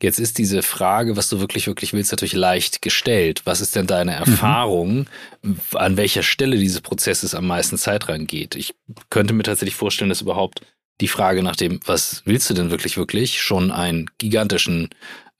Jetzt 0.00 0.18
ist 0.18 0.38
diese 0.38 0.62
Frage, 0.62 1.16
was 1.16 1.28
du 1.28 1.38
wirklich, 1.38 1.66
wirklich 1.66 1.92
willst, 1.92 2.10
natürlich 2.10 2.32
leicht 2.32 2.80
gestellt. 2.80 3.42
Was 3.44 3.60
ist 3.60 3.76
denn 3.76 3.86
deine 3.86 4.12
mhm. 4.12 4.18
Erfahrung, 4.18 5.06
mhm. 5.42 5.60
an 5.74 5.98
welcher 5.98 6.22
Stelle 6.22 6.56
dieses 6.56 6.80
Prozesses 6.80 7.34
am 7.34 7.46
meisten 7.46 7.76
Zeit 7.76 8.08
rangeht? 8.08 8.54
Ich 8.54 8.74
könnte 9.10 9.34
mir 9.34 9.42
tatsächlich 9.42 9.76
vorstellen, 9.76 10.08
dass 10.08 10.22
überhaupt 10.22 10.62
die 11.02 11.08
Frage 11.08 11.42
nach 11.42 11.56
dem, 11.56 11.80
was 11.84 12.22
willst 12.24 12.48
du 12.48 12.54
denn 12.54 12.70
wirklich, 12.70 12.96
wirklich, 12.96 13.42
schon 13.42 13.72
einen 13.72 14.08
gigantischen 14.18 14.88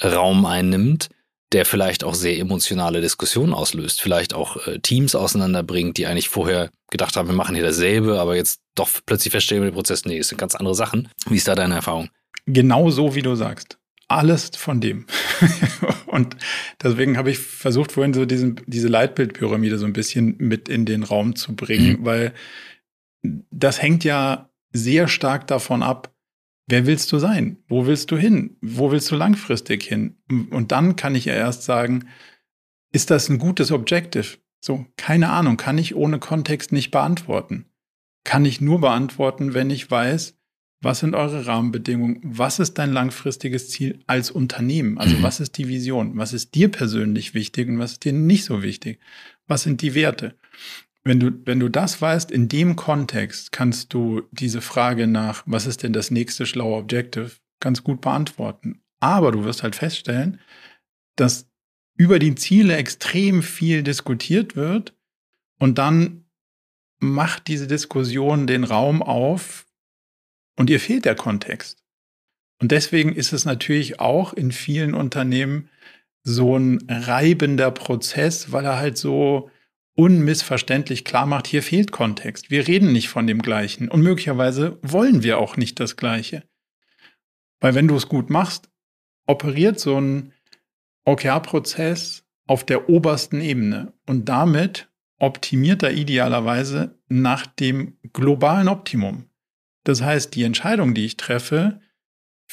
Raum 0.02 0.44
einnimmt, 0.44 1.08
der 1.52 1.64
vielleicht 1.64 2.02
auch 2.02 2.14
sehr 2.14 2.36
emotionale 2.38 3.00
Diskussionen 3.00 3.54
auslöst, 3.54 4.02
vielleicht 4.02 4.34
auch 4.34 4.66
äh, 4.66 4.80
Teams 4.80 5.14
auseinanderbringt, 5.14 5.98
die 5.98 6.06
eigentlich 6.06 6.28
vorher 6.28 6.70
gedacht 6.90 7.16
haben, 7.16 7.28
wir 7.28 7.36
machen 7.36 7.54
hier 7.54 7.64
dasselbe, 7.64 8.20
aber 8.20 8.34
jetzt 8.34 8.60
doch 8.74 8.88
plötzlich 9.06 9.30
feststellen 9.30 9.62
wir 9.62 9.70
den 9.70 9.76
Prozess, 9.76 10.04
nee, 10.04 10.18
es 10.18 10.28
sind 10.28 10.38
ganz 10.38 10.56
andere 10.56 10.74
Sachen. 10.74 11.08
Wie 11.26 11.36
ist 11.36 11.46
da 11.46 11.54
deine 11.54 11.76
Erfahrung? 11.76 12.08
Genau 12.46 12.90
so, 12.90 13.14
wie 13.14 13.22
du 13.22 13.36
sagst. 13.36 13.78
Alles 14.08 14.50
von 14.56 14.80
dem. 14.80 15.06
und 16.06 16.36
deswegen 16.82 17.16
habe 17.16 17.30
ich 17.30 17.38
versucht, 17.38 17.92
vorhin 17.92 18.14
so 18.14 18.26
diesen, 18.26 18.60
diese 18.66 18.88
Leitbildpyramide 18.88 19.78
so 19.78 19.86
ein 19.86 19.92
bisschen 19.92 20.34
mit 20.38 20.68
in 20.68 20.86
den 20.86 21.04
Raum 21.04 21.36
zu 21.36 21.54
bringen, 21.54 22.00
mhm. 22.00 22.04
weil 22.04 22.34
das 23.22 23.80
hängt 23.80 24.02
ja 24.02 24.51
sehr 24.72 25.08
stark 25.08 25.46
davon 25.46 25.82
ab, 25.82 26.14
wer 26.66 26.86
willst 26.86 27.12
du 27.12 27.18
sein? 27.18 27.58
Wo 27.68 27.86
willst 27.86 28.10
du 28.10 28.16
hin? 28.16 28.56
Wo 28.60 28.90
willst 28.90 29.10
du 29.10 29.16
langfristig 29.16 29.82
hin? 29.82 30.16
Und 30.50 30.72
dann 30.72 30.96
kann 30.96 31.14
ich 31.14 31.26
ja 31.26 31.34
erst 31.34 31.64
sagen, 31.64 32.08
ist 32.92 33.10
das 33.10 33.28
ein 33.28 33.38
gutes 33.38 33.72
Objective? 33.72 34.38
So, 34.60 34.86
keine 34.96 35.30
Ahnung, 35.30 35.56
kann 35.56 35.78
ich 35.78 35.94
ohne 35.94 36.18
Kontext 36.18 36.72
nicht 36.72 36.90
beantworten. 36.90 37.66
Kann 38.24 38.44
ich 38.44 38.60
nur 38.60 38.80
beantworten, 38.80 39.54
wenn 39.54 39.70
ich 39.70 39.90
weiß, 39.90 40.38
Was 40.82 40.98
sind 40.98 41.14
eure 41.14 41.46
Rahmenbedingungen? 41.46 42.18
Was 42.24 42.58
ist 42.58 42.74
dein 42.74 42.92
langfristiges 42.92 43.70
Ziel 43.70 44.00
als 44.08 44.32
Unternehmen? 44.32 44.98
Also 44.98 45.16
mhm. 45.16 45.22
was 45.22 45.38
ist 45.38 45.56
die 45.56 45.68
Vision? 45.68 46.16
Was 46.16 46.32
ist 46.32 46.56
dir 46.56 46.70
persönlich 46.70 47.34
wichtig 47.34 47.68
und 47.68 47.78
was 47.78 47.92
ist 47.92 48.04
dir 48.04 48.12
nicht 48.12 48.44
so 48.44 48.64
wichtig? 48.64 48.98
Was 49.46 49.62
sind 49.62 49.80
die 49.80 49.94
Werte? 49.94 50.34
Wenn 51.04 51.18
du, 51.18 51.32
wenn 51.44 51.58
du 51.58 51.68
das 51.68 52.00
weißt, 52.00 52.30
in 52.30 52.48
dem 52.48 52.76
Kontext 52.76 53.50
kannst 53.50 53.92
du 53.92 54.22
diese 54.30 54.60
Frage 54.60 55.06
nach, 55.06 55.42
was 55.46 55.66
ist 55.66 55.82
denn 55.82 55.92
das 55.92 56.10
nächste 56.10 56.46
schlaue 56.46 56.76
Objective, 56.76 57.32
ganz 57.60 57.82
gut 57.82 58.00
beantworten. 58.00 58.82
Aber 59.00 59.32
du 59.32 59.44
wirst 59.44 59.62
halt 59.62 59.74
feststellen, 59.74 60.40
dass 61.16 61.48
über 61.96 62.18
die 62.18 62.34
Ziele 62.34 62.76
extrem 62.76 63.42
viel 63.42 63.82
diskutiert 63.82 64.54
wird 64.56 64.94
und 65.58 65.78
dann 65.78 66.24
macht 67.00 67.48
diese 67.48 67.66
Diskussion 67.66 68.46
den 68.46 68.64
Raum 68.64 69.02
auf 69.02 69.66
und 70.56 70.70
ihr 70.70 70.80
fehlt 70.80 71.04
der 71.04 71.16
Kontext. 71.16 71.82
Und 72.60 72.70
deswegen 72.70 73.12
ist 73.12 73.32
es 73.32 73.44
natürlich 73.44 73.98
auch 73.98 74.32
in 74.32 74.52
vielen 74.52 74.94
Unternehmen 74.94 75.68
so 76.22 76.56
ein 76.56 76.78
reibender 76.88 77.72
Prozess, 77.72 78.52
weil 78.52 78.64
er 78.64 78.78
halt 78.78 78.96
so 78.96 79.50
unmissverständlich 79.94 81.04
klar 81.04 81.26
macht, 81.26 81.46
hier 81.46 81.62
fehlt 81.62 81.92
Kontext. 81.92 82.50
Wir 82.50 82.66
reden 82.66 82.92
nicht 82.92 83.08
von 83.08 83.26
dem 83.26 83.42
Gleichen 83.42 83.88
und 83.88 84.02
möglicherweise 84.02 84.78
wollen 84.82 85.22
wir 85.22 85.38
auch 85.38 85.56
nicht 85.56 85.80
das 85.80 85.96
Gleiche. 85.96 86.44
Weil 87.60 87.74
wenn 87.74 87.88
du 87.88 87.96
es 87.96 88.08
gut 88.08 88.30
machst, 88.30 88.70
operiert 89.26 89.78
so 89.78 90.00
ein 90.00 90.32
OKR-Prozess 91.04 92.24
auf 92.46 92.64
der 92.64 92.88
obersten 92.88 93.40
Ebene 93.40 93.92
und 94.06 94.28
damit 94.28 94.88
optimiert 95.18 95.82
er 95.82 95.92
idealerweise 95.92 96.98
nach 97.08 97.46
dem 97.46 97.98
globalen 98.12 98.68
Optimum. 98.68 99.28
Das 99.84 100.02
heißt, 100.02 100.34
die 100.34 100.42
Entscheidungen, 100.42 100.94
die 100.94 101.04
ich 101.04 101.16
treffe, 101.16 101.80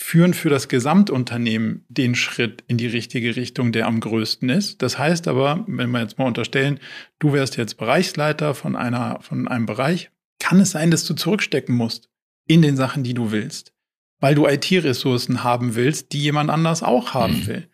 führen 0.01 0.33
für 0.33 0.49
das 0.49 0.69
Gesamtunternehmen 0.69 1.83
den 1.89 2.15
Schritt 2.15 2.63
in 2.67 2.77
die 2.77 2.87
richtige 2.87 3.35
Richtung, 3.35 3.73
der 3.73 3.85
am 3.85 3.99
größten 3.99 4.47
ist. 4.47 4.81
Das 4.81 4.97
heißt 4.97 5.27
aber, 5.27 5.65
wenn 5.67 5.91
wir 5.91 5.99
jetzt 5.99 6.17
mal 6.17 6.25
unterstellen, 6.25 6.79
du 7.19 7.33
wärst 7.33 7.57
jetzt 7.57 7.75
Bereichsleiter 7.75 8.55
von 8.55 8.77
einer, 8.77 9.19
von 9.21 9.49
einem 9.49 9.65
Bereich, 9.65 10.09
kann 10.39 10.61
es 10.61 10.71
sein, 10.71 10.89
dass 10.89 11.03
du 11.03 11.15
zurückstecken 11.15 11.75
musst 11.75 12.09
in 12.47 12.61
den 12.61 12.77
Sachen, 12.77 13.03
die 13.03 13.13
du 13.13 13.31
willst, 13.31 13.73
weil 14.21 14.35
du 14.35 14.47
IT-Ressourcen 14.47 15.43
haben 15.43 15.75
willst, 15.75 16.13
die 16.13 16.21
jemand 16.21 16.49
anders 16.49 16.81
auch 16.81 17.13
haben 17.13 17.41
mhm. 17.41 17.47
will. 17.47 17.69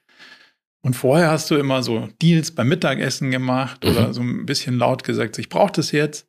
Und 0.82 0.96
vorher 0.96 1.30
hast 1.30 1.52
du 1.52 1.56
immer 1.56 1.84
so 1.84 2.10
Deals 2.24 2.52
beim 2.52 2.68
Mittagessen 2.68 3.30
gemacht 3.30 3.84
mhm. 3.84 3.90
oder 3.92 4.14
so 4.16 4.22
ein 4.22 4.48
bisschen 4.48 4.80
laut 4.80 5.04
gesagt, 5.04 5.38
ich 5.38 5.50
brauche 5.50 5.74
das 5.74 5.92
jetzt. 5.92 6.28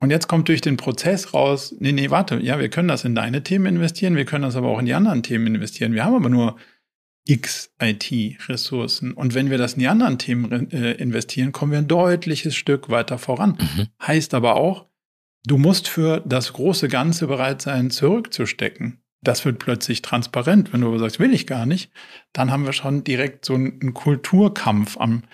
Und 0.00 0.10
jetzt 0.10 0.28
kommt 0.28 0.48
durch 0.48 0.60
den 0.60 0.76
Prozess 0.76 1.34
raus, 1.34 1.74
nee, 1.80 1.92
nee, 1.92 2.10
warte, 2.10 2.38
ja, 2.40 2.58
wir 2.60 2.68
können 2.68 2.88
das 2.88 3.04
in 3.04 3.14
deine 3.14 3.42
Themen 3.42 3.66
investieren, 3.66 4.14
wir 4.14 4.24
können 4.24 4.44
das 4.44 4.54
aber 4.54 4.68
auch 4.68 4.78
in 4.78 4.86
die 4.86 4.94
anderen 4.94 5.22
Themen 5.22 5.46
investieren. 5.54 5.92
Wir 5.92 6.04
haben 6.04 6.14
aber 6.14 6.28
nur 6.28 6.56
x 7.28 7.74
IT-Ressourcen. 7.80 9.12
Und 9.12 9.34
wenn 9.34 9.50
wir 9.50 9.58
das 9.58 9.74
in 9.74 9.80
die 9.80 9.88
anderen 9.88 10.18
Themen 10.18 10.70
äh, 10.70 10.92
investieren, 10.92 11.52
kommen 11.52 11.72
wir 11.72 11.78
ein 11.78 11.88
deutliches 11.88 12.56
Stück 12.56 12.88
weiter 12.88 13.18
voran. 13.18 13.58
Mhm. 13.60 13.86
Heißt 14.06 14.34
aber 14.34 14.56
auch, 14.56 14.86
du 15.44 15.58
musst 15.58 15.88
für 15.88 16.20
das 16.24 16.54
große 16.54 16.88
Ganze 16.88 17.26
bereit 17.26 17.60
sein, 17.60 17.90
zurückzustecken. 17.90 19.02
Das 19.20 19.44
wird 19.44 19.58
plötzlich 19.58 20.00
transparent. 20.00 20.72
Wenn 20.72 20.80
du 20.80 20.88
aber 20.88 20.98
sagst, 20.98 21.18
will 21.18 21.34
ich 21.34 21.46
gar 21.46 21.66
nicht, 21.66 21.90
dann 22.32 22.50
haben 22.50 22.64
wir 22.64 22.72
schon 22.72 23.04
direkt 23.04 23.44
so 23.44 23.54
einen 23.54 23.92
Kulturkampf 23.92 24.96
am, 24.96 25.24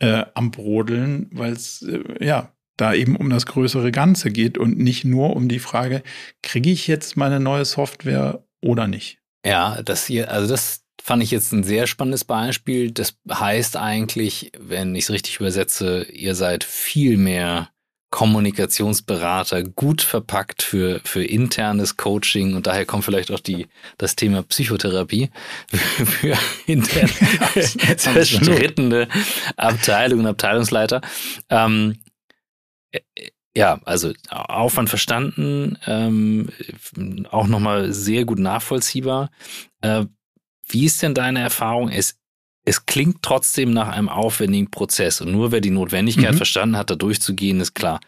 äh, 0.00 0.24
am 0.34 0.50
Brodeln, 0.50 1.30
weil 1.32 1.52
es, 1.52 1.82
äh, 1.82 2.24
ja, 2.24 2.52
da 2.78 2.94
eben 2.94 3.16
um 3.16 3.28
das 3.28 3.44
größere 3.44 3.92
Ganze 3.92 4.30
geht 4.30 4.56
und 4.56 4.78
nicht 4.78 5.04
nur 5.04 5.36
um 5.36 5.48
die 5.48 5.58
Frage, 5.58 6.02
kriege 6.42 6.70
ich 6.70 6.86
jetzt 6.86 7.16
meine 7.16 7.40
neue 7.40 7.66
Software 7.66 8.42
oder 8.62 8.86
nicht? 8.86 9.18
Ja, 9.44 9.82
das 9.82 10.06
hier, 10.06 10.30
also 10.30 10.48
das 10.48 10.84
fand 11.02 11.22
ich 11.22 11.30
jetzt 11.30 11.52
ein 11.52 11.64
sehr 11.64 11.86
spannendes 11.86 12.24
Beispiel. 12.24 12.90
Das 12.90 13.14
heißt 13.30 13.76
eigentlich, 13.76 14.52
wenn 14.58 14.94
ich 14.94 15.04
es 15.04 15.10
richtig 15.10 15.40
übersetze, 15.40 16.04
ihr 16.04 16.34
seid 16.34 16.64
viel 16.64 17.16
mehr 17.16 17.68
Kommunikationsberater, 18.10 19.64
gut 19.64 20.00
verpackt 20.00 20.62
für, 20.62 21.00
für 21.04 21.22
internes 21.22 21.98
Coaching 21.98 22.54
und 22.54 22.66
daher 22.66 22.86
kommt 22.86 23.04
vielleicht 23.04 23.30
auch 23.30 23.40
die, 23.40 23.66
das 23.98 24.16
Thema 24.16 24.42
Psychotherapie 24.42 25.30
für 25.70 26.36
intern 26.66 27.10
zerstrittene 27.96 29.08
Abteilungen, 29.56 30.26
Abteilungsleiter. 30.26 31.02
Ähm, 31.50 31.98
ja, 33.54 33.80
also 33.84 34.12
Aufwand 34.30 34.88
verstanden, 34.88 35.78
ähm, 35.86 36.48
auch 37.30 37.46
nochmal 37.48 37.92
sehr 37.92 38.24
gut 38.24 38.38
nachvollziehbar. 38.38 39.30
Äh, 39.80 40.04
wie 40.68 40.84
ist 40.84 41.02
denn 41.02 41.14
deine 41.14 41.40
Erfahrung? 41.40 41.88
Es, 41.88 42.18
es 42.64 42.86
klingt 42.86 43.22
trotzdem 43.22 43.72
nach 43.72 43.88
einem 43.88 44.08
aufwendigen 44.08 44.70
Prozess 44.70 45.20
und 45.20 45.32
nur 45.32 45.50
wer 45.50 45.60
die 45.60 45.70
Notwendigkeit 45.70 46.32
mhm. 46.32 46.36
verstanden 46.36 46.76
hat, 46.76 46.90
da 46.90 46.94
durchzugehen, 46.94 47.60
ist 47.60 47.74
klar. 47.74 48.00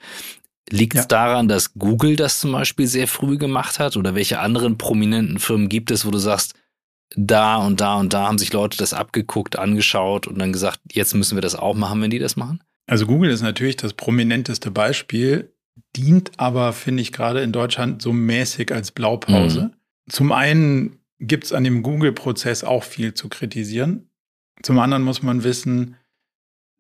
Liegt 0.71 0.95
es 0.95 1.03
ja. 1.03 1.09
daran, 1.09 1.49
dass 1.49 1.75
Google 1.75 2.15
das 2.15 2.39
zum 2.39 2.53
Beispiel 2.53 2.87
sehr 2.87 3.09
früh 3.09 3.39
gemacht 3.39 3.81
hat 3.81 3.97
oder 3.97 4.15
welche 4.15 4.39
anderen 4.39 4.79
prominenten 4.79 5.41
Firmen 5.41 5.69
gibt 5.69 5.91
es, 5.91 6.07
wo 6.07 6.11
du 6.11 6.19
sagst, 6.19 6.55
da 7.17 7.57
und 7.57 7.81
da 7.81 7.97
und 7.97 8.13
da 8.13 8.29
haben 8.29 8.39
sich 8.39 8.53
Leute 8.53 8.79
das 8.79 8.95
abgeguckt, 8.95 9.59
angeschaut 9.59 10.29
und 10.29 10.39
dann 10.39 10.53
gesagt, 10.53 10.79
jetzt 10.93 11.15
müssen 11.15 11.37
wir 11.37 11.43
das 11.43 11.57
auch 11.57 11.75
machen, 11.75 12.01
wenn 12.03 12.11
die 12.11 12.21
das 12.21 12.37
machen? 12.37 12.63
Also 12.91 13.07
Google 13.07 13.31
ist 13.31 13.43
natürlich 13.43 13.77
das 13.77 13.93
prominenteste 13.93 14.73
Beispiel, 14.73 15.55
dient 15.95 16.33
aber, 16.39 16.73
finde 16.73 17.03
ich, 17.03 17.13
gerade 17.13 17.41
in 17.41 17.53
Deutschland 17.53 18.03
so 18.03 18.13
mäßig 18.13 18.73
als 18.73 18.91
Blaupause. 18.91 19.63
Mhm. 19.63 19.73
Zum 20.11 20.33
einen 20.33 20.99
gibt 21.21 21.45
es 21.45 21.53
an 21.53 21.63
dem 21.63 21.85
Google-Prozess 21.85 22.65
auch 22.65 22.83
viel 22.83 23.15
zu 23.15 23.29
kritisieren. 23.29 24.11
Zum 24.65 24.81
anderen 24.81 25.05
muss 25.05 25.23
man 25.23 25.45
wissen, 25.45 25.95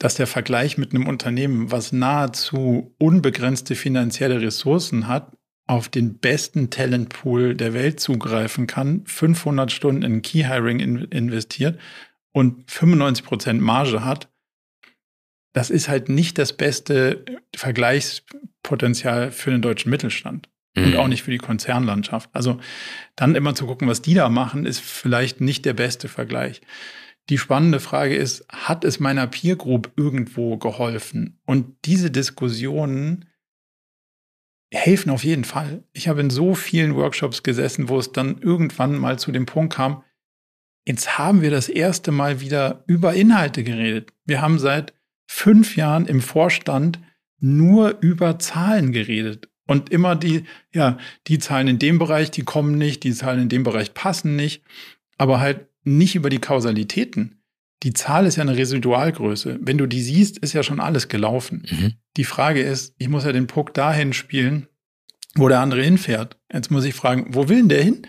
dass 0.00 0.16
der 0.16 0.26
Vergleich 0.26 0.78
mit 0.78 0.92
einem 0.92 1.06
Unternehmen, 1.06 1.70
was 1.70 1.92
nahezu 1.92 2.92
unbegrenzte 2.98 3.76
finanzielle 3.76 4.40
Ressourcen 4.40 5.06
hat, 5.06 5.36
auf 5.68 5.88
den 5.88 6.18
besten 6.18 6.70
Talentpool 6.70 7.54
der 7.54 7.72
Welt 7.72 8.00
zugreifen 8.00 8.66
kann, 8.66 9.06
500 9.06 9.70
Stunden 9.70 10.02
in 10.02 10.22
Key 10.22 10.42
Hiring 10.42 10.80
in 10.80 10.96
investiert 11.04 11.78
und 12.32 12.68
95 12.68 13.24
Prozent 13.24 13.60
Marge 13.60 14.04
hat, 14.04 14.29
das 15.52 15.70
ist 15.70 15.88
halt 15.88 16.08
nicht 16.08 16.38
das 16.38 16.52
beste 16.52 17.24
Vergleichspotenzial 17.54 19.32
für 19.32 19.50
den 19.50 19.62
deutschen 19.62 19.90
Mittelstand. 19.90 20.48
Mhm. 20.76 20.84
Und 20.84 20.96
auch 20.96 21.08
nicht 21.08 21.22
für 21.22 21.32
die 21.32 21.38
Konzernlandschaft. 21.38 22.30
Also 22.32 22.60
dann 23.16 23.34
immer 23.34 23.54
zu 23.54 23.66
gucken, 23.66 23.88
was 23.88 24.02
die 24.02 24.14
da 24.14 24.28
machen, 24.28 24.66
ist 24.66 24.80
vielleicht 24.80 25.40
nicht 25.40 25.64
der 25.64 25.74
beste 25.74 26.08
Vergleich. 26.08 26.60
Die 27.28 27.38
spannende 27.38 27.80
Frage 27.80 28.16
ist, 28.16 28.44
hat 28.48 28.84
es 28.84 29.00
meiner 29.00 29.26
Peer 29.26 29.56
Group 29.56 29.92
irgendwo 29.96 30.56
geholfen? 30.56 31.38
Und 31.44 31.76
diese 31.84 32.10
Diskussionen 32.10 33.26
helfen 34.72 35.10
auf 35.10 35.24
jeden 35.24 35.44
Fall. 35.44 35.82
Ich 35.92 36.08
habe 36.08 36.20
in 36.20 36.30
so 36.30 36.54
vielen 36.54 36.94
Workshops 36.94 37.42
gesessen, 37.42 37.88
wo 37.88 37.98
es 37.98 38.12
dann 38.12 38.38
irgendwann 38.40 38.96
mal 38.96 39.18
zu 39.18 39.32
dem 39.32 39.46
Punkt 39.46 39.74
kam, 39.74 40.04
jetzt 40.86 41.18
haben 41.18 41.42
wir 41.42 41.50
das 41.50 41.68
erste 41.68 42.12
Mal 42.12 42.40
wieder 42.40 42.84
über 42.86 43.14
Inhalte 43.14 43.64
geredet. 43.64 44.12
Wir 44.24 44.40
haben 44.40 44.58
seit 44.58 44.94
fünf 45.32 45.76
Jahren 45.76 46.06
im 46.06 46.20
Vorstand 46.20 46.98
nur 47.38 47.98
über 48.00 48.40
Zahlen 48.40 48.90
geredet. 48.90 49.48
Und 49.64 49.88
immer 49.90 50.16
die, 50.16 50.42
ja, 50.74 50.98
die 51.28 51.38
Zahlen 51.38 51.68
in 51.68 51.78
dem 51.78 52.00
Bereich, 52.00 52.32
die 52.32 52.42
kommen 52.42 52.76
nicht, 52.76 53.04
die 53.04 53.14
Zahlen 53.14 53.42
in 53.42 53.48
dem 53.48 53.62
Bereich 53.62 53.94
passen 53.94 54.34
nicht, 54.34 54.64
aber 55.18 55.38
halt 55.38 55.68
nicht 55.84 56.16
über 56.16 56.30
die 56.30 56.40
Kausalitäten. 56.40 57.40
Die 57.84 57.92
Zahl 57.92 58.26
ist 58.26 58.36
ja 58.36 58.42
eine 58.42 58.56
Residualgröße. 58.56 59.60
Wenn 59.62 59.78
du 59.78 59.86
die 59.86 60.02
siehst, 60.02 60.36
ist 60.38 60.52
ja 60.52 60.64
schon 60.64 60.80
alles 60.80 61.06
gelaufen. 61.06 61.64
Mhm. 61.70 61.92
Die 62.16 62.24
Frage 62.24 62.60
ist, 62.60 62.96
ich 62.98 63.08
muss 63.08 63.24
ja 63.24 63.30
den 63.30 63.46
Puck 63.46 63.72
dahin 63.72 64.12
spielen, 64.12 64.66
wo 65.36 65.48
der 65.48 65.60
andere 65.60 65.84
hinfährt. 65.84 66.38
Jetzt 66.52 66.72
muss 66.72 66.84
ich 66.84 66.94
fragen, 66.94 67.26
wo 67.34 67.48
will 67.48 67.58
denn 67.58 67.68
der 67.68 67.84
hin? 67.84 68.06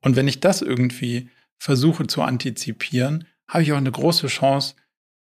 Und 0.00 0.16
wenn 0.16 0.26
ich 0.26 0.40
das 0.40 0.62
irgendwie 0.62 1.28
versuche 1.58 2.06
zu 2.06 2.22
antizipieren, 2.22 3.26
habe 3.46 3.62
ich 3.62 3.72
auch 3.72 3.76
eine 3.76 3.92
große 3.92 4.28
Chance, 4.28 4.74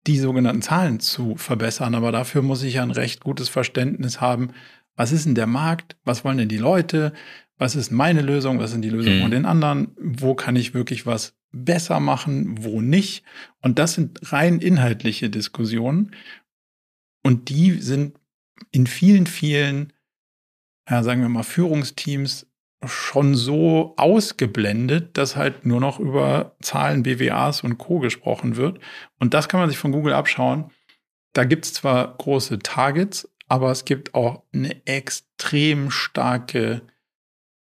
die 0.07 0.19
sogenannten 0.19 0.63
Zahlen 0.63 1.01
zu 1.01 1.37
verbessern. 1.37 1.95
Aber 1.95 2.13
dafür 2.13 2.43
muss 2.43 2.63
ich 2.63 2.75
ja 2.75 2.83
ein 2.83 2.91
recht 2.91 3.21
gutes 3.21 3.49
Verständnis 3.49 4.21
haben, 4.21 4.51
was 4.97 5.13
ist 5.13 5.27
denn 5.27 5.35
der 5.35 5.47
Markt, 5.47 5.97
was 6.05 6.25
wollen 6.25 6.39
denn 6.39 6.49
die 6.49 6.59
Leute, 6.59 7.13
was 7.57 7.77
ist 7.77 7.91
meine 7.91 8.23
Lösung, 8.23 8.59
was 8.59 8.73
sind 8.73 8.83
die 8.83 8.91
Lösungen 8.91 9.19
mhm. 9.19 9.23
von 9.23 9.31
den 9.31 9.47
anderen, 9.47 9.93
wo 9.97 10.35
kann 10.35 10.57
ich 10.57 10.75
wirklich 10.75 11.07
was 11.07 11.35
besser 11.53 12.01
machen, 12.01 12.63
wo 12.65 12.81
nicht. 12.81 13.25
Und 13.61 13.79
das 13.79 13.95
sind 13.95 14.33
rein 14.33 14.59
inhaltliche 14.59 15.31
Diskussionen. 15.31 16.15
Und 17.23 17.49
die 17.49 17.73
sind 17.73 18.19
in 18.71 18.87
vielen, 18.87 19.27
vielen, 19.27 19.93
ja, 20.89 21.03
sagen 21.03 21.21
wir 21.21 21.29
mal, 21.29 21.43
Führungsteams 21.43 22.47
schon 22.85 23.35
so 23.35 23.95
ausgeblendet, 23.97 25.17
dass 25.17 25.37
halt 25.37 25.65
nur 25.65 25.81
noch 25.81 26.01
über 26.01 26.57
Zahlen, 26.61 27.03
BWAs 27.03 27.63
und 27.63 27.79
Co. 27.79 27.99
gesprochen 28.01 28.57
wird. 28.57 28.81
Und 29.19 29.35
das 29.35 29.49
kann 29.49 29.61
man 29.61 29.69
sich 29.69 29.79
von 29.79 29.93
Google 29.93 30.15
abschauen. 30.15 30.71
Da 31.33 31.45
gibt 31.45 31.65
es 31.65 31.75
zwar 31.75 32.17
große 32.17 32.59
Targets, 32.59 33.29
aber 33.49 33.71
es 33.71 33.85
gibt 33.85 34.15
auch 34.15 34.43
eine 34.53 34.87
extrem 34.87 35.91
starke 35.91 36.83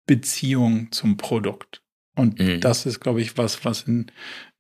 Beziehung 0.06 0.92
zum 0.92 1.16
Produkt. 1.16 1.82
Und 2.14 2.38
mhm. 2.38 2.60
das 2.60 2.86
ist, 2.86 3.00
glaube 3.00 3.20
ich, 3.20 3.36
was, 3.36 3.64
was 3.64 3.82
in, 3.82 4.10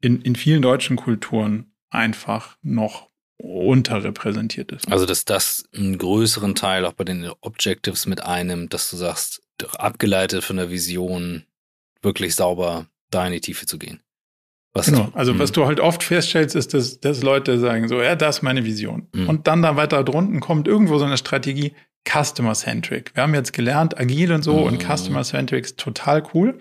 in, 0.00 0.20
in 0.22 0.36
vielen 0.36 0.62
deutschen 0.62 0.96
Kulturen 0.96 1.72
einfach 1.90 2.56
noch 2.62 3.10
unterrepräsentiert 3.38 4.72
ist. 4.72 4.90
Also, 4.90 5.06
dass 5.06 5.24
das 5.24 5.64
einen 5.74 5.98
größeren 5.98 6.54
Teil 6.54 6.84
auch 6.84 6.94
bei 6.94 7.04
den 7.04 7.30
Objectives 7.40 8.06
mit 8.06 8.22
einem, 8.22 8.68
dass 8.68 8.90
du 8.90 8.96
sagst, 8.96 9.42
abgeleitet 9.78 10.44
von 10.44 10.56
der 10.56 10.70
Vision, 10.70 11.44
wirklich 12.02 12.34
sauber 12.34 12.86
da 13.10 13.26
in 13.26 13.32
die 13.32 13.40
Tiefe 13.40 13.66
zu 13.66 13.78
gehen. 13.78 14.00
Was 14.72 14.86
genau, 14.86 15.08
also 15.14 15.32
mh. 15.32 15.38
was 15.38 15.52
du 15.52 15.66
halt 15.66 15.80
oft 15.80 16.02
feststellst, 16.02 16.54
ist, 16.54 16.74
dass, 16.74 17.00
dass 17.00 17.22
Leute 17.22 17.58
sagen 17.58 17.88
so, 17.88 18.02
ja, 18.02 18.14
das 18.14 18.38
ist 18.38 18.42
meine 18.42 18.64
Vision. 18.64 19.08
Mhm. 19.14 19.28
Und 19.28 19.46
dann 19.46 19.62
da 19.62 19.76
weiter 19.76 20.04
drunten 20.04 20.40
kommt 20.40 20.68
irgendwo 20.68 20.98
so 20.98 21.06
eine 21.06 21.16
Strategie, 21.16 21.72
Customer-Centric. 22.06 23.12
Wir 23.14 23.22
haben 23.22 23.34
jetzt 23.34 23.52
gelernt, 23.52 23.98
agil 23.98 24.32
und 24.32 24.42
so 24.42 24.58
mhm. 24.58 24.64
und 24.64 24.82
Customer-Centric 24.82 25.64
ist 25.64 25.78
total 25.78 26.22
cool. 26.34 26.58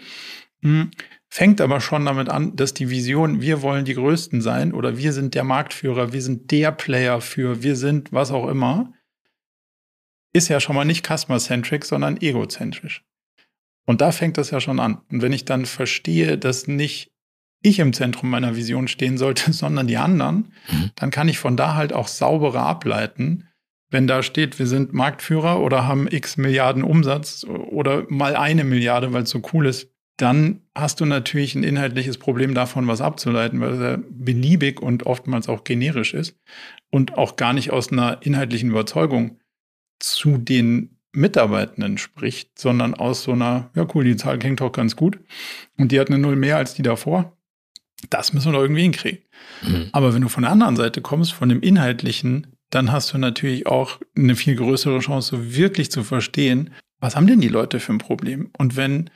Mhm. 0.61 0.91
Fängt 1.29 1.59
aber 1.59 1.81
schon 1.81 2.05
damit 2.05 2.29
an, 2.29 2.55
dass 2.55 2.73
die 2.73 2.89
Vision, 2.89 3.41
wir 3.41 3.61
wollen 3.61 3.83
die 3.83 3.95
Größten 3.95 4.41
sein 4.41 4.71
oder 4.73 4.97
wir 4.97 5.11
sind 5.11 5.35
der 5.35 5.43
Marktführer, 5.43 6.13
wir 6.13 6.21
sind 6.21 6.51
der 6.51 6.71
Player 6.71 7.19
für, 7.19 7.61
wir 7.61 7.75
sind 7.75 8.13
was 8.13 8.31
auch 8.31 8.47
immer, 8.47 8.93
ist 10.35 10.49
ja 10.49 10.59
schon 10.59 10.75
mal 10.75 10.83
nicht 10.83 11.07
Customer-Centric, 11.07 11.85
sondern 11.85 12.17
egozentrisch. 12.21 13.03
Und 13.85 14.01
da 14.01 14.11
fängt 14.11 14.37
das 14.37 14.51
ja 14.51 14.59
schon 14.59 14.81
an. 14.81 15.01
Und 15.09 15.21
wenn 15.21 15.31
ich 15.31 15.45
dann 15.45 15.65
verstehe, 15.65 16.37
dass 16.37 16.67
nicht 16.67 17.11
ich 17.61 17.79
im 17.79 17.93
Zentrum 17.93 18.29
meiner 18.29 18.55
Vision 18.55 18.89
stehen 18.89 19.17
sollte, 19.17 19.53
sondern 19.53 19.87
die 19.87 19.97
anderen, 19.97 20.51
mhm. 20.69 20.91
dann 20.95 21.09
kann 21.09 21.29
ich 21.29 21.39
von 21.39 21.55
da 21.55 21.75
halt 21.75 21.93
auch 21.93 22.09
sauberer 22.09 22.65
ableiten, 22.65 23.47
wenn 23.89 24.07
da 24.07 24.23
steht, 24.23 24.59
wir 24.59 24.67
sind 24.67 24.93
Marktführer 24.93 25.61
oder 25.61 25.87
haben 25.87 26.07
x 26.11 26.35
Milliarden 26.35 26.83
Umsatz 26.83 27.45
oder 27.45 28.03
mal 28.09 28.35
eine 28.35 28.65
Milliarde, 28.65 29.13
weil 29.13 29.23
es 29.23 29.29
so 29.29 29.41
cool 29.53 29.67
ist, 29.67 29.89
dann 30.17 30.61
hast 30.75 30.99
du 30.99 31.05
natürlich 31.05 31.55
ein 31.55 31.63
inhaltliches 31.63 32.17
Problem 32.17 32.53
davon, 32.55 32.87
was 32.87 32.99
abzuleiten, 32.99 33.61
weil 33.61 33.81
er 33.81 33.97
beliebig 33.97 34.81
und 34.81 35.05
oftmals 35.05 35.47
auch 35.47 35.63
generisch 35.63 36.13
ist 36.13 36.35
und 36.91 37.17
auch 37.17 37.37
gar 37.37 37.53
nicht 37.53 37.71
aus 37.71 37.91
einer 37.91 38.21
inhaltlichen 38.21 38.71
Überzeugung 38.71 39.39
zu 39.99 40.37
den 40.37 40.97
Mitarbeitenden 41.11 41.97
spricht, 41.97 42.59
sondern 42.59 42.93
aus 42.93 43.23
so 43.23 43.31
einer, 43.31 43.69
ja 43.73 43.87
cool, 43.93 44.03
die 44.03 44.17
Zahl 44.17 44.37
klingt 44.37 44.59
doch 44.59 44.71
ganz 44.71 44.95
gut 44.95 45.19
und 45.77 45.91
die 45.91 45.99
hat 45.99 46.09
eine 46.09 46.19
Null 46.19 46.35
mehr 46.35 46.57
als 46.57 46.73
die 46.73 46.81
davor. 46.81 47.37
Das 48.09 48.33
müssen 48.33 48.51
wir 48.51 48.53
doch 48.53 48.63
irgendwie 48.63 48.83
hinkriegen. 48.83 49.19
Mhm. 49.61 49.89
Aber 49.93 50.13
wenn 50.13 50.21
du 50.21 50.29
von 50.29 50.43
der 50.43 50.51
anderen 50.51 50.75
Seite 50.75 51.01
kommst, 51.01 51.33
von 51.33 51.49
dem 51.49 51.61
Inhaltlichen, 51.61 52.47
dann 52.69 52.91
hast 52.91 53.13
du 53.13 53.17
natürlich 53.17 53.67
auch 53.67 53.99
eine 54.17 54.35
viel 54.35 54.55
größere 54.55 54.99
Chance, 54.99 55.55
wirklich 55.55 55.91
zu 55.91 56.03
verstehen, 56.03 56.71
was 56.99 57.15
haben 57.15 57.27
denn 57.27 57.41
die 57.41 57.47
Leute 57.47 57.79
für 57.79 57.93
ein 57.93 57.99
Problem? 57.99 58.51
Und 58.57 58.75
wenn 58.75 59.09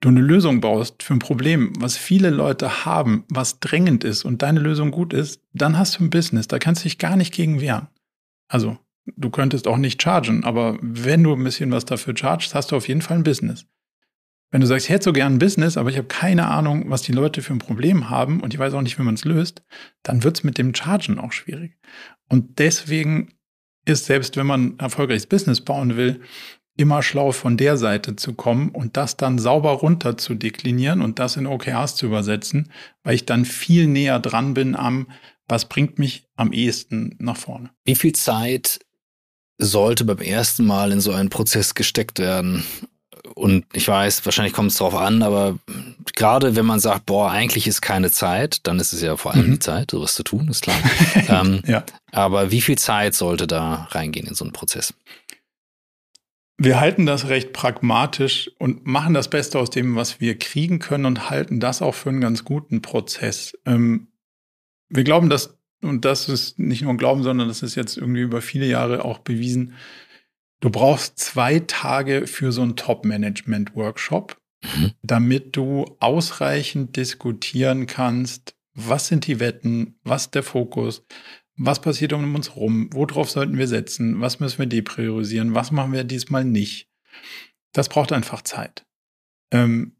du 0.00 0.08
eine 0.08 0.20
Lösung 0.20 0.60
baust 0.60 1.02
für 1.02 1.14
ein 1.14 1.18
Problem, 1.18 1.72
was 1.78 1.96
viele 1.96 2.30
Leute 2.30 2.84
haben, 2.84 3.24
was 3.28 3.60
drängend 3.60 4.04
ist 4.04 4.24
und 4.24 4.42
deine 4.42 4.60
Lösung 4.60 4.90
gut 4.90 5.12
ist, 5.12 5.42
dann 5.52 5.76
hast 5.76 5.98
du 5.98 6.04
ein 6.04 6.10
Business. 6.10 6.48
Da 6.48 6.58
kannst 6.58 6.82
du 6.82 6.84
dich 6.84 6.98
gar 6.98 7.16
nicht 7.16 7.34
gegen 7.34 7.60
wehren. 7.60 7.88
Also, 8.48 8.78
du 9.16 9.30
könntest 9.30 9.66
auch 9.66 9.76
nicht 9.76 10.02
chargen, 10.02 10.44
aber 10.44 10.78
wenn 10.80 11.22
du 11.22 11.32
ein 11.32 11.44
bisschen 11.44 11.70
was 11.70 11.84
dafür 11.84 12.14
chargst, 12.16 12.54
hast 12.54 12.72
du 12.72 12.76
auf 12.76 12.88
jeden 12.88 13.02
Fall 13.02 13.18
ein 13.18 13.24
Business. 13.24 13.66
Wenn 14.50 14.62
du 14.62 14.66
sagst, 14.66 14.86
ich 14.86 14.90
hätte 14.90 15.04
so 15.04 15.12
gern 15.12 15.34
ein 15.34 15.38
Business, 15.38 15.76
aber 15.76 15.90
ich 15.90 15.98
habe 15.98 16.08
keine 16.08 16.46
Ahnung, 16.46 16.84
was 16.88 17.02
die 17.02 17.12
Leute 17.12 17.42
für 17.42 17.52
ein 17.52 17.58
Problem 17.58 18.08
haben 18.08 18.40
und 18.40 18.54
ich 18.54 18.60
weiß 18.60 18.72
auch 18.72 18.82
nicht, 18.82 18.98
wie 18.98 19.02
man 19.02 19.14
es 19.14 19.24
löst, 19.24 19.62
dann 20.02 20.24
wird 20.24 20.38
es 20.38 20.44
mit 20.44 20.56
dem 20.56 20.74
Chargen 20.74 21.18
auch 21.18 21.32
schwierig. 21.32 21.76
Und 22.28 22.58
deswegen 22.58 23.34
ist 23.84 24.06
selbst, 24.06 24.36
wenn 24.36 24.46
man 24.46 24.64
ein 24.64 24.78
erfolgreiches 24.78 25.26
Business 25.26 25.60
bauen 25.60 25.96
will, 25.96 26.20
immer 26.78 27.02
schlau 27.02 27.32
von 27.32 27.56
der 27.56 27.76
Seite 27.76 28.16
zu 28.16 28.34
kommen 28.34 28.70
und 28.70 28.96
das 28.96 29.16
dann 29.16 29.38
sauber 29.38 29.72
runter 29.72 30.16
zu 30.16 30.34
deklinieren 30.34 31.02
und 31.02 31.18
das 31.18 31.36
in 31.36 31.46
OKRs 31.46 31.96
zu 31.96 32.06
übersetzen, 32.06 32.70
weil 33.02 33.16
ich 33.16 33.26
dann 33.26 33.44
viel 33.44 33.86
näher 33.86 34.20
dran 34.20 34.54
bin 34.54 34.76
am, 34.76 35.08
was 35.48 35.68
bringt 35.68 35.98
mich 35.98 36.28
am 36.36 36.52
ehesten 36.52 37.16
nach 37.18 37.36
vorne. 37.36 37.70
Wie 37.84 37.96
viel 37.96 38.12
Zeit 38.12 38.80
sollte 39.58 40.04
beim 40.04 40.18
ersten 40.18 40.64
Mal 40.64 40.92
in 40.92 41.00
so 41.00 41.12
einen 41.12 41.28
Prozess 41.28 41.74
gesteckt 41.74 42.18
werden? 42.18 42.64
Und 43.34 43.66
ich 43.72 43.86
weiß, 43.86 44.24
wahrscheinlich 44.24 44.52
kommt 44.52 44.70
es 44.70 44.78
darauf 44.78 44.94
an, 44.94 45.22
aber 45.22 45.58
gerade 46.16 46.56
wenn 46.56 46.66
man 46.66 46.80
sagt, 46.80 47.06
boah, 47.06 47.30
eigentlich 47.30 47.66
ist 47.66 47.82
keine 47.82 48.10
Zeit, 48.10 48.66
dann 48.66 48.80
ist 48.80 48.92
es 48.92 49.02
ja 49.02 49.16
vor 49.16 49.34
allem 49.34 49.46
mhm. 49.46 49.52
die 49.52 49.58
Zeit, 49.58 49.90
sowas 49.90 50.14
zu 50.14 50.22
tun, 50.22 50.48
ist 50.48 50.62
klar. 50.62 50.78
ähm, 51.28 51.62
ja. 51.66 51.84
Aber 52.10 52.50
wie 52.50 52.60
viel 52.60 52.78
Zeit 52.78 53.14
sollte 53.14 53.46
da 53.46 53.86
reingehen 53.90 54.26
in 54.26 54.34
so 54.34 54.44
einen 54.44 54.52
Prozess? 54.52 54.94
Wir 56.60 56.80
halten 56.80 57.06
das 57.06 57.28
recht 57.28 57.52
pragmatisch 57.52 58.50
und 58.58 58.84
machen 58.84 59.14
das 59.14 59.30
Beste 59.30 59.60
aus 59.60 59.70
dem, 59.70 59.94
was 59.94 60.20
wir 60.20 60.36
kriegen 60.36 60.80
können 60.80 61.04
und 61.04 61.30
halten 61.30 61.60
das 61.60 61.82
auch 61.82 61.94
für 61.94 62.08
einen 62.08 62.20
ganz 62.20 62.44
guten 62.44 62.82
Prozess. 62.82 63.56
Ähm, 63.64 64.08
wir 64.88 65.04
glauben, 65.04 65.28
dass, 65.28 65.57
und 65.82 66.04
das 66.04 66.28
ist 66.28 66.58
nicht 66.58 66.82
nur 66.82 66.92
ein 66.92 66.98
Glauben, 66.98 67.22
sondern 67.22 67.48
das 67.48 67.62
ist 67.62 67.74
jetzt 67.74 67.96
irgendwie 67.96 68.22
über 68.22 68.42
viele 68.42 68.66
Jahre 68.66 69.04
auch 69.04 69.18
bewiesen, 69.18 69.74
Du 70.60 70.70
brauchst 70.70 71.18
zwei 71.18 71.60
Tage 71.60 72.26
für 72.26 72.50
so 72.50 72.62
einen 72.62 72.76
Top-Management-Workshop, 72.76 74.40
mhm. 74.62 74.92
damit 75.02 75.56
du 75.56 75.96
ausreichend 76.00 76.96
diskutieren 76.96 77.86
kannst, 77.86 78.56
was 78.74 79.06
sind 79.06 79.26
die 79.26 79.40
Wetten, 79.40 79.98
was 80.02 80.26
ist 80.26 80.34
der 80.34 80.42
Fokus, 80.42 81.04
was 81.56 81.80
passiert 81.80 82.12
um 82.12 82.34
uns 82.34 82.56
rum, 82.56 82.90
worauf 82.92 83.30
sollten 83.30 83.58
wir 83.58 83.68
setzen, 83.68 84.20
was 84.20 84.40
müssen 84.40 84.58
wir 84.58 84.66
depriorisieren, 84.66 85.54
was 85.54 85.70
machen 85.70 85.92
wir 85.92 86.04
diesmal 86.04 86.44
nicht. 86.44 86.88
Das 87.72 87.88
braucht 87.88 88.12
einfach 88.12 88.42
Zeit. 88.42 88.84
Ähm, 89.52 89.96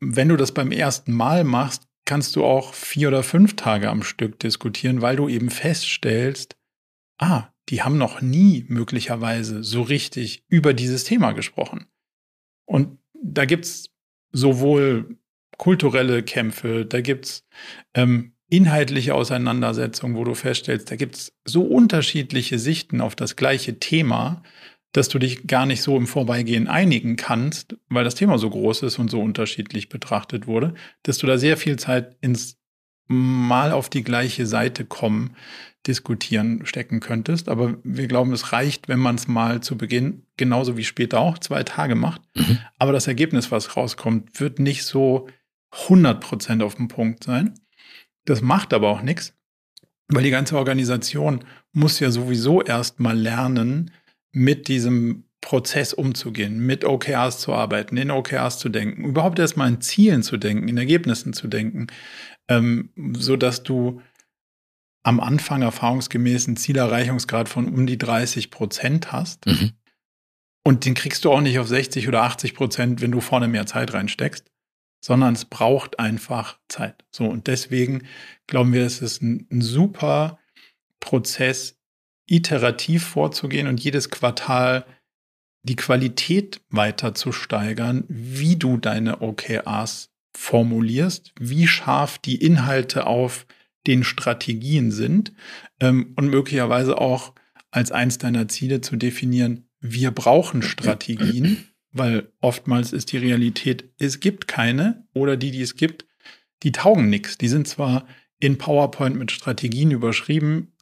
wenn 0.00 0.28
du 0.28 0.36
das 0.36 0.52
beim 0.52 0.72
ersten 0.72 1.12
Mal 1.12 1.44
machst, 1.44 1.86
kannst 2.04 2.36
du 2.36 2.44
auch 2.44 2.74
vier 2.74 3.08
oder 3.08 3.22
fünf 3.22 3.56
Tage 3.56 3.88
am 3.90 4.02
Stück 4.02 4.38
diskutieren, 4.38 5.02
weil 5.02 5.16
du 5.16 5.28
eben 5.28 5.50
feststellst, 5.50 6.56
ah, 7.18 7.48
die 7.68 7.82
haben 7.82 7.98
noch 7.98 8.20
nie 8.20 8.64
möglicherweise 8.68 9.64
so 9.64 9.82
richtig 9.82 10.44
über 10.48 10.74
dieses 10.74 11.04
Thema 11.04 11.32
gesprochen. 11.32 11.86
Und 12.66 12.98
da 13.14 13.46
gibt's 13.46 13.90
sowohl 14.32 15.18
kulturelle 15.56 16.22
Kämpfe, 16.22 16.84
da 16.84 17.00
gibt's 17.00 17.46
ähm, 17.94 18.34
inhaltliche 18.50 19.14
Auseinandersetzungen, 19.14 20.16
wo 20.16 20.24
du 20.24 20.34
feststellst, 20.34 20.90
da 20.90 20.96
gibt's 20.96 21.32
so 21.44 21.62
unterschiedliche 21.62 22.58
Sichten 22.58 23.00
auf 23.00 23.16
das 23.16 23.36
gleiche 23.36 23.78
Thema, 23.78 24.42
dass 24.94 25.08
du 25.08 25.18
dich 25.18 25.48
gar 25.48 25.66
nicht 25.66 25.82
so 25.82 25.96
im 25.96 26.06
Vorbeigehen 26.06 26.68
einigen 26.68 27.16
kannst, 27.16 27.76
weil 27.88 28.04
das 28.04 28.14
Thema 28.14 28.38
so 28.38 28.48
groß 28.48 28.84
ist 28.84 29.00
und 29.00 29.10
so 29.10 29.20
unterschiedlich 29.20 29.88
betrachtet 29.88 30.46
wurde, 30.46 30.74
dass 31.02 31.18
du 31.18 31.26
da 31.26 31.36
sehr 31.36 31.56
viel 31.56 31.76
Zeit 31.76 32.16
ins 32.20 32.58
Mal 33.06 33.72
auf 33.72 33.90
die 33.90 34.02
gleiche 34.02 34.46
Seite 34.46 34.86
kommen 34.86 35.36
diskutieren 35.86 36.64
stecken 36.64 37.00
könntest. 37.00 37.48
Aber 37.48 37.76
wir 37.82 38.06
glauben, 38.06 38.32
es 38.32 38.52
reicht, 38.52 38.88
wenn 38.88 38.98
man 38.98 39.16
es 39.16 39.28
mal 39.28 39.60
zu 39.60 39.76
Beginn, 39.76 40.22
genauso 40.36 40.76
wie 40.78 40.84
später 40.84 41.20
auch, 41.20 41.38
zwei 41.38 41.62
Tage 41.64 41.94
macht. 41.94 42.22
Mhm. 42.34 42.58
Aber 42.78 42.92
das 42.92 43.06
Ergebnis, 43.06 43.50
was 43.50 43.76
rauskommt, 43.76 44.40
wird 44.40 44.58
nicht 44.60 44.84
so 44.84 45.28
100 45.72 46.20
Prozent 46.20 46.62
auf 46.62 46.76
dem 46.76 46.88
Punkt 46.88 47.24
sein. 47.24 47.54
Das 48.24 48.40
macht 48.40 48.72
aber 48.72 48.88
auch 48.88 49.02
nichts, 49.02 49.34
weil 50.08 50.22
die 50.22 50.30
ganze 50.30 50.56
Organisation 50.56 51.44
muss 51.72 52.00
ja 52.00 52.10
sowieso 52.10 52.62
erst 52.62 53.00
mal 53.00 53.18
lernen, 53.18 53.90
mit 54.34 54.68
diesem 54.68 55.24
Prozess 55.40 55.92
umzugehen, 55.92 56.58
mit 56.58 56.84
OKRs 56.84 57.38
zu 57.38 57.52
arbeiten, 57.52 57.96
in 57.96 58.10
OKRs 58.10 58.58
zu 58.58 58.68
denken, 58.68 59.04
überhaupt 59.04 59.38
erstmal 59.38 59.68
in 59.68 59.80
Zielen 59.80 60.22
zu 60.22 60.36
denken, 60.36 60.68
in 60.68 60.76
Ergebnissen 60.76 61.32
zu 61.32 61.48
denken, 61.48 61.86
ähm, 62.48 62.90
so 63.16 63.36
dass 63.36 63.62
du 63.62 64.02
am 65.02 65.20
Anfang 65.20 65.62
erfahrungsgemäß 65.62 66.48
einen 66.48 66.56
Zielerreichungsgrad 66.56 67.48
von 67.48 67.68
um 67.68 67.86
die 67.86 67.98
30 67.98 68.50
Prozent 68.50 69.12
hast. 69.12 69.46
Mhm. 69.46 69.72
Und 70.66 70.86
den 70.86 70.94
kriegst 70.94 71.24
du 71.24 71.30
auch 71.30 71.42
nicht 71.42 71.58
auf 71.58 71.68
60 71.68 72.08
oder 72.08 72.22
80 72.22 72.54
Prozent, 72.54 73.00
wenn 73.02 73.12
du 73.12 73.20
vorne 73.20 73.46
mehr 73.46 73.66
Zeit 73.66 73.92
reinsteckst, 73.92 74.50
sondern 75.04 75.34
es 75.34 75.44
braucht 75.44 75.98
einfach 75.98 76.58
Zeit. 76.68 77.04
So, 77.10 77.26
und 77.26 77.46
deswegen 77.46 78.04
glauben 78.46 78.72
wir, 78.72 78.86
es 78.86 79.02
ist 79.02 79.22
ein, 79.22 79.46
ein 79.52 79.60
super 79.60 80.38
Prozess, 81.00 81.76
iterativ 82.26 83.04
vorzugehen 83.04 83.66
und 83.66 83.82
jedes 83.82 84.10
Quartal 84.10 84.84
die 85.62 85.76
Qualität 85.76 86.60
weiter 86.70 87.14
zu 87.14 87.32
steigern, 87.32 88.04
wie 88.08 88.56
du 88.56 88.76
deine 88.76 89.22
OKRs 89.22 90.10
formulierst, 90.36 91.32
wie 91.38 91.66
scharf 91.66 92.18
die 92.18 92.36
Inhalte 92.36 93.06
auf 93.06 93.46
den 93.86 94.04
Strategien 94.04 94.90
sind 94.90 95.32
ähm, 95.80 96.12
und 96.16 96.28
möglicherweise 96.28 96.98
auch 96.98 97.34
als 97.70 97.92
eins 97.92 98.18
deiner 98.18 98.48
Ziele 98.48 98.80
zu 98.80 98.96
definieren, 98.96 99.68
wir 99.80 100.10
brauchen 100.10 100.62
Strategien, 100.62 101.68
weil 101.92 102.32
oftmals 102.40 102.92
ist 102.92 103.12
die 103.12 103.18
Realität, 103.18 103.90
es 103.98 104.20
gibt 104.20 104.48
keine 104.48 105.06
oder 105.12 105.36
die, 105.36 105.50
die 105.50 105.62
es 105.62 105.76
gibt, 105.76 106.06
die 106.62 106.72
taugen 106.72 107.10
nichts. 107.10 107.36
Die 107.36 107.48
sind 107.48 107.68
zwar 107.68 108.06
in 108.38 108.58
PowerPoint 108.58 109.16
mit 109.16 109.30
Strategien 109.30 109.90
überschrieben, 109.90 110.72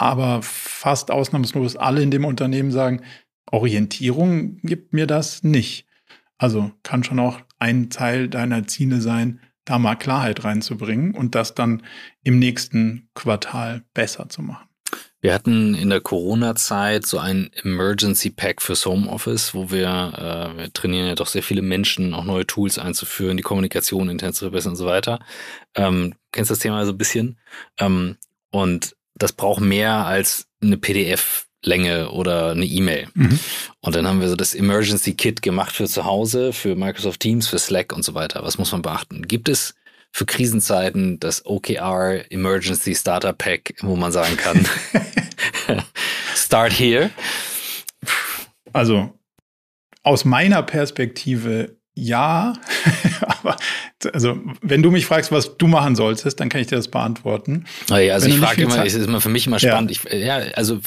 aber 0.00 0.40
fast 0.42 1.10
ausnahmslos 1.10 1.76
alle 1.76 2.02
in 2.02 2.10
dem 2.10 2.24
Unternehmen 2.24 2.70
sagen, 2.70 3.02
Orientierung 3.50 4.56
gibt 4.62 4.94
mir 4.94 5.06
das 5.06 5.42
nicht. 5.42 5.86
Also 6.38 6.72
kann 6.82 7.04
schon 7.04 7.18
auch 7.18 7.38
ein 7.58 7.90
Teil 7.90 8.28
deiner 8.28 8.66
Ziele 8.66 9.02
sein, 9.02 9.40
da 9.66 9.78
mal 9.78 9.96
Klarheit 9.96 10.42
reinzubringen 10.42 11.14
und 11.14 11.34
das 11.34 11.54
dann 11.54 11.82
im 12.24 12.38
nächsten 12.38 13.10
Quartal 13.14 13.84
besser 13.92 14.30
zu 14.30 14.40
machen. 14.40 14.66
Wir 15.20 15.34
hatten 15.34 15.74
in 15.74 15.90
der 15.90 16.00
Corona-Zeit 16.00 17.04
so 17.04 17.18
ein 17.18 17.50
Emergency 17.62 18.30
Pack 18.30 18.62
fürs 18.62 18.86
Homeoffice, 18.86 19.52
wo 19.52 19.70
wir, 19.70 20.14
äh, 20.16 20.58
wir 20.58 20.72
trainieren 20.72 21.08
ja 21.08 21.14
doch 21.14 21.26
sehr 21.26 21.42
viele 21.42 21.60
Menschen, 21.60 22.14
auch 22.14 22.24
neue 22.24 22.46
Tools 22.46 22.78
einzuführen, 22.78 23.36
die 23.36 23.42
Kommunikation 23.42 24.08
intern 24.08 24.32
zu 24.32 24.46
verbessern 24.46 24.72
und 24.72 24.76
so 24.76 24.86
weiter. 24.86 25.20
Ähm, 25.74 26.14
kennst 26.32 26.50
das 26.50 26.60
Thema 26.60 26.86
so 26.86 26.92
ein 26.92 26.98
bisschen? 26.98 27.38
Ähm, 27.78 28.16
und 28.50 28.96
das 29.14 29.32
braucht 29.32 29.60
mehr 29.60 30.06
als 30.06 30.46
eine 30.62 30.76
PDF 30.76 31.46
Länge 31.62 32.10
oder 32.10 32.52
eine 32.52 32.64
E-Mail. 32.64 33.08
Mhm. 33.14 33.38
Und 33.80 33.94
dann 33.94 34.06
haben 34.06 34.20
wir 34.20 34.28
so 34.28 34.36
das 34.36 34.54
Emergency 34.54 35.14
Kit 35.14 35.42
gemacht 35.42 35.74
für 35.74 35.86
zu 35.86 36.04
Hause, 36.04 36.52
für 36.52 36.74
Microsoft 36.74 37.20
Teams, 37.20 37.48
für 37.48 37.58
Slack 37.58 37.92
und 37.92 38.02
so 38.02 38.14
weiter. 38.14 38.42
Was 38.42 38.56
muss 38.56 38.72
man 38.72 38.82
beachten? 38.82 39.28
Gibt 39.28 39.48
es 39.48 39.74
für 40.10 40.26
Krisenzeiten 40.26 41.20
das 41.20 41.44
OKR 41.44 42.30
Emergency 42.30 42.94
Starter 42.94 43.32
Pack, 43.32 43.74
wo 43.80 43.94
man 43.94 44.10
sagen 44.10 44.36
kann, 44.36 44.66
start 46.34 46.72
here? 46.72 47.10
Also 48.72 49.12
aus 50.02 50.24
meiner 50.24 50.62
Perspektive 50.62 51.76
ja, 51.94 52.54
aber 53.20 53.56
also 54.12 54.38
wenn 54.62 54.82
du 54.82 54.90
mich 54.90 55.06
fragst, 55.06 55.30
was 55.32 55.56
du 55.56 55.66
machen 55.66 55.94
solltest, 55.94 56.40
dann 56.40 56.48
kann 56.48 56.60
ich 56.60 56.66
dir 56.66 56.76
das 56.76 56.88
beantworten. 56.88 57.66
Ja, 57.88 58.14
also 58.14 58.26
wenn 58.26 58.34
ich 58.34 58.40
frage 58.40 58.62
immer, 58.62 58.84
es 58.84 58.94
ist 58.94 59.06
immer 59.06 59.20
für 59.20 59.28
mich 59.28 59.46
immer 59.46 59.58
spannend. 59.58 59.90
Ja, 59.90 60.12
ich, 60.12 60.24
ja 60.24 60.36
also 60.54 60.80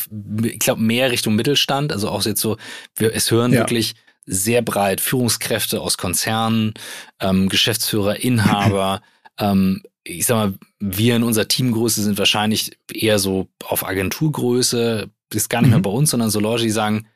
ich 0.44 0.60
glaube 0.60 0.82
mehr 0.82 1.12
Richtung 1.12 1.36
Mittelstand, 1.36 1.92
also 1.92 2.10
auch 2.10 2.24
jetzt 2.26 2.42
so, 2.42 2.58
wir, 2.96 3.14
es 3.14 3.30
hören 3.32 3.54
ja. 3.54 3.60
wirklich 3.60 3.96
sehr 4.26 4.62
breit 4.62 5.02
Führungskräfte 5.02 5.82
aus 5.82 5.98
Konzernen, 5.98 6.74
ähm, 7.20 7.50
Geschäftsführer, 7.50 8.22
Inhaber. 8.22 9.02
ähm, 9.40 9.84
ich 10.06 10.26
sag 10.26 10.36
mal, 10.36 10.54
wir 10.80 11.16
in 11.16 11.24
unserer 11.24 11.48
Teamgröße 11.48 12.04
sind 12.04 12.18
wahrscheinlich 12.18 12.78
eher 12.92 13.20
so 13.20 13.48
auf 13.64 13.86
Agenturgröße, 13.86 15.10
ist 15.34 15.50
gar 15.50 15.62
nicht 15.62 15.70
mhm. 15.70 15.76
mehr 15.76 15.82
bei 15.82 15.90
uns, 15.90 16.12
sondern 16.12 16.30
so 16.30 16.40
Leute, 16.40 16.64
die 16.64 16.70
sagen, 16.70 17.08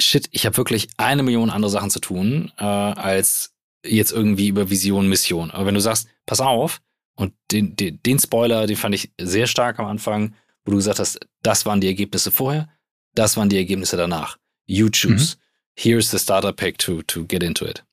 shit, 0.00 0.28
ich 0.30 0.46
habe 0.46 0.56
wirklich 0.56 0.88
eine 0.96 1.22
Million 1.22 1.50
andere 1.50 1.70
Sachen 1.70 1.90
zu 1.90 2.00
tun, 2.00 2.52
äh, 2.58 2.64
als 2.64 3.54
jetzt 3.90 4.12
irgendwie 4.12 4.48
über 4.48 4.70
Vision, 4.70 5.08
Mission. 5.08 5.50
Aber 5.50 5.66
wenn 5.66 5.74
du 5.74 5.80
sagst, 5.80 6.08
pass 6.26 6.40
auf, 6.40 6.80
und 7.18 7.32
den, 7.50 7.74
den, 7.74 8.00
den 8.04 8.18
Spoiler, 8.18 8.66
den 8.66 8.76
fand 8.76 8.94
ich 8.94 9.10
sehr 9.20 9.48
stark 9.48 9.80
am 9.80 9.86
Anfang, 9.86 10.34
wo 10.64 10.70
du 10.70 10.76
gesagt 10.76 11.00
hast, 11.00 11.18
das 11.42 11.66
waren 11.66 11.80
die 11.80 11.88
Ergebnisse 11.88 12.30
vorher, 12.30 12.68
das 13.14 13.36
waren 13.36 13.48
die 13.48 13.56
Ergebnisse 13.56 13.96
danach. 13.96 14.38
You 14.66 14.88
choose. 14.88 15.36
Mhm. 15.36 15.40
Here's 15.74 16.10
the 16.10 16.18
starter 16.18 16.52
pack 16.52 16.78
to, 16.78 17.02
to 17.02 17.24
get 17.24 17.42
into 17.42 17.64
it. 17.66 17.84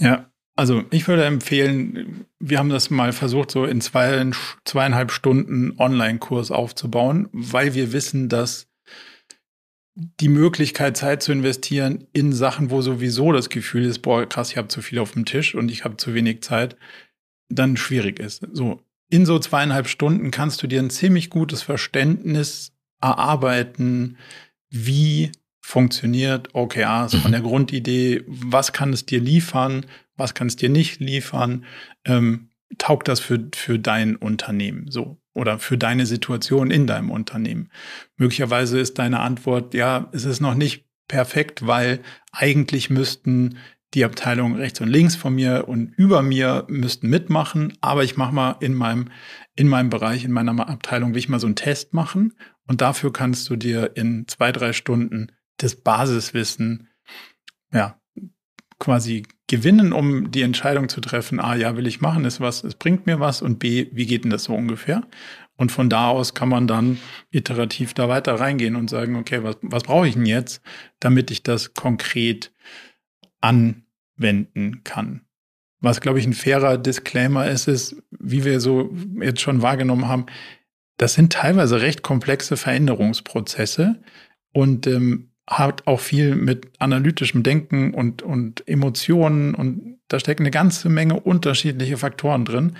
Ja, 0.00 0.30
also 0.54 0.84
ich 0.90 1.06
würde 1.06 1.26
empfehlen, 1.26 2.24
wir 2.38 2.58
haben 2.58 2.70
das 2.70 2.88
mal 2.88 3.12
versucht, 3.12 3.50
so 3.50 3.66
in 3.66 3.82
zwei, 3.82 4.30
zweieinhalb 4.64 5.12
Stunden 5.12 5.78
Online-Kurs 5.78 6.50
aufzubauen, 6.50 7.28
weil 7.32 7.74
wir 7.74 7.92
wissen, 7.92 8.30
dass 8.30 8.66
die 9.96 10.28
Möglichkeit, 10.28 10.96
Zeit 10.96 11.22
zu 11.22 11.32
investieren 11.32 12.06
in 12.12 12.32
Sachen, 12.32 12.70
wo 12.70 12.82
sowieso 12.82 13.32
das 13.32 13.48
Gefühl 13.48 13.86
ist, 13.86 14.00
boah, 14.00 14.26
krass, 14.26 14.50
ich 14.50 14.58
habe 14.58 14.68
zu 14.68 14.82
viel 14.82 14.98
auf 14.98 15.12
dem 15.12 15.24
Tisch 15.24 15.54
und 15.54 15.70
ich 15.70 15.84
habe 15.84 15.96
zu 15.96 16.12
wenig 16.12 16.42
Zeit, 16.42 16.76
dann 17.48 17.78
schwierig 17.78 18.18
ist. 18.18 18.46
So, 18.52 18.82
in 19.08 19.24
so 19.24 19.38
zweieinhalb 19.38 19.88
Stunden 19.88 20.30
kannst 20.30 20.62
du 20.62 20.66
dir 20.66 20.80
ein 20.80 20.90
ziemlich 20.90 21.30
gutes 21.30 21.62
Verständnis 21.62 22.72
erarbeiten, 23.00 24.18
wie 24.68 25.32
funktioniert 25.60 26.54
OKRs 26.54 27.14
von 27.16 27.32
der 27.32 27.40
Grundidee, 27.40 28.22
was 28.26 28.72
kann 28.72 28.92
es 28.92 29.06
dir 29.06 29.20
liefern, 29.20 29.86
was 30.16 30.34
kann 30.34 30.46
es 30.46 30.56
dir 30.56 30.68
nicht 30.68 31.00
liefern, 31.00 31.64
ähm, 32.04 32.50
taugt 32.78 33.08
das 33.08 33.20
für, 33.20 33.48
für 33.54 33.78
dein 33.78 34.16
Unternehmen? 34.16 34.90
So 34.90 35.18
oder 35.36 35.58
für 35.58 35.76
deine 35.76 36.06
Situation 36.06 36.70
in 36.70 36.86
deinem 36.86 37.10
Unternehmen. 37.10 37.70
Möglicherweise 38.16 38.80
ist 38.80 38.98
deine 38.98 39.20
Antwort, 39.20 39.74
ja, 39.74 40.08
es 40.12 40.24
ist 40.24 40.40
noch 40.40 40.54
nicht 40.54 40.86
perfekt, 41.08 41.66
weil 41.66 42.00
eigentlich 42.32 42.88
müssten 42.88 43.58
die 43.94 44.04
Abteilungen 44.04 44.56
rechts 44.56 44.80
und 44.80 44.88
links 44.88 45.14
von 45.14 45.34
mir 45.34 45.68
und 45.68 45.92
über 45.96 46.22
mir 46.22 46.64
müssten 46.68 47.08
mitmachen, 47.08 47.74
aber 47.80 48.02
ich 48.02 48.16
mache 48.16 48.34
mal 48.34 48.56
in 48.60 48.74
meinem, 48.74 49.10
in 49.54 49.68
meinem 49.68 49.90
Bereich, 49.90 50.24
in 50.24 50.32
meiner 50.32 50.68
Abteilung, 50.68 51.12
will 51.12 51.18
ich 51.18 51.28
mal 51.28 51.38
so 51.38 51.46
einen 51.46 51.54
Test 51.54 51.92
machen 51.92 52.32
und 52.66 52.80
dafür 52.80 53.12
kannst 53.12 53.48
du 53.50 53.56
dir 53.56 53.92
in 53.94 54.26
zwei, 54.26 54.52
drei 54.52 54.72
Stunden 54.72 55.32
das 55.58 55.76
Basiswissen, 55.76 56.88
ja, 57.72 58.00
quasi 58.78 59.24
gewinnen, 59.48 59.92
um 59.92 60.30
die 60.30 60.42
Entscheidung 60.42 60.88
zu 60.88 61.00
treffen, 61.00 61.40
A, 61.40 61.54
ja, 61.54 61.76
will 61.76 61.86
ich 61.86 62.00
machen, 62.00 62.24
ist 62.24 62.40
was, 62.40 62.64
es 62.64 62.74
bringt 62.74 63.06
mir 63.06 63.20
was 63.20 63.42
und 63.42 63.58
B, 63.58 63.88
wie 63.92 64.06
geht 64.06 64.24
denn 64.24 64.30
das 64.30 64.44
so 64.44 64.54
ungefähr? 64.54 65.02
Und 65.56 65.72
von 65.72 65.88
da 65.88 66.08
aus 66.08 66.34
kann 66.34 66.48
man 66.48 66.66
dann 66.66 66.98
iterativ 67.30 67.94
da 67.94 68.08
weiter 68.08 68.34
reingehen 68.34 68.76
und 68.76 68.90
sagen, 68.90 69.16
okay, 69.16 69.42
was, 69.42 69.56
was 69.62 69.84
brauche 69.84 70.08
ich 70.08 70.14
denn 70.14 70.26
jetzt, 70.26 70.60
damit 71.00 71.30
ich 71.30 71.42
das 71.42 71.74
konkret 71.74 72.52
anwenden 73.40 74.82
kann? 74.84 75.22
Was, 75.80 76.00
glaube 76.00 76.18
ich, 76.18 76.26
ein 76.26 76.34
fairer 76.34 76.78
Disclaimer 76.78 77.48
ist, 77.48 77.68
ist, 77.68 77.96
wie 78.10 78.44
wir 78.44 78.60
so 78.60 78.94
jetzt 79.20 79.40
schon 79.40 79.62
wahrgenommen 79.62 80.08
haben, 80.08 80.26
das 80.98 81.14
sind 81.14 81.32
teilweise 81.32 81.80
recht 81.80 82.02
komplexe 82.02 82.56
Veränderungsprozesse. 82.56 84.00
Und 84.52 84.86
ähm, 84.86 85.30
hat 85.48 85.86
auch 85.86 86.00
viel 86.00 86.34
mit 86.34 86.72
analytischem 86.80 87.42
Denken 87.42 87.94
und, 87.94 88.22
und 88.22 88.66
Emotionen 88.68 89.54
und 89.54 89.98
da 90.08 90.18
stecken 90.18 90.42
eine 90.42 90.50
ganze 90.50 90.88
Menge 90.88 91.20
unterschiedliche 91.20 91.98
Faktoren 91.98 92.44
drin. 92.44 92.76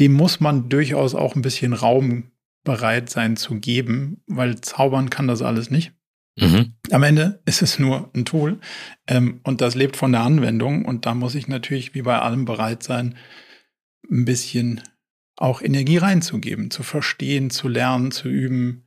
Dem 0.00 0.12
muss 0.12 0.40
man 0.40 0.68
durchaus 0.68 1.14
auch 1.14 1.36
ein 1.36 1.42
bisschen 1.42 1.72
Raum 1.72 2.32
bereit 2.64 3.10
sein 3.10 3.36
zu 3.36 3.56
geben, 3.56 4.22
weil 4.26 4.60
zaubern 4.60 5.10
kann 5.10 5.28
das 5.28 5.42
alles 5.42 5.70
nicht. 5.70 5.92
Mhm. 6.36 6.74
Am 6.90 7.02
Ende 7.02 7.42
ist 7.44 7.62
es 7.62 7.78
nur 7.78 8.10
ein 8.14 8.24
Tool 8.24 8.58
ähm, 9.06 9.40
und 9.42 9.60
das 9.60 9.74
lebt 9.74 9.96
von 9.96 10.12
der 10.12 10.22
Anwendung 10.22 10.84
und 10.84 11.04
da 11.04 11.14
muss 11.14 11.34
ich 11.34 11.46
natürlich 11.46 11.94
wie 11.94 12.02
bei 12.02 12.18
allem 12.18 12.44
bereit 12.44 12.82
sein, 12.82 13.16
ein 14.10 14.24
bisschen 14.24 14.80
auch 15.36 15.60
Energie 15.60 15.98
reinzugeben, 15.98 16.70
zu 16.70 16.82
verstehen, 16.82 17.50
zu 17.50 17.68
lernen, 17.68 18.12
zu 18.12 18.28
üben, 18.28 18.84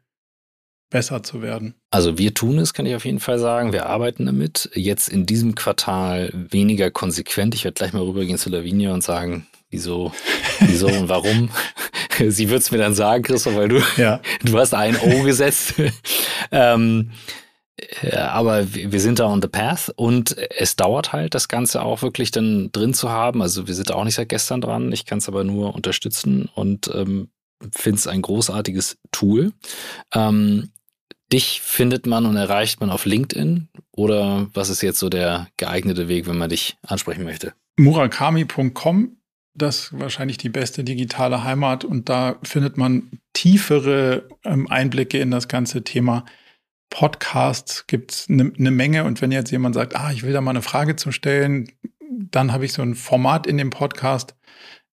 besser 0.89 1.23
zu 1.23 1.41
werden. 1.41 1.75
Also 1.91 2.17
wir 2.17 2.33
tun 2.33 2.59
es, 2.59 2.73
kann 2.73 2.85
ich 2.85 2.95
auf 2.95 3.05
jeden 3.05 3.19
Fall 3.19 3.39
sagen. 3.39 3.73
Wir 3.73 3.87
arbeiten 3.87 4.25
damit. 4.25 4.69
Jetzt 4.73 5.09
in 5.09 5.25
diesem 5.25 5.55
Quartal 5.55 6.31
weniger 6.33 6.91
konsequent. 6.91 7.55
Ich 7.55 7.63
werde 7.63 7.75
gleich 7.75 7.93
mal 7.93 8.03
rübergehen 8.03 8.37
zu 8.37 8.49
Lavinia 8.49 8.93
und 8.93 9.03
sagen, 9.03 9.47
wieso, 9.69 10.11
wieso 10.59 10.87
und 10.87 11.09
warum. 11.09 11.49
Sie 12.27 12.49
wird 12.49 12.61
es 12.61 12.71
mir 12.71 12.77
dann 12.77 12.93
sagen, 12.93 13.23
Christoph, 13.23 13.55
weil 13.55 13.67
du, 13.67 13.81
ja. 13.97 14.21
du 14.43 14.57
hast 14.57 14.73
ein 14.73 14.95
O 14.95 15.23
gesetzt. 15.23 15.73
ähm, 16.51 17.11
aber 18.13 18.73
wir 18.73 19.01
sind 19.01 19.19
da 19.19 19.25
on 19.25 19.41
the 19.41 19.49
path 19.49 19.91
und 19.97 20.37
es 20.37 20.77
dauert 20.77 21.11
halt, 21.11 21.33
das 21.35 21.49
Ganze 21.49 21.81
auch 21.81 22.01
wirklich 22.01 22.31
dann 22.31 22.71
drin 22.71 22.93
zu 22.93 23.09
haben. 23.09 23.41
Also 23.41 23.67
wir 23.67 23.73
sind 23.73 23.91
auch 23.91 24.05
nicht 24.05 24.15
seit 24.15 24.29
gestern 24.29 24.61
dran. 24.61 24.93
Ich 24.93 25.05
kann 25.05 25.17
es 25.17 25.27
aber 25.27 25.43
nur 25.43 25.75
unterstützen 25.75 26.49
und 26.55 26.89
ähm, 26.93 27.29
finde 27.73 27.97
es 27.97 28.07
ein 28.07 28.21
großartiges 28.21 28.97
Tool. 29.11 29.53
Ähm, 30.13 30.71
Dich 31.33 31.61
findet 31.61 32.05
man 32.05 32.25
und 32.27 32.35
erreicht 32.35 32.79
man 32.81 32.91
auf 32.91 33.05
LinkedIn 33.05 33.69
oder 33.91 34.47
was 34.53 34.69
ist 34.69 34.83
jetzt 34.83 34.99
so 34.99 35.09
der 35.09 35.47
geeignete 35.57 36.07
Weg, 36.07 36.27
wenn 36.27 36.37
man 36.37 36.51
dich 36.51 36.77
ansprechen 36.83 37.23
möchte? 37.23 37.53
Murakami.com, 37.77 39.17
das 39.55 39.77
ist 39.77 39.99
wahrscheinlich 39.99 40.37
die 40.37 40.49
beste 40.49 40.83
digitale 40.83 41.43
Heimat 41.43 41.83
und 41.83 42.09
da 42.09 42.37
findet 42.43 42.77
man 42.77 43.19
tiefere 43.33 44.29
ähm, 44.43 44.69
Einblicke 44.69 45.17
in 45.19 45.31
das 45.31 45.47
ganze 45.47 45.83
Thema. 45.83 46.25
Podcasts 46.91 47.87
gibt 47.87 48.11
es 48.11 48.29
eine 48.29 48.51
ne 48.55 48.69
Menge 48.69 49.03
und 49.03 49.19
wenn 49.21 49.31
jetzt 49.31 49.51
jemand 49.51 49.73
sagt, 49.73 49.95
ah, 49.95 50.11
ich 50.11 50.21
will 50.21 50.31
da 50.31 50.41
mal 50.41 50.51
eine 50.51 50.61
Frage 50.61 50.95
zu 50.95 51.11
stellen, 51.11 51.71
dann 51.99 52.53
habe 52.53 52.65
ich 52.65 52.73
so 52.73 52.83
ein 52.83 52.93
Format 52.93 53.47
in 53.47 53.57
dem 53.57 53.71
Podcast. 53.71 54.35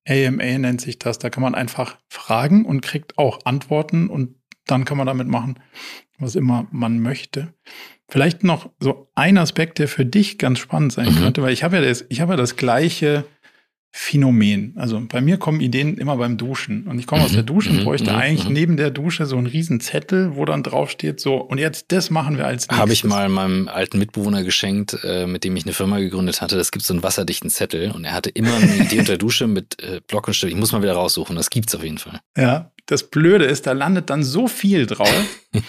AMA 0.09 0.59
nennt 0.59 0.80
sich 0.80 0.98
das. 0.98 1.18
Da 1.18 1.30
kann 1.30 1.42
man 1.42 1.55
einfach 1.55 1.98
fragen 2.09 2.64
und 2.64 2.80
kriegt 2.80 3.18
auch 3.18 3.40
Antworten 3.44 4.09
und 4.09 4.36
dann 4.66 4.84
kann 4.84 4.96
man 4.96 5.07
damit 5.07 5.28
machen, 5.28 5.59
was 6.18 6.34
immer 6.34 6.66
man 6.70 7.00
möchte. 7.00 7.55
Vielleicht 8.09 8.44
noch 8.44 8.70
so 8.78 9.11
ein 9.14 9.38
Aspekt, 9.38 9.78
der 9.78 9.88
für 9.88 10.05
dich 10.05 10.38
ganz 10.38 10.59
spannend 10.59 10.92
sein 10.92 11.12
mhm. 11.12 11.18
könnte, 11.18 11.42
weil 11.42 11.53
ich 11.53 11.64
habe 11.64 11.76
ja 11.76 11.82
das, 11.82 12.05
ich 12.09 12.20
habe 12.20 12.34
ja 12.34 12.36
das 12.36 12.57
gleiche 12.57 13.24
Phänomen. 13.95 14.72
Also 14.76 15.03
bei 15.07 15.20
mir 15.20 15.36
kommen 15.36 15.61
Ideen 15.61 15.99
immer 15.99 16.16
beim 16.16 16.38
Duschen. 16.38 16.86
Und 16.86 16.99
ich 16.99 17.07
komme 17.07 17.20
mhm. 17.20 17.26
aus 17.26 17.32
der 17.32 17.43
Dusche 17.43 17.70
und 17.70 17.80
mhm. 17.80 17.84
bräuchte 17.84 18.11
mhm. 18.11 18.16
eigentlich 18.16 18.49
mhm. 18.49 18.55
neben 18.55 18.76
der 18.78 18.90
Dusche 18.90 19.26
so 19.26 19.36
einen 19.36 19.47
riesen 19.47 19.80
Zettel, 19.80 20.34
wo 20.34 20.47
dann 20.47 20.62
drauf 20.62 20.90
steht, 20.90 21.20
so, 21.20 21.36
und 21.36 21.59
jetzt 21.59 21.93
das 21.93 22.09
machen 22.09 22.38
wir 22.38 22.47
als 22.47 22.62
nächstes. 22.62 22.78
Habe 22.78 22.93
ich 22.95 23.05
mal 23.05 23.28
meinem 23.28 23.68
alten 23.68 23.99
Mitbewohner 23.99 24.45
geschenkt, 24.45 24.99
äh, 25.05 25.26
mit 25.26 25.45
dem 25.45 25.55
ich 25.57 25.64
eine 25.64 25.74
Firma 25.74 25.99
gegründet 25.99 26.40
hatte. 26.40 26.57
Das 26.57 26.72
gibt 26.72 26.86
so 26.86 26.95
einen 26.95 27.03
wasserdichten 27.03 27.51
Zettel 27.51 27.90
und 27.90 28.05
er 28.05 28.12
hatte 28.12 28.30
immer 28.30 28.55
eine 28.55 28.76
Idee 28.76 29.01
unter 29.01 29.12
der 29.12 29.18
Dusche 29.18 29.47
mit 29.47 29.82
äh, 29.82 30.01
Block 30.07 30.26
und 30.26 30.34
Stift. 30.34 30.53
Ich 30.53 30.59
muss 30.59 30.72
mal 30.72 30.82
wieder 30.82 30.95
raussuchen. 30.95 31.36
Das 31.36 31.51
gibt's 31.51 31.74
auf 31.74 31.84
jeden 31.84 31.99
Fall. 31.99 32.20
Ja, 32.34 32.72
das 32.86 33.11
Blöde 33.11 33.45
ist, 33.45 33.66
da 33.66 33.72
landet 33.72 34.09
dann 34.09 34.22
so 34.22 34.49
viel 34.49 34.86
drauf. 34.86 35.24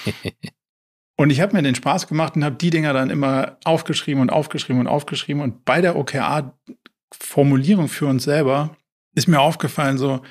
Und 1.16 1.30
ich 1.30 1.42
habe 1.42 1.56
mir 1.56 1.62
den 1.62 1.76
Spaß 1.76 2.08
gemacht 2.08 2.36
und 2.36 2.44
habe 2.44 2.56
die 2.56 2.72
Dinger 2.72 2.92
dann 2.92 3.12
immer 3.12 3.58
aufgeschrieben 3.66 4.20
und 4.22 4.32
aufgeschrieben 4.32 4.80
und 4.80 4.88
aufgeschrieben. 4.88 5.44
Und 5.44 5.64
bei 5.64 5.80
der 5.80 5.96
OKR-Formulierung 7.14 7.88
für 7.88 8.08
uns 8.08 8.24
selber 8.24 8.76
ist 9.16 9.28
mir 9.28 9.40
aufgefallen, 9.40 9.98
so, 9.98 10.22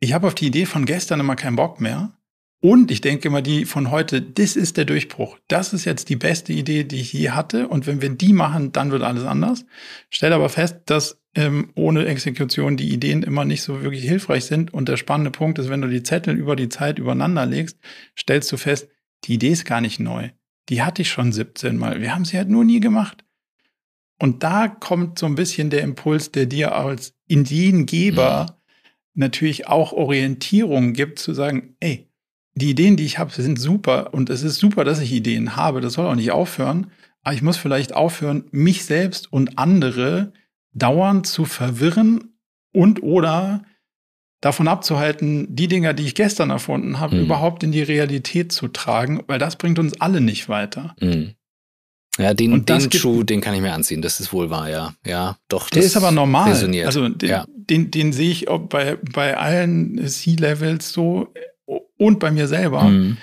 ich 0.00 0.12
habe 0.12 0.26
auf 0.26 0.34
die 0.34 0.46
Idee 0.46 0.66
von 0.66 0.84
gestern 0.84 1.20
immer 1.20 1.36
keinen 1.36 1.56
Bock 1.56 1.80
mehr. 1.80 2.12
Und 2.60 2.90
ich 2.90 3.00
denke 3.00 3.28
immer, 3.28 3.42
die 3.42 3.64
von 3.64 3.90
heute, 3.90 4.22
das 4.22 4.56
ist 4.56 4.76
der 4.76 4.86
Durchbruch. 4.86 5.38
Das 5.46 5.72
ist 5.72 5.84
jetzt 5.84 6.08
die 6.08 6.16
beste 6.16 6.52
Idee, 6.52 6.84
die 6.84 7.00
ich 7.00 7.12
je 7.12 7.30
hatte. 7.30 7.68
Und 7.68 7.86
wenn 7.86 8.00
wir 8.02 8.08
die 8.08 8.32
machen, 8.32 8.72
dann 8.72 8.90
wird 8.90 9.02
alles 9.02 9.24
anders. 9.24 9.64
Stell 10.10 10.32
aber 10.32 10.48
fest, 10.48 10.78
dass 10.86 11.20
ähm, 11.34 11.70
ohne 11.74 12.06
Exekution 12.06 12.76
die 12.76 12.92
Ideen 12.92 13.22
immer 13.22 13.44
nicht 13.44 13.62
so 13.62 13.82
wirklich 13.82 14.04
hilfreich 14.04 14.46
sind. 14.46 14.72
Und 14.74 14.88
der 14.88 14.96
spannende 14.96 15.30
Punkt 15.30 15.58
ist, 15.58 15.68
wenn 15.68 15.82
du 15.82 15.88
die 15.88 16.02
Zettel 16.02 16.34
über 16.34 16.56
die 16.56 16.70
Zeit 16.70 16.98
übereinander 16.98 17.46
legst, 17.46 17.78
stellst 18.18 18.50
du 18.50 18.56
fest, 18.56 18.88
die 19.24 19.34
Idee 19.34 19.50
ist 19.50 19.66
gar 19.66 19.80
nicht 19.80 20.00
neu. 20.00 20.30
Die 20.68 20.82
hatte 20.82 21.02
ich 21.02 21.10
schon 21.10 21.32
17 21.32 21.76
Mal. 21.76 22.00
Wir 22.00 22.14
haben 22.14 22.24
sie 22.24 22.38
halt 22.38 22.48
nur 22.48 22.64
nie 22.64 22.80
gemacht. 22.80 23.25
Und 24.18 24.42
da 24.42 24.68
kommt 24.68 25.18
so 25.18 25.26
ein 25.26 25.34
bisschen 25.34 25.70
der 25.70 25.82
Impuls, 25.82 26.32
der 26.32 26.46
dir 26.46 26.74
als 26.74 27.14
Ideengeber 27.28 28.46
mhm. 28.48 29.20
natürlich 29.20 29.68
auch 29.68 29.92
Orientierung 29.92 30.92
gibt, 30.92 31.18
zu 31.18 31.34
sagen, 31.34 31.76
ey, 31.80 32.08
die 32.54 32.70
Ideen, 32.70 32.96
die 32.96 33.04
ich 33.04 33.18
habe, 33.18 33.30
sind 33.30 33.60
super 33.60 34.14
und 34.14 34.30
es 34.30 34.42
ist 34.42 34.56
super, 34.56 34.84
dass 34.84 35.00
ich 35.00 35.12
Ideen 35.12 35.56
habe. 35.56 35.82
Das 35.82 35.94
soll 35.94 36.06
auch 36.06 36.14
nicht 36.14 36.30
aufhören. 36.30 36.90
Aber 37.22 37.34
ich 37.34 37.42
muss 37.42 37.58
vielleicht 37.58 37.94
aufhören, 37.94 38.44
mich 38.50 38.84
selbst 38.84 39.30
und 39.30 39.58
andere 39.58 40.32
dauernd 40.72 41.26
zu 41.26 41.44
verwirren 41.44 42.36
und 42.72 43.02
oder 43.02 43.62
davon 44.40 44.68
abzuhalten, 44.68 45.54
die 45.54 45.68
Dinger, 45.68 45.92
die 45.92 46.04
ich 46.04 46.14
gestern 46.14 46.50
erfunden 46.50 47.00
habe, 47.00 47.16
mhm. 47.16 47.22
überhaupt 47.22 47.62
in 47.62 47.72
die 47.72 47.82
Realität 47.82 48.52
zu 48.52 48.68
tragen, 48.68 49.22
weil 49.26 49.38
das 49.38 49.56
bringt 49.56 49.78
uns 49.78 50.00
alle 50.00 50.20
nicht 50.20 50.48
weiter. 50.48 50.94
Mhm. 51.00 51.34
Ja, 52.18 52.34
den, 52.34 52.64
den 52.64 52.92
Schuh, 52.92 53.22
den 53.22 53.40
kann 53.40 53.54
ich 53.54 53.60
mir 53.60 53.72
anziehen. 53.72 54.02
Das 54.02 54.20
ist 54.20 54.32
wohl 54.32 54.50
wahr, 54.50 54.70
ja. 54.70 54.94
Ja, 55.04 55.36
doch. 55.48 55.68
Der 55.70 55.82
ist 55.82 55.96
aber 55.96 56.10
normal. 56.10 56.50
Resoniert. 56.50 56.86
Also 56.86 57.08
den, 57.08 57.28
ja. 57.28 57.46
den, 57.48 57.90
den 57.90 58.12
sehe 58.12 58.30
ich 58.30 58.48
auch 58.48 58.60
bei, 58.60 58.96
bei 59.12 59.36
allen 59.36 60.06
C-Levels 60.06 60.92
so 60.92 61.32
und 61.98 62.18
bei 62.18 62.30
mir 62.30 62.48
selber. 62.48 62.84
Mhm. 62.84 63.18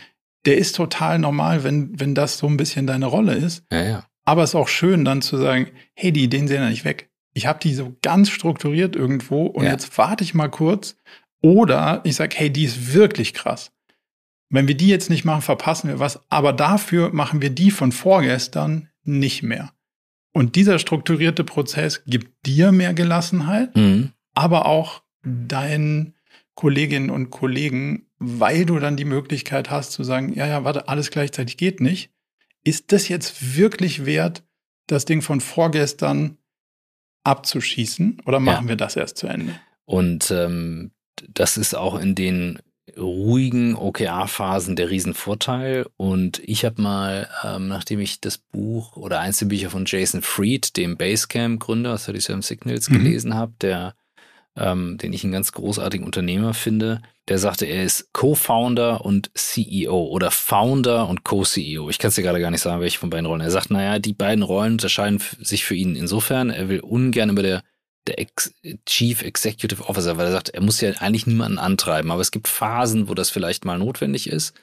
Der 0.46 0.58
ist 0.58 0.76
total 0.76 1.20
normal, 1.20 1.64
wenn, 1.64 2.00
wenn 2.00 2.14
das 2.16 2.38
so 2.38 2.48
ein 2.48 2.58
bisschen 2.58 2.86
deine 2.86 3.06
Rolle 3.06 3.34
ist. 3.34 3.64
Ja, 3.72 3.84
ja. 3.84 4.06
Aber 4.26 4.44
es 4.44 4.52
ist 4.52 4.56
auch 4.56 4.68
schön, 4.68 5.06
dann 5.06 5.22
zu 5.22 5.38
sagen, 5.38 5.68
hey, 5.96 6.12
die 6.12 6.24
Ideen 6.24 6.48
sehen 6.48 6.62
ja 6.62 6.70
nicht 6.70 6.86
weg 6.86 7.10
ich 7.34 7.48
habe 7.48 7.60
die 7.60 7.74
so 7.74 7.96
ganz 8.02 8.30
strukturiert 8.30 8.96
irgendwo 8.96 9.46
und 9.46 9.66
ja. 9.66 9.72
jetzt 9.72 9.98
warte 9.98 10.24
ich 10.24 10.34
mal 10.34 10.50
kurz. 10.50 10.96
Oder 11.41 12.02
ich 12.06 12.16
sage, 12.16 12.36
hey, 12.38 12.50
die 12.50 12.64
ist 12.64 12.94
wirklich 12.94 13.34
krass. 13.34 13.72
Wenn 14.54 14.68
wir 14.68 14.78
die 14.78 14.88
jetzt 14.88 15.10
nicht 15.10 15.26
machen, 15.26 15.41
verpassen 15.41 15.88
wir 15.88 15.97
was. 15.99 16.30
Aber 16.30 16.54
dafür 16.54 17.12
machen 17.12 17.41
wir 17.41 17.49
die 17.49 17.72
von 17.72 17.91
vorgestern 17.91 18.89
nicht 19.04 19.41
mehr. 19.41 19.74
Und 20.32 20.56
dieser 20.56 20.78
strukturierte 20.78 21.43
Prozess 21.43 22.04
gibt 22.06 22.45
dir 22.45 22.72
mehr 22.72 22.93
Gelassenheit, 22.93 23.76
mhm. 23.76 24.12
aber 24.36 24.68
auch 24.68 25.01
deinen 25.24 26.14
Kolleginnen 26.54 27.10
und 27.10 27.32
Kollegen, 27.32 28.06
weil 28.20 28.68
du 28.68 28.78
dann 28.78 28.95
die 28.95 29.06
Möglichkeit 29.06 29.72
hast 29.72 29.91
zu 29.91 30.04
sagen, 30.04 30.34
ja, 30.34 30.45
ja, 30.45 30.64
warte, 30.64 30.88
alles 30.88 31.10
gleichzeitig 31.10 31.58
geht 31.58 31.82
nicht. 31.82 32.12
Ist 32.64 32.91
das 32.91 33.08
jetzt 33.08 33.58
wirklich 33.58 34.06
wert, 34.06 34.43
das 34.86 35.06
Ding 35.06 35.24
von 35.24 35.41
vorgestern 35.41 36.38
abzuschießen 37.24 38.22
oder 38.28 38.39
machen 38.39 38.66
ja. 38.66 38.70
wir 38.70 38.76
das 38.76 38.95
erst 38.97 39.18
zu 39.18 39.26
Ende? 39.26 39.60
Und 39.86 40.30
ähm, 40.30 40.91
das 41.28 41.58
ist 41.58 41.76
auch 41.76 41.99
in 41.99 42.14
den 42.14 42.60
ruhigen 42.98 43.76
OKR-Phasen 43.76 44.76
der 44.76 44.90
Riesenvorteil. 44.90 45.86
Und 45.98 46.42
ich 46.46 46.66
habe 46.66 46.82
mal, 46.82 47.30
ähm, 47.44 47.68
nachdem 47.68 48.00
ich 48.00 48.22
das 48.22 48.38
Buch 48.38 48.96
oder 48.98 49.20
eins 49.20 49.40
der 49.40 49.48
Bücher 49.48 49.70
von 49.70 49.86
Jason 49.86 50.22
Fried, 50.22 50.76
dem 50.78 50.98
Basecamp-Gründer 50.98 51.94
aus 51.94 52.06
37 52.06 52.46
Signals, 52.46 52.90
mhm. 52.90 52.94
gelesen 52.98 53.36
habe, 53.36 53.54
der 53.62 53.96
ähm, 54.56 54.98
den 54.98 55.14
ich 55.14 55.24
einen 55.24 55.34
ganz 55.34 55.52
großartigen 55.52 56.06
Unternehmer 56.06 56.54
finde, 56.54 57.02
der 57.28 57.38
sagte, 57.38 57.66
er 57.66 57.84
ist 57.84 58.12
Co-Founder 58.14 59.04
und 59.04 59.32
CEO 59.34 60.08
oder 60.08 60.30
Founder 60.30 61.08
und 61.08 61.24
Co-CEO. 61.24 61.90
Ich 61.90 61.98
kann 61.98 62.10
es 62.10 62.16
dir 62.16 62.22
gerade 62.22 62.40
gar 62.40 62.52
nicht 62.52 62.62
sagen, 62.62 62.82
welche 62.82 63.00
von 63.00 63.10
beiden 63.10 63.26
Rollen. 63.26 63.42
Er 63.42 63.52
sagt, 63.52 63.72
naja, 63.72 63.98
die 64.00 64.14
beiden 64.14 64.44
Rollen 64.44 64.74
unterscheiden 64.74 65.22
sich 65.40 65.64
für 65.64 65.76
ihn 65.76 65.96
insofern, 65.96 66.50
er 66.50 66.70
will 66.70 66.82
ungern 66.82 67.30
über 67.30 67.42
der 67.42 67.64
der 68.08 68.20
Ex 68.20 68.54
Chief 68.86 69.22
Executive 69.22 69.88
Officer, 69.88 70.18
weil 70.18 70.28
er 70.28 70.32
sagt, 70.32 70.49
er 70.49 70.62
muss 70.62 70.82
ja 70.82 70.91
eigentlich 70.99 71.28
niemanden 71.28 71.58
antreiben, 71.58 72.12
aber 72.12 72.22
es 72.22 72.32
gibt 72.32 72.47
Phasen, 72.47 73.08
wo 73.08 73.14
das 73.14 73.30
vielleicht 73.30 73.66
mal 73.66 73.78
notwendig 73.78 74.28
ist 74.28 74.54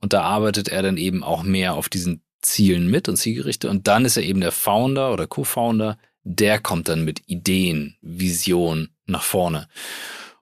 und 0.00 0.12
da 0.12 0.22
arbeitet 0.22 0.68
er 0.68 0.82
dann 0.82 0.96
eben 0.96 1.22
auch 1.22 1.42
mehr 1.42 1.74
auf 1.74 1.88
diesen 1.88 2.22
Zielen 2.40 2.90
mit 2.90 3.08
und 3.08 3.16
Zielgerichte 3.16 3.68
und 3.68 3.88
dann 3.88 4.04
ist 4.04 4.16
er 4.16 4.22
eben 4.22 4.40
der 4.40 4.52
Founder 4.52 5.12
oder 5.12 5.26
Co-Founder, 5.26 5.98
der 6.22 6.60
kommt 6.60 6.88
dann 6.88 7.04
mit 7.04 7.22
Ideen, 7.26 7.96
Vision 8.00 8.90
nach 9.06 9.22
vorne. 9.22 9.68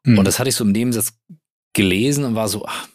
Mhm. 0.05 0.18
Und 0.18 0.24
das 0.24 0.38
hatte 0.38 0.48
ich 0.48 0.57
so 0.57 0.64
im 0.64 0.72
Nebensatz 0.72 1.18
gelesen 1.72 2.24
und 2.24 2.34
war 2.34 2.48
so, 2.48 2.64
ach, 2.66 2.88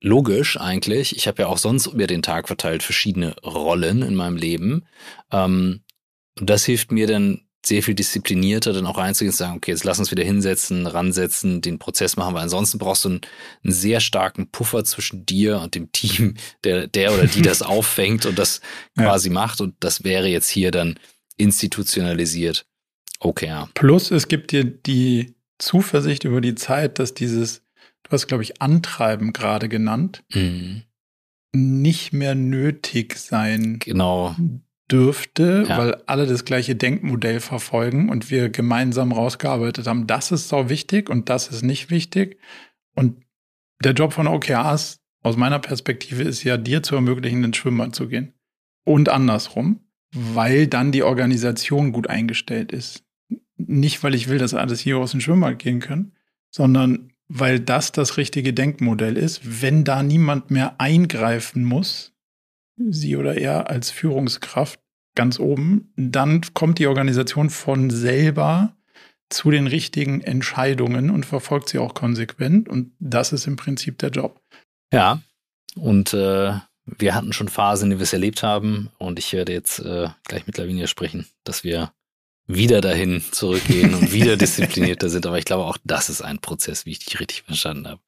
logisch 0.00 0.60
eigentlich. 0.60 1.16
Ich 1.16 1.26
habe 1.26 1.42
ja 1.42 1.48
auch 1.48 1.58
sonst 1.58 1.86
über 1.86 2.06
den 2.06 2.22
Tag 2.22 2.46
verteilt 2.46 2.82
verschiedene 2.82 3.34
Rollen 3.42 4.02
in 4.02 4.14
meinem 4.14 4.36
Leben. 4.36 4.84
Ähm, 5.32 5.82
und 6.38 6.50
das 6.50 6.64
hilft 6.64 6.92
mir 6.92 7.06
dann 7.06 7.43
sehr 7.64 7.82
viel 7.82 7.94
disziplinierter 7.94 8.72
dann 8.72 8.86
auch 8.86 8.98
reinzugehen 8.98 9.32
und 9.32 9.36
sagen, 9.36 9.56
okay, 9.56 9.70
jetzt 9.70 9.84
lass 9.84 9.98
uns 9.98 10.10
wieder 10.10 10.22
hinsetzen, 10.22 10.86
ransetzen, 10.86 11.62
den 11.62 11.78
Prozess 11.78 12.16
machen, 12.16 12.34
weil 12.34 12.42
ansonsten 12.42 12.78
brauchst 12.78 13.04
du 13.04 13.08
einen, 13.10 13.20
einen 13.62 13.72
sehr 13.72 14.00
starken 14.00 14.48
Puffer 14.50 14.84
zwischen 14.84 15.24
dir 15.24 15.60
und 15.60 15.74
dem 15.74 15.90
Team, 15.92 16.34
der, 16.64 16.86
der 16.86 17.14
oder 17.14 17.26
die 17.26 17.42
das 17.42 17.62
auffängt 17.62 18.26
und 18.26 18.38
das 18.38 18.60
ja. 18.96 19.04
quasi 19.04 19.30
macht. 19.30 19.60
Und 19.60 19.74
das 19.80 20.04
wäre 20.04 20.28
jetzt 20.28 20.48
hier 20.48 20.70
dann 20.70 20.98
institutionalisiert. 21.36 22.66
Okay. 23.20 23.64
Plus 23.74 24.10
es 24.10 24.28
gibt 24.28 24.52
dir 24.52 24.64
die 24.64 25.34
Zuversicht 25.58 26.24
über 26.24 26.40
die 26.40 26.54
Zeit, 26.54 26.98
dass 26.98 27.14
dieses, 27.14 27.62
du 28.02 28.10
hast, 28.10 28.26
glaube 28.26 28.42
ich, 28.42 28.60
Antreiben 28.60 29.32
gerade 29.32 29.70
genannt, 29.70 30.22
mhm. 30.32 30.82
nicht 31.52 32.12
mehr 32.12 32.34
nötig 32.34 33.16
sein 33.16 33.78
genau. 33.78 34.36
Dürfte, 34.90 35.64
ja. 35.68 35.78
weil 35.78 36.02
alle 36.06 36.26
das 36.26 36.44
gleiche 36.44 36.76
Denkmodell 36.76 37.40
verfolgen 37.40 38.08
und 38.08 38.30
wir 38.30 38.50
gemeinsam 38.50 39.12
rausgearbeitet 39.12 39.86
haben, 39.86 40.06
das 40.06 40.30
ist 40.30 40.48
so 40.48 40.68
wichtig 40.68 41.08
und 41.08 41.28
das 41.28 41.48
ist 41.48 41.62
nicht 41.62 41.90
wichtig. 41.90 42.38
Und 42.94 43.24
der 43.82 43.92
Job 43.92 44.12
von 44.12 44.26
OKRs 44.26 45.00
aus 45.22 45.36
meiner 45.36 45.58
Perspektive 45.58 46.22
ist 46.22 46.44
ja, 46.44 46.56
dir 46.56 46.82
zu 46.82 46.94
ermöglichen, 46.94 47.42
ins 47.44 47.56
Schwimmbad 47.56 47.94
zu 47.94 48.08
gehen. 48.08 48.34
Und 48.84 49.08
andersrum 49.08 49.80
weil 50.14 50.68
dann 50.68 50.92
die 50.92 51.02
Organisation 51.02 51.92
gut 51.92 52.08
eingestellt 52.08 52.72
ist. 52.72 53.04
Nicht, 53.56 54.02
weil 54.02 54.14
ich 54.14 54.28
will, 54.28 54.38
dass 54.38 54.54
alles 54.54 54.80
hier 54.80 54.98
aus 54.98 55.10
dem 55.10 55.20
Schwimmbad 55.20 55.58
gehen 55.58 55.80
können, 55.80 56.12
sondern 56.50 57.12
weil 57.26 57.58
das 57.58 57.92
das 57.92 58.16
richtige 58.16 58.52
Denkmodell 58.52 59.16
ist. 59.16 59.62
Wenn 59.62 59.82
da 59.84 60.02
niemand 60.02 60.50
mehr 60.50 60.80
eingreifen 60.80 61.64
muss, 61.64 62.13
sie 62.76 63.16
oder 63.16 63.36
er 63.36 63.70
als 63.70 63.90
Führungskraft 63.90 64.80
ganz 65.14 65.38
oben, 65.38 65.92
dann 65.96 66.40
kommt 66.54 66.78
die 66.78 66.86
Organisation 66.86 67.50
von 67.50 67.90
selber 67.90 68.76
zu 69.30 69.50
den 69.50 69.66
richtigen 69.66 70.20
Entscheidungen 70.20 71.10
und 71.10 71.26
verfolgt 71.26 71.68
sie 71.68 71.78
auch 71.78 71.94
konsequent. 71.94 72.68
Und 72.68 72.92
das 72.98 73.32
ist 73.32 73.46
im 73.46 73.56
Prinzip 73.56 73.98
der 73.98 74.10
Job. 74.10 74.40
Ja, 74.92 75.22
und 75.76 76.14
äh, 76.14 76.52
wir 76.86 77.14
hatten 77.14 77.32
schon 77.32 77.48
Phasen, 77.48 77.90
denen 77.90 78.00
wir 78.00 78.04
es 78.04 78.12
erlebt 78.12 78.42
haben 78.42 78.90
und 78.98 79.18
ich 79.18 79.32
werde 79.32 79.52
jetzt 79.52 79.80
äh, 79.80 80.08
gleich 80.24 80.46
mit 80.46 80.58
Lavinia 80.58 80.86
sprechen, 80.86 81.26
dass 81.44 81.64
wir 81.64 81.92
wieder 82.46 82.80
dahin 82.80 83.22
zurückgehen 83.30 83.94
und 83.94 84.12
wieder 84.12 84.36
disziplinierter 84.38 85.08
sind. 85.08 85.26
Aber 85.26 85.38
ich 85.38 85.44
glaube, 85.44 85.64
auch 85.64 85.78
das 85.84 86.10
ist 86.10 86.20
ein 86.20 86.38
Prozess, 86.38 86.84
wie 86.84 86.90
ich 86.92 86.98
dich 86.98 87.18
richtig 87.18 87.44
verstanden 87.46 87.88
habe. 87.88 88.00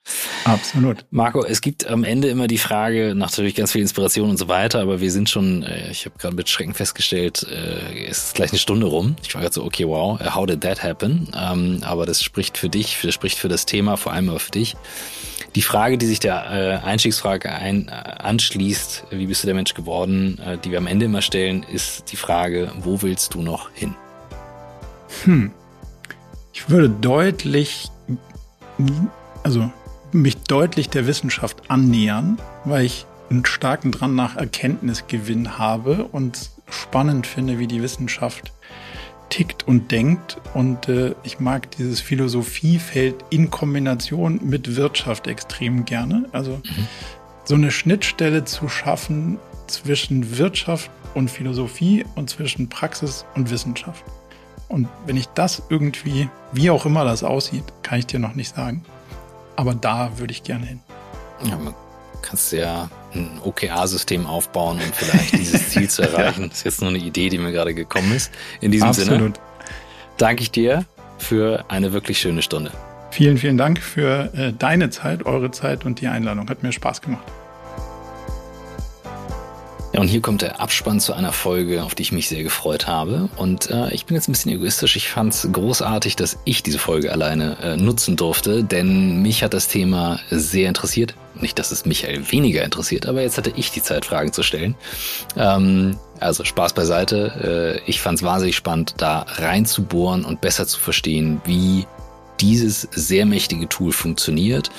Absolut. 0.44 1.06
Marco, 1.10 1.44
es 1.44 1.60
gibt 1.60 1.86
am 1.86 2.04
Ende 2.04 2.28
immer 2.28 2.46
die 2.46 2.58
Frage, 2.58 3.14
natürlich 3.14 3.54
ganz 3.54 3.72
viel 3.72 3.80
Inspiration 3.80 4.28
und 4.28 4.36
so 4.36 4.48
weiter, 4.48 4.80
aber 4.80 5.00
wir 5.00 5.10
sind 5.10 5.30
schon, 5.30 5.62
äh, 5.62 5.90
ich 5.90 6.04
habe 6.04 6.18
gerade 6.18 6.36
mit 6.36 6.48
Schrecken 6.48 6.74
festgestellt, 6.74 7.46
äh, 7.50 8.06
es 8.06 8.24
ist 8.24 8.34
gleich 8.34 8.50
eine 8.50 8.58
Stunde 8.58 8.86
rum. 8.86 9.16
Ich 9.22 9.34
war 9.34 9.40
gerade 9.40 9.54
so, 9.54 9.64
okay, 9.64 9.86
wow, 9.86 10.20
how 10.34 10.46
did 10.46 10.60
that 10.60 10.82
happen? 10.82 11.28
Ähm, 11.34 11.80
aber 11.82 12.04
das 12.04 12.22
spricht 12.22 12.58
für 12.58 12.68
dich, 12.68 12.98
das 13.02 13.14
spricht 13.14 13.38
für 13.38 13.48
das 13.48 13.64
Thema, 13.64 13.96
vor 13.96 14.12
allem 14.12 14.28
aber 14.28 14.40
für 14.40 14.50
dich. 14.50 14.76
Die 15.54 15.62
Frage, 15.62 15.96
die 15.96 16.04
sich 16.04 16.20
der 16.20 16.82
äh, 16.82 16.86
Einstiegsfrage 16.86 17.50
ein, 17.50 17.88
äh, 17.88 17.92
anschließt, 17.92 19.04
wie 19.10 19.26
bist 19.26 19.42
du 19.42 19.46
der 19.46 19.54
Mensch 19.54 19.72
geworden, 19.72 20.38
äh, 20.38 20.58
die 20.58 20.70
wir 20.70 20.78
am 20.78 20.86
Ende 20.86 21.06
immer 21.06 21.22
stellen, 21.22 21.62
ist 21.62 22.12
die 22.12 22.16
Frage, 22.16 22.70
wo 22.80 23.00
willst 23.00 23.32
du 23.32 23.40
noch 23.40 23.70
hin? 23.72 23.94
Hm. 25.24 25.50
Ich 26.52 26.70
würde 26.70 26.88
deutlich, 26.88 27.90
also 29.42 29.70
mich 30.12 30.36
deutlich 30.38 30.88
der 30.88 31.06
Wissenschaft 31.06 31.70
annähern, 31.70 32.38
weil 32.64 32.84
ich 32.84 33.06
einen 33.30 33.44
starken 33.44 33.92
Drang 33.92 34.14
nach 34.14 34.36
Erkenntnisgewinn 34.36 35.58
habe 35.58 36.04
und 36.04 36.50
spannend 36.68 37.26
finde, 37.26 37.58
wie 37.58 37.66
die 37.66 37.82
Wissenschaft 37.82 38.52
tickt 39.28 39.66
und 39.66 39.90
denkt. 39.90 40.38
Und 40.54 40.88
äh, 40.88 41.14
ich 41.24 41.40
mag 41.40 41.70
dieses 41.72 42.00
Philosophiefeld 42.00 43.16
in 43.30 43.50
Kombination 43.50 44.40
mit 44.42 44.76
Wirtschaft 44.76 45.26
extrem 45.26 45.84
gerne. 45.84 46.28
Also 46.32 46.52
mhm. 46.52 46.86
so 47.44 47.54
eine 47.54 47.70
Schnittstelle 47.70 48.44
zu 48.44 48.68
schaffen 48.68 49.38
zwischen 49.66 50.38
Wirtschaft 50.38 50.90
und 51.14 51.30
Philosophie 51.30 52.04
und 52.14 52.30
zwischen 52.30 52.68
Praxis 52.68 53.24
und 53.34 53.50
Wissenschaft. 53.50 54.04
Und 54.68 54.88
wenn 55.06 55.16
ich 55.16 55.26
das 55.28 55.62
irgendwie, 55.68 56.28
wie 56.52 56.70
auch 56.70 56.86
immer 56.86 57.04
das 57.04 57.22
aussieht, 57.22 57.64
kann 57.82 57.98
ich 57.98 58.06
dir 58.06 58.18
noch 58.18 58.34
nicht 58.34 58.54
sagen. 58.54 58.84
Aber 59.54 59.74
da 59.74 60.18
würde 60.18 60.32
ich 60.32 60.42
gerne 60.42 60.66
hin. 60.66 60.80
Ja, 61.44 61.56
man 61.56 61.74
kannst 62.22 62.52
ja 62.52 62.90
ein 63.14 63.40
OKR-System 63.44 64.26
aufbauen, 64.26 64.78
um 64.84 64.92
vielleicht 64.92 65.32
dieses 65.32 65.68
Ziel 65.70 65.88
zu 65.88 66.02
erreichen. 66.02 66.42
ja. 66.42 66.48
Das 66.48 66.58
ist 66.58 66.64
jetzt 66.64 66.80
nur 66.80 66.90
eine 66.90 66.98
Idee, 66.98 67.28
die 67.28 67.38
mir 67.38 67.52
gerade 67.52 67.74
gekommen 67.74 68.12
ist. 68.14 68.30
In 68.60 68.72
diesem 68.72 68.88
Absolut. 68.88 69.18
Sinne 69.18 69.32
danke 70.16 70.42
ich 70.42 70.50
dir 70.50 70.84
für 71.18 71.64
eine 71.68 71.92
wirklich 71.92 72.18
schöne 72.18 72.42
Stunde. 72.42 72.72
Vielen, 73.10 73.38
vielen 73.38 73.56
Dank 73.56 73.78
für 73.78 74.34
äh, 74.34 74.52
deine 74.52 74.90
Zeit, 74.90 75.24
eure 75.24 75.50
Zeit 75.50 75.84
und 75.84 76.00
die 76.00 76.08
Einladung. 76.08 76.50
Hat 76.50 76.62
mir 76.62 76.72
Spaß 76.72 77.00
gemacht. 77.00 77.24
Ja, 79.96 80.02
und 80.02 80.08
hier 80.08 80.20
kommt 80.20 80.42
der 80.42 80.60
Abspann 80.60 81.00
zu 81.00 81.14
einer 81.14 81.32
Folge, 81.32 81.82
auf 81.82 81.94
die 81.94 82.02
ich 82.02 82.12
mich 82.12 82.28
sehr 82.28 82.42
gefreut 82.42 82.86
habe. 82.86 83.30
Und 83.38 83.70
äh, 83.70 83.90
ich 83.94 84.04
bin 84.04 84.14
jetzt 84.14 84.28
ein 84.28 84.32
bisschen 84.32 84.52
egoistisch. 84.52 84.94
Ich 84.94 85.08
fand 85.08 85.32
es 85.32 85.48
großartig, 85.50 86.16
dass 86.16 86.38
ich 86.44 86.62
diese 86.62 86.78
Folge 86.78 87.10
alleine 87.10 87.56
äh, 87.62 87.76
nutzen 87.78 88.14
durfte, 88.14 88.62
denn 88.62 89.22
mich 89.22 89.42
hat 89.42 89.54
das 89.54 89.68
Thema 89.68 90.20
sehr 90.28 90.68
interessiert. 90.68 91.14
Nicht, 91.40 91.58
dass 91.58 91.70
es 91.70 91.86
Michael 91.86 92.30
weniger 92.30 92.62
interessiert, 92.62 93.06
aber 93.06 93.22
jetzt 93.22 93.38
hatte 93.38 93.54
ich 93.56 93.70
die 93.70 93.82
Zeit, 93.82 94.04
Fragen 94.04 94.34
zu 94.34 94.42
stellen. 94.42 94.74
Ähm, 95.34 95.96
also 96.20 96.44
Spaß 96.44 96.74
beiseite. 96.74 97.80
Äh, 97.86 97.90
ich 97.90 98.02
fand 98.02 98.18
es 98.18 98.22
wahnsinnig 98.22 98.56
spannend, 98.56 98.96
da 98.98 99.24
reinzubohren 99.26 100.26
und 100.26 100.42
besser 100.42 100.66
zu 100.66 100.78
verstehen, 100.78 101.40
wie 101.46 101.86
dieses 102.40 102.88
sehr 102.92 103.26
mächtige 103.26 103.68
Tool 103.68 103.92
funktioniert. 103.92 104.70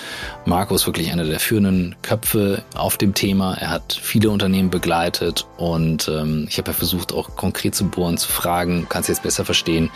Marco 0.45 0.75
ist 0.75 0.85
wirklich 0.85 1.11
einer 1.11 1.25
der 1.25 1.39
führenden 1.39 1.95
Köpfe 2.01 2.63
auf 2.75 2.97
dem 2.97 3.13
Thema. 3.13 3.55
Er 3.55 3.69
hat 3.69 3.99
viele 4.01 4.29
Unternehmen 4.29 4.69
begleitet 4.69 5.45
und 5.57 6.07
ähm, 6.07 6.45
ich 6.49 6.57
habe 6.57 6.71
ja 6.71 6.73
versucht, 6.73 7.13
auch 7.13 7.35
konkret 7.35 7.75
zu 7.75 7.85
bohren, 7.85 8.17
zu 8.17 8.29
fragen, 8.29 8.87
kannst 8.89 9.09
du 9.09 9.13
jetzt 9.13 9.23
besser 9.23 9.45
verstehen. 9.45 9.89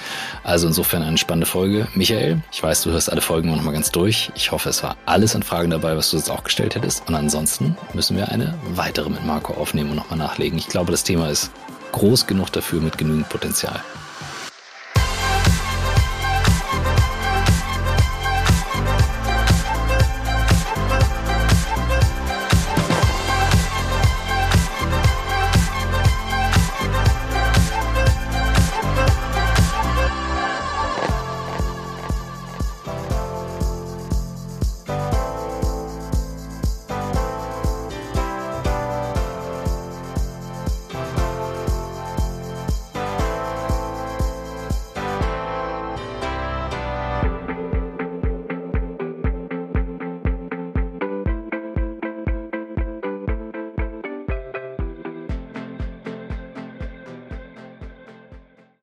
Also 0.43 0.68
insofern 0.68 1.03
eine 1.03 1.18
spannende 1.18 1.47
Folge. 1.47 1.88
Michael, 1.95 2.41
ich 2.51 2.62
weiß, 2.62 2.84
du 2.84 2.91
hörst 2.91 3.12
alle 3.12 3.22
Folgen 3.22 3.49
noch 3.49 3.62
mal 3.62 3.72
ganz 3.72 3.91
durch. 3.91 4.32
Ich 4.36 4.51
hoffe, 4.51 4.70
es 4.70 4.84
war 4.84 4.95
alles 5.05 5.36
an 5.36 5.43
Fragen 5.43 5.70
dabei, 5.70 5.95
was 5.95 6.12
du 6.12 6.18
jetzt 6.18 6.30
auch 6.30 6.43
gestellt 6.43 6.76
hättest. 6.76 7.07
Und 7.07 7.16
ansonsten 7.16 7.76
müssen 7.93 8.18
wir 8.18 8.30
eine 8.30 8.53
weitere 8.74 9.09
mit 9.09 9.26
Marco 9.26 9.53
aufnehmen 9.53 9.91
und 9.91 9.95
nochmal 9.97 10.20
nachlegen. 10.20 10.57
Ich 10.57 10.68
glaube, 10.68 10.91
das 10.91 11.03
Thema 11.03 11.30
ist 11.30 11.51
groß 11.91 12.28
genug 12.28 12.51
dafür 12.51 12.82
mit 12.82 12.97
genügend 12.97 13.30
Potenzial. 13.30 13.82